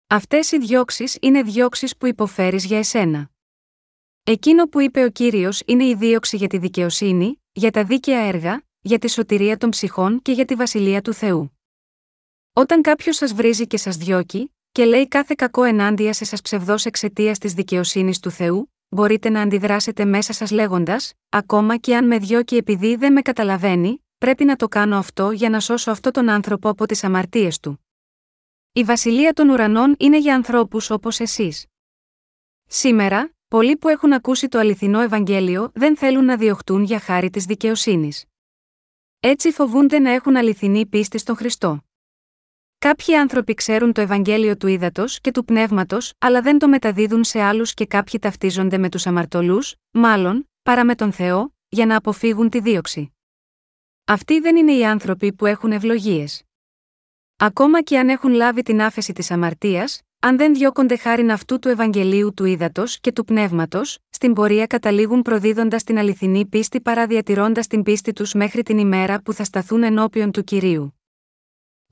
Αυτές 0.08 0.52
οι 0.52 0.58
διώξεις 0.58 1.17
είναι 1.22 1.44
διώξεις 1.44 1.98
που 1.98 2.06
υποφέρεις 2.06 2.65
για 2.65 2.78
εσένα. 2.78 3.30
Εκείνο 4.24 4.67
που 4.67 4.80
είπε 4.80 5.04
ο 5.04 5.10
κύριος 5.10 5.62
είναι 5.65 5.86
η 5.86 5.96
δίωξη 5.96 6.38
για 6.38 6.48
τη 6.48 6.58
δικαιοσύνη, 6.58 7.41
για 7.52 7.72
τα 7.72 7.84
δίκαια 7.84 8.20
έργα, 8.20 8.63
για 8.82 9.00
τη 9.00 9.10
σωτηρία 9.10 9.58
των 9.58 9.70
ψυχών 9.70 10.22
και 10.22 10.32
για 10.32 10.46
τη 10.46 10.56
βασιλεία 10.56 11.02
του 11.02 11.13
Θεού. 11.13 11.60
Όταν 12.54 12.82
κάποιος 12.82 13.15
σας 13.15 13.34
βρίζει 13.34 13.67
και 13.67 13.78
σας 13.78 13.98
διώκει, 13.98 14.52
και 14.71 14.86
λέει 14.86 15.07
κάθε 15.07 15.34
κακό 15.38 15.63
ενάντια 15.63 16.13
σε 16.13 16.25
σας 16.25 16.41
ψευδός 16.41 16.86
εξαιτίας 16.86 17.38
της 17.38 17.53
δικαιοσύνης 17.53 18.19
του 18.19 18.31
Θεού, 18.31 18.73
μπορείτε 18.89 19.29
να 19.29 19.41
αντιδράσετε 19.41 20.05
μέσα 20.05 20.34
σας 20.34 20.51
λέγοντας: 20.51 21.13
Ακόμα 21.29 21.77
και 21.77 21.95
αν 21.95 22.07
με 22.07 22.17
διώκει 22.17 22.55
επειδή 22.55 22.95
δεν 22.95 23.13
με 23.13 23.21
καταλαβαίνει, 23.21 24.05
πρέπει 24.17 24.45
να 24.45 24.55
το 24.55 24.67
κάνω 24.67 24.97
αυτό 24.97 25.31
για 25.31 25.49
να 25.49 25.60
σώσω 25.60 25.91
αυτόν 25.91 26.12
τον 26.12 26.29
άνθρωπο 26.29 26.69
από 26.69 26.86
τις 26.86 27.03
αμαρτίες 27.03 27.60
του. 27.60 27.86
Η 28.73 28.84
βασιλεία 28.84 29.34
των 29.34 29.49
ουρανών 29.49 29.95
είναι 29.99 30.17
για 30.17 30.36
ανθρώπους 30.36 30.89
όπως 30.89 31.19
εσείς. 31.19 31.65
Σήμερα, 32.65 33.34
πολλοί 33.47 33.77
που 33.77 33.89
έχουν 33.89 34.13
ακούσει 34.13 34.47
το 34.47 34.60
αληθινό 34.60 35.01
Ευαγγέλιο 35.01 35.71
δεν 35.73 35.97
θέλουν 35.97 36.25
να 36.25 36.38
διωχτούν 36.38 36.84
για 36.84 36.99
χάρη 36.99 37.29
της 37.29 37.45
δικαιοσύνης. 37.45 38.25
Έτσι 39.19 39.51
φοβούνται 39.51 39.99
να 39.99 40.12
έχουν 40.12 40.36
αληθινή 40.36 40.86
πίστη 40.86 41.17
στον 41.17 41.36
Χριστό. 41.36 41.84
Κάποιοι 42.86 43.15
άνθρωποι 43.15 43.53
ξέρουν 43.53 43.93
το 43.93 44.01
Ευαγγέλιο 44.01 44.57
του 44.57 44.67
ύδατο 44.67 45.03
και 45.21 45.32
του 45.32 45.45
πνεύματος, 45.45 46.13
αλλά 46.17 46.41
δεν 46.41 46.59
το 46.59 46.67
μεταδίδουν 46.67 47.23
σε 47.23 47.41
άλλους 47.41 47.73
και 47.73 47.86
κάποιοι 47.86 48.19
ταυτίζονται 48.19 48.77
με 48.77 48.89
τους 48.89 49.07
αμαρτωλούς, 49.07 49.75
μάλλον, 49.91 50.49
παρά 50.63 50.86
με 50.86 50.95
τον 50.95 51.11
Θεό, 51.11 51.53
για 51.67 51.86
να 51.86 51.95
αποφύγουν 51.95 52.49
τη 52.49 52.59
δίωξη. 52.59 53.15
Αυτοί 54.05 54.39
δεν 54.39 54.55
είναι 54.55 54.73
οι 54.73 54.86
άνθρωποι 54.86 55.34
που 55.34 55.45
έχουν 55.45 55.71
ευλογίες. 55.71 56.43
Ακόμα 57.38 57.82
και 57.82 57.99
αν 57.99 58.09
έχουν 58.09 58.32
λάβει 58.32 58.61
την 58.61 58.82
άφεση 58.82 59.13
της 59.13 59.32
αμαρτίας, 59.32 60.01
αν 60.19 60.38
δεν 60.38 60.53
διώκονται 60.53 60.97
χάριν 60.97 61.32
αυτού 61.32 61.59
του 61.59 61.67
Ευαγγελίου 61.67 62.34
του 62.34 62.45
ύδατο 62.45 62.84
και 63.01 63.11
του 63.11 63.25
πνεύματος, 63.25 63.97
στην 64.09 64.34
πορεία 64.34 64.67
καταλήγουν 64.67 65.21
προδίδοντας 65.21 65.84
την 65.84 65.97
αληθινή 65.97 66.45
πίστη 66.45 66.82
παρά 66.82 67.07
διατηρώντα 67.07 67.61
την 67.61 67.84
πίστη 67.84 68.13
τους 68.13 68.34
μέχρι 68.34 68.63
την 68.63 68.77
ημέρα 68.77 69.21
που 69.21 69.34
θα 69.34 69.43
σταθούν 69.43 69.84
ενώπιον 69.84 70.32
του 70.32 70.43
κυρίου. 70.43 71.01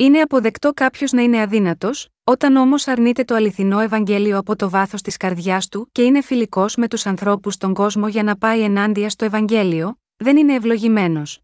Είναι 0.02 0.22
αποδεκτό 0.22 0.74
κάποιος 0.74 1.12
να 1.12 1.22
είναι 1.22 1.42
αδύνατος, 1.42 2.10
όταν 2.24 2.56
όμως 2.56 2.88
αρνείται 2.88 3.24
το 3.24 3.36
αληθινό 3.36 3.80
Ευαγγέλιο 3.80 4.38
από 4.38 4.56
το 4.56 4.70
βάθος 4.70 5.02
της 5.02 5.18
καρδιάς 5.18 5.68
του 5.68 5.90
και 5.92 6.02
είναι 6.02 6.22
φιλικός 6.22 6.76
με 6.76 6.88
τους 6.88 7.06
ανθρώπους 7.06 7.54
στον 7.54 7.74
κόσμο 7.74 8.08
για 8.08 8.24
να 8.24 8.38
πάει 8.38 8.62
ενάντια 8.62 9.10
στο 9.10 9.26
Ευαγγέλιο, 9.26 10.00
δεν 10.16 10.38
είναι 10.38 10.54
ευλογημένος. 10.54 11.42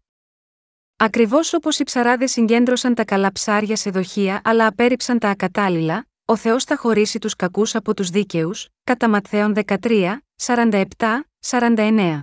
Ακριβώς 0.96 1.54
όπως 1.54 1.78
οι 1.78 1.84
ψαράδες 1.84 2.30
συγκέντρωσαν 2.30 2.94
τα 2.94 3.04
καλά 3.04 3.32
ψάρια 3.32 3.76
σε 3.76 3.90
δοχεία 3.90 4.40
αλλά 4.44 4.66
απέρριψαν 4.66 5.18
τα 5.18 5.28
ακατάλληλα, 5.28 6.06
ο 6.24 6.36
Θεός 6.36 6.64
θα 6.64 6.76
χωρίσει 6.76 7.18
τους 7.18 7.36
κακούς 7.36 7.74
από 7.74 7.94
τους 7.94 8.10
δίκαιους, 8.10 8.68
κατά 8.84 9.08
Ματθαίων 9.08 9.54
13, 9.54 10.22
47, 10.36 10.82
49. 11.40 12.20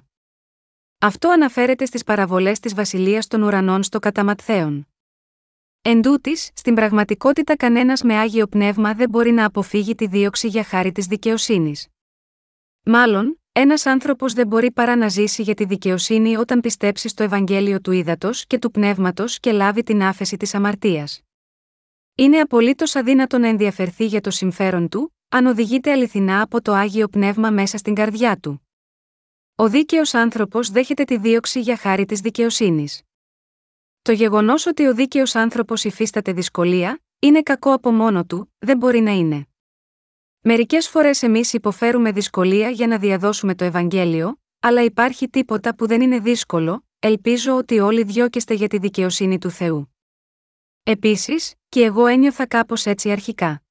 Αυτό 0.99 1.29
αναφέρεται 1.29 1.85
στις 1.85 2.03
παραβολές 2.03 2.59
της 2.59 2.73
Βασιλείας 2.73 3.27
των 3.27 3.41
Ουρανών 3.41 3.83
στο 3.83 3.99
κατά 3.99 4.23
Ματθαίων. 4.23 4.87
Εν 5.85 6.01
τούτης, 6.01 6.49
στην 6.53 6.75
πραγματικότητα 6.75 7.55
κανένας 7.55 8.01
με 8.01 8.17
άγιο 8.17 8.47
πνεύμα 8.47 8.93
δεν 8.93 9.09
μπορεί 9.09 9.31
να 9.31 9.45
αποφύγει 9.45 9.95
τη 9.95 10.07
δίωξη 10.07 10.47
για 10.47 10.63
χάρη 10.63 10.91
της 10.91 11.05
δικαιοσύνης. 11.05 11.87
Μάλλον, 12.83 13.41
ένας 13.51 13.85
άνθρωπος 13.85 14.33
δεν 14.33 14.47
μπορεί 14.47 14.71
παρά 14.71 14.95
να 14.95 15.07
ζήσει 15.07 15.41
για 15.41 15.53
τη 15.53 15.65
δικαιοσύνη 15.65 16.35
όταν 16.35 16.61
πιστέψει 16.61 17.07
στο 17.07 17.23
Ευαγγέλιο 17.23 17.81
του 17.81 17.91
Ήδατος 17.91 18.45
και 18.45 18.59
του 18.59 18.71
Πνεύματος 18.71 19.39
και 19.39 19.51
λάβει 19.51 19.83
την 19.83 20.03
άφεση 20.03 20.37
της 20.37 20.53
αμαρτίας. 20.53 21.21
Είναι 22.15 22.39
απολύτως 22.39 22.95
αδύνατο 22.95 23.37
να 23.37 23.47
ενδιαφερθεί 23.47 24.05
για 24.05 24.21
το 24.21 24.31
συμφέρον 24.31 24.89
του, 24.89 25.15
αν 25.29 25.45
οδηγείται 25.45 25.91
αληθινά 25.91 26.41
από 26.41 26.61
το 26.61 26.73
άγιο 26.73 27.07
πνεύμα 27.07 27.49
μέσα 27.49 27.77
στην 27.77 27.93
καρδιά 27.93 28.37
του. 28.37 28.67
Ο 29.55 29.69
δίκαιος 29.69 30.13
άνθρωπος 30.13 30.69
δέχεται 30.69 31.03
τη 31.03 31.17
δίωξη 31.17 31.59
για 31.59 31.77
χάρη 31.77 32.05
της 32.05 32.19
δικαιοσύνης. 32.19 33.01
Το 34.03 34.11
γεγονός 34.11 34.65
ότι 34.65 34.87
ο 34.87 34.93
δίκαιος 34.93 35.35
άνθρωπος 35.35 35.83
υφίσταται 35.83 36.33
δυσκολία, 36.33 37.01
είναι 37.19 37.41
κακό 37.41 37.73
από 37.73 37.91
μόνο 37.91 38.25
του, 38.25 38.53
δεν 38.59 38.77
μπορεί 38.77 38.99
να 38.99 39.11
είναι. 39.11 39.47
Μερικές 40.41 40.89
φορές 40.89 41.23
εμείς 41.23 41.53
υποφέρουμε 41.53 42.11
δυσκολία 42.11 42.69
για 42.69 42.87
να 42.87 42.97
διαδώσουμε 42.97 43.55
το 43.55 43.63
Ευαγγέλιο, 43.63 44.39
αλλά 44.59 44.83
υπάρχει 44.83 45.29
τίποτα 45.29 45.75
που 45.75 45.87
δεν 45.87 46.01
είναι 46.01 46.19
δύσκολο, 46.19 46.85
ελπίζω 46.99 47.57
ότι 47.57 47.79
όλοι 47.79 48.03
διώκεστε 48.03 48.53
για 48.53 48.67
τη 48.67 48.77
δικαιοσύνη 48.77 49.37
του 49.37 49.49
Θεού. 49.49 49.95
Επίσης, 50.83 51.53
και 51.69 51.83
εγώ 51.83 52.05
ένιωθα 52.05 52.47
κάπως 52.47 52.85
έτσι 52.85 53.11
αρχικά. 53.11 53.63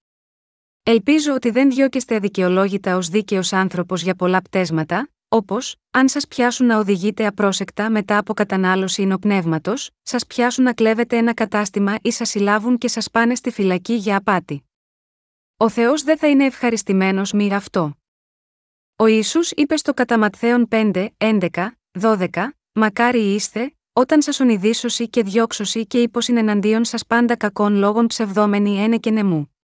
Ελπίζω 0.83 1.35
ότι 1.35 1.51
δεν 1.51 1.71
διώκεστε 1.71 2.15
αδικαιολόγητα 2.15 2.97
ως 2.97 3.09
δίκαιος 3.09 3.53
άνθρωπος 3.53 4.03
για 4.03 4.15
πολλά 4.15 4.43
πτέσματα, 4.43 5.11
Όπως, 5.35 5.77
αν 5.91 6.09
σας 6.09 6.27
πιάσουν 6.29 6.67
να 6.67 6.79
οδηγείτε 6.79 7.27
απρόσεκτα 7.27 7.91
μετά 7.91 8.19
από 8.19 8.35
κατανάλωση 8.35 9.03
υνοπνεύματο, 9.03 9.75
σας 10.03 10.27
πιάσουν 10.27 10.65
να 10.65 10.73
κλέβετε 10.73 11.17
ένα 11.17 11.35
κατάστημα 11.35 11.97
ή 12.03 12.11
σας 12.11 12.29
συλλάβουν 12.29 12.79
και 12.79 12.89
σας 12.89 13.11
πάνε 13.11 13.35
στη 13.35 13.51
φυλακή 13.51 13.95
για 13.95 14.17
απάτη. 14.17 14.65
Ο 15.57 15.69
Θεός 15.69 16.03
δεν 16.03 16.19
θα 16.19 16.29
είναι 16.29 16.45
ευχαριστημένος 16.45 17.33
μη 17.33 17.55
αυτό. 17.55 17.97
Ο 18.97 19.07
Ιησούς 19.07 19.51
είπε 19.51 19.77
στο 19.77 19.95
κατά 19.95 20.19
Ματθαίον 20.19 20.69
5, 20.71 21.09
11, 21.17 21.71
12, 22.01 22.29
Μακάρι 22.73 23.35
είστε, 23.35 23.75
όταν 23.93 24.23
σας 24.23 24.41
ονειδήσωση 24.41 25.09
και 25.09 25.23
διώξωση 25.23 25.87
και 25.87 26.03
ύποσιν 26.03 26.37
εναντίον 26.37 26.85
σας 26.85 27.07
πάντα 27.07 27.37
κακών 27.37 27.75
λόγων 27.75 28.07
ψευδόμενοι 28.07 28.79
ένε 28.79 28.99
και 28.99 29.11
νεμού. 29.11 29.57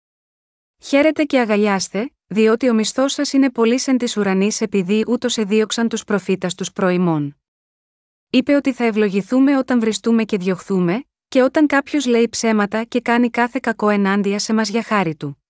Χαίρετε 0.84 1.24
και 1.24 1.40
αγαλιάστε, 1.40 2.12
διότι 2.28 2.70
ο 2.70 2.74
μισθός 2.74 3.14
σας 3.14 3.34
είναι 3.34 3.52
πολύ 3.52 3.82
εν 3.86 3.98
της 3.98 4.18
ουρανής 4.18 4.62
επειδή 4.62 5.04
ούτως 5.08 5.38
εδίωξαν 5.38 5.90
τους 5.90 6.04
προφήτας 6.04 6.56
τους 6.56 6.72
προημών. 6.72 7.38
Είπε 8.30 8.56
ότι 8.56 8.74
θα 8.74 8.84
ευλογηθούμε 8.84 9.58
όταν 9.58 9.80
βριστούμε 9.80 10.24
και 10.24 10.38
διωχθούμε, 10.38 11.04
και 11.28 11.42
όταν 11.42 11.68
κάποιος 11.68 12.06
λέει 12.06 12.30
ψέματα 12.30 12.84
και 12.84 13.02
κάνει 13.02 13.30
κάθε 13.30 13.60
κακό 13.62 13.90
ενάντια 13.90 14.40
σε 14.40 14.54
μας 14.54 14.70
για 14.70 14.84
χάρη 14.84 15.16
του. 15.16 15.44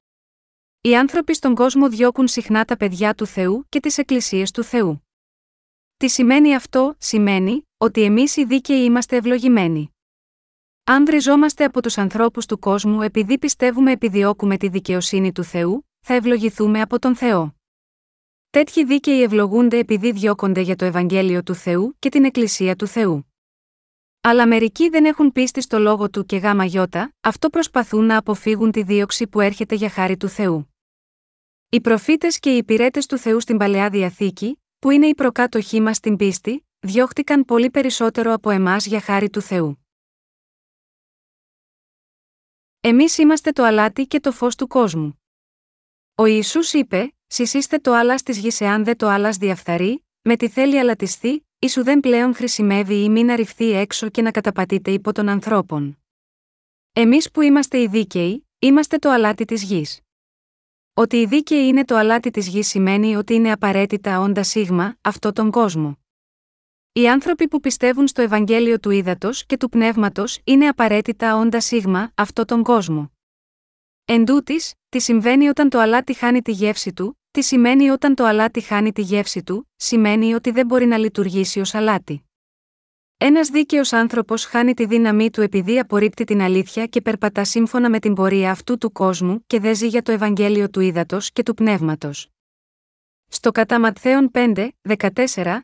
Οι 0.82 0.96
άνθρωποι 0.96 1.34
στον 1.34 1.56
κόσμο 1.56 1.90
διώκουν 1.90 2.28
συχνά 2.28 2.66
τα 2.66 2.78
παιδιά 2.78 3.14
του 3.14 3.26
Θεού 3.26 3.66
και 3.70 3.80
τις 3.80 3.98
εκκλησίες 3.98 4.52
του 4.52 4.64
Θεού. 4.64 5.08
Τι 5.98 6.08
σημαίνει 6.08 6.56
αυτό, 6.56 6.96
σημαίνει 6.98 7.68
ότι 7.78 8.04
εμείς 8.04 8.36
οι 8.36 8.46
δίκαιοι 8.46 8.84
είμαστε 8.84 9.16
ευλογημένοι. 9.16 9.92
Αν 10.84 11.06
βριζόμαστε 11.06 11.64
από 11.64 11.82
τους 11.82 11.98
ανθρώπους 11.98 12.46
του 12.46 12.60
κόσμου 12.60 13.02
επειδή 13.02 13.38
πιστεύουμε 13.38 13.92
επιδιώκουμε 13.92 14.58
τη 14.58 14.68
δικαιοσύνη 14.68 15.32
του 15.32 15.44
Θεού, 15.44 15.87
θα 16.10 16.16
ευλογηθούμε 16.16 16.82
από 16.82 17.00
τον 17.00 17.16
Θεό. 17.16 17.56
Τέτοιοι 18.50 18.86
δίκαιοι 18.86 19.22
ευλογούνται 19.22 19.78
επειδή 19.78 20.12
διώκονται 20.12 20.62
για 20.62 20.76
το 20.76 20.86
Ευαγγέλιο 20.86 21.44
του 21.44 21.56
Θεού 21.56 21.96
και 22.00 22.10
την 22.10 22.26
Εκκλησία 22.26 22.76
του 22.76 22.88
Θεού. 22.88 23.34
Αλλά 24.22 24.48
μερικοί 24.48 24.90
δεν 24.90 25.06
έχουν 25.06 25.32
πίστη 25.32 25.62
στο 25.62 25.80
λόγο 25.80 26.10
του 26.10 26.26
και 26.26 26.38
γάμα 26.38 26.66
γιώτα, 26.66 27.14
αυτό 27.22 27.50
προσπαθούν 27.50 28.06
να 28.06 28.18
αποφύγουν 28.18 28.72
τη 28.72 28.84
δίωξη 28.84 29.28
που 29.28 29.40
έρχεται 29.40 29.76
για 29.76 29.90
χάρη 29.90 30.18
του 30.18 30.28
Θεού. 30.28 30.76
Οι 31.70 31.82
προφήτες 31.82 32.40
και 32.40 32.54
οι 32.54 32.58
υπηρέτες 32.58 33.06
του 33.06 33.18
Θεού 33.18 33.40
στην 33.40 33.58
παλαιά 33.58 33.90
διαθήκη, 33.90 34.62
που 34.80 34.90
είναι 34.90 35.08
οι 35.08 35.16
προκάτοχοί 35.16 35.82
μας 35.82 35.98
στην 35.98 36.16
πίστη, 36.16 36.68
διώχτηκαν 36.80 37.46
πολύ 37.46 37.70
περισσότερο 37.70 38.34
από 38.34 38.50
εμάς 38.50 38.86
για 38.86 39.02
χάρη 39.02 39.30
του 39.30 39.42
Θεού. 39.42 39.86
Εμείς 42.80 43.18
είμαστε 43.18 43.52
το 43.52 43.64
αλάτι 43.64 44.08
και 44.08 44.20
το 44.20 44.32
φως 44.32 44.56
του 44.56 44.68
κόσμου. 44.68 45.17
Ο 46.20 46.26
Ισού 46.26 46.60
είπε: 46.78 47.14
Συσίστε 47.28 47.78
το 47.78 47.94
άλας 47.94 48.24
της 48.24 48.38
γης 48.38 48.62
εάν 48.62 48.84
δεν 48.84 48.98
το 48.98 49.08
άλας 49.08 49.38
διαφθαρεί, 49.38 50.06
με 50.22 50.36
τη 50.36 50.50
θέλει 50.50 50.80
αλατιστεί, 50.80 51.48
ίσου 51.60 51.84
δεν 51.84 52.00
πλέον 52.00 52.36
χρησιμεύει 52.36 53.04
ή 53.04 53.10
μην 53.10 53.32
αρριφθεί 53.32 53.72
έξω 53.72 54.10
και 54.10 54.22
να 54.22 54.32
καταπατείτε 54.32 54.92
υπό 54.92 55.12
των 55.12 55.30
ανθρώπων. 55.30 55.98
Εμείς 56.94 57.32
που 57.32 57.42
είμαστε 57.42 57.82
οι 57.82 57.88
δίκαιοι, 57.88 58.48
είμαστε 58.60 58.98
το 58.98 59.10
αλάτι 59.10 59.46
της 59.46 59.64
γης. 59.64 60.00
Ότι 60.94 61.18
οι 61.18 61.26
δίκαιοι 61.26 61.68
είναι 61.68 61.86
το 61.86 61.96
αλάτι 61.96 62.30
της 62.30 62.48
γης 62.48 62.68
σημαίνει 62.68 63.16
ότι 63.16 63.34
είναι 63.34 63.52
απαραίτητα 63.52 64.20
όντα 64.20 64.44
σίγμα, 64.44 64.98
αυτό 65.02 65.34
τον 65.34 65.52
κόσμο. 65.52 65.98
Οι 66.92 67.10
άνθρωποι 67.10 67.48
που 67.48 67.60
πιστεύουν 67.60 68.08
στο 68.08 68.22
Ευαγγέλιο 68.22 68.80
του 68.80 68.90
Ήδατος 68.90 69.46
και 69.46 69.58
του 69.58 69.70
Πνεύματος 69.70 70.40
είναι 70.44 70.68
απαραίτητα 70.68 71.38
όντα 71.38 71.60
σίγμα, 71.60 72.12
αυτό 72.16 72.46
τον 72.46 72.64
κόσμο. 72.64 73.17
Εν 74.10 74.26
τούτης, 74.26 74.74
τι 74.90 75.00
συμβαίνει 75.00 75.48
όταν 75.48 75.70
το 75.70 75.80
αλάτι 75.80 76.14
χάνει 76.14 76.42
τη 76.42 76.52
γεύση 76.52 76.94
του, 76.94 77.20
τι 77.32 77.42
σημαίνει 77.42 77.90
όταν 77.90 78.16
το 78.16 78.26
αλάτι 78.26 78.62
χάνει 78.62 78.92
τη 78.92 79.02
γεύση 79.02 79.44
του, 79.44 79.72
σημαίνει 79.76 80.34
ότι 80.34 80.52
δεν 80.52 80.66
μπορεί 80.66 80.86
να 80.86 80.98
λειτουργήσει 80.98 81.60
ως 81.60 81.74
αλάτι. 81.74 82.30
Ένας 83.18 83.50
δίκαιος 83.50 83.94
άνθρωπος 83.94 84.46
χάνει 84.46 84.74
τη 84.74 84.86
δύναμή 84.86 85.30
του 85.30 85.42
επειδή 85.42 85.80
απορρίπτει 85.80 86.24
την 86.24 86.42
αλήθεια 86.42 86.86
και 86.86 87.02
περπατά 87.02 87.44
σύμφωνα 87.44 87.90
με 87.90 88.00
την 88.00 88.14
πορεία 88.14 88.52
αυτού 88.52 88.78
του 88.78 88.92
κόσμου 88.92 89.44
και 89.48 89.60
δεν 89.60 89.76
ζει 89.76 89.88
για 89.88 90.02
το 90.02 90.12
Ευαγγέλιο 90.12 90.70
του 90.70 90.80
ύδατο 90.80 91.18
και 91.34 91.44
του 91.44 91.54
πνεύματος. 91.54 92.30
Στο 93.28 93.52
κατά 93.52 93.80
Ματθαίων 93.80 94.32
5, 94.34 94.70
14, 94.98 95.60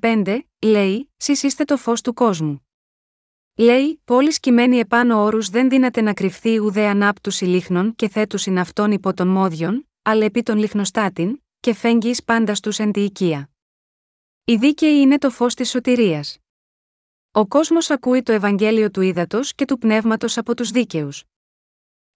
15, 0.00 0.38
λέει: 0.62 1.10
Συς 1.16 1.54
το 1.54 1.76
φως 1.76 2.00
του 2.00 2.14
κόσμου. 2.14 2.65
Λέει, 3.58 4.00
πόλης 4.04 4.40
κειμένη 4.40 4.78
επάνω 4.78 5.22
όρους 5.22 5.48
δεν 5.48 5.68
δύναται 5.68 6.00
να 6.00 6.14
κρυφθεί 6.14 6.58
ουδέ 6.58 6.86
ανάπτου 6.86 7.30
ηλίχνων 7.40 7.94
και 7.94 8.08
θέτου 8.08 8.58
αυτών 8.58 8.92
υπό 8.92 9.14
των 9.14 9.28
μόδιων, 9.28 9.88
αλλά 10.02 10.24
επί 10.24 10.42
των 10.42 10.58
λιχνοστάτην, 10.58 11.42
και 11.60 11.74
φέγγει 11.74 12.14
πάντα 12.24 12.54
στους 12.54 12.78
εν 12.78 12.92
τη 12.92 13.00
οικία. 13.00 13.50
Η 14.44 14.56
δίκαιη 14.56 15.00
είναι 15.00 15.18
το 15.18 15.30
φως 15.30 15.54
της 15.54 15.70
σωτηρίας. 15.70 16.38
Ο 17.32 17.46
κόσμος 17.46 17.90
ακούει 17.90 18.22
το 18.22 18.32
Ευαγγέλιο 18.32 18.90
του 18.90 19.00
ύδατο 19.00 19.40
και 19.54 19.64
του 19.64 19.78
πνεύματος 19.78 20.38
από 20.38 20.54
τους 20.54 20.70
δίκαιους. 20.70 21.24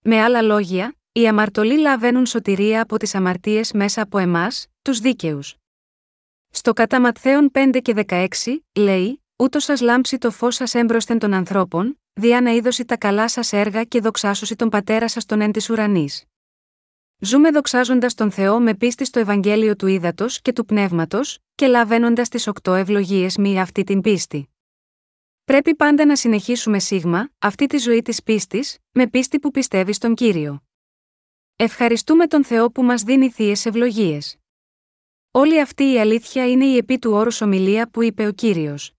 Με 0.02 0.20
άλλα 0.22 0.42
λόγια, 0.42 0.94
οι 1.12 1.28
αμαρτωλοί 1.28 1.78
λαβαίνουν 1.78 2.26
σωτηρία 2.26 2.82
από 2.82 2.96
τις 2.96 3.14
αμαρτίες 3.14 3.72
μέσα 3.72 4.02
από 4.02 4.18
εμάς, 4.18 4.66
τους 4.82 4.98
δίκαιους. 4.98 5.56
Στο 6.50 6.72
κατά 6.72 7.00
Ματθαίων 7.00 7.50
5 7.52 7.80
και 7.82 8.04
16, 8.08 8.28
λέει: 8.74 9.19
ούτως 9.40 9.64
σας 9.64 9.80
λάμψει 9.80 10.18
το 10.18 10.30
φως 10.30 10.54
σας 10.54 10.74
έμπροσθεν 10.74 11.18
των 11.18 11.32
ανθρώπων, 11.32 12.00
διά 12.12 12.40
να 12.40 12.50
είδωση 12.50 12.84
τα 12.84 12.96
καλά 12.96 13.28
σας 13.28 13.52
έργα 13.52 13.84
και 13.84 14.00
δοξάσωση 14.00 14.56
τον 14.56 14.68
πατέρα 14.68 15.08
σας 15.08 15.26
τον 15.26 15.40
εν 15.40 15.52
της 15.52 15.70
ουρανής. 15.70 16.24
Ζούμε 17.18 17.50
δοξάζοντας 17.50 18.14
τον 18.14 18.30
Θεό 18.30 18.60
με 18.60 18.74
πίστη 18.74 19.04
στο 19.04 19.18
Ευαγγέλιο 19.18 19.76
του 19.76 19.86
Ήδατος 19.86 20.40
και 20.40 20.52
του 20.52 20.64
Πνεύματος, 20.64 21.38
και 21.54 21.66
λαβαίνοντας 21.66 22.28
τις 22.28 22.46
οκτώ 22.46 22.74
ευλογίες 22.74 23.36
μη 23.36 23.60
αυτή 23.60 23.84
την 23.84 24.00
πίστη. 24.00 24.48
Πρέπει 25.44 25.74
πάντα 25.74 26.04
να 26.04 26.16
συνεχίσουμε 26.16 26.78
σίγμα, 26.78 27.30
αυτή 27.38 27.66
τη 27.66 27.78
ζωή 27.78 28.02
της 28.02 28.22
πίστης, 28.22 28.78
με 28.90 29.06
πίστη 29.06 29.38
που 29.38 29.50
πιστεύει 29.50 29.92
στον 29.92 30.14
κύριο. 30.14 30.62
Ευχαριστούμε 31.56 32.26
τον 32.26 32.44
Θεό 32.44 32.70
που 32.70 32.82
μας 32.82 33.02
δίνει 33.02 33.30
θείες 33.30 33.66
ευλογίες. 33.66 34.36
Όλη 35.30 35.60
αυτή 35.60 35.92
η 35.92 36.00
αλήθεια 36.00 36.50
είναι 36.50 36.64
η 36.64 36.76
επί 36.76 36.98
του 36.98 37.12
όρους 37.12 37.40
ομιλία 37.40 37.90
που 37.90 38.02
είπε 38.02 38.26
ο 38.26 38.32
κύριος. 38.32 38.94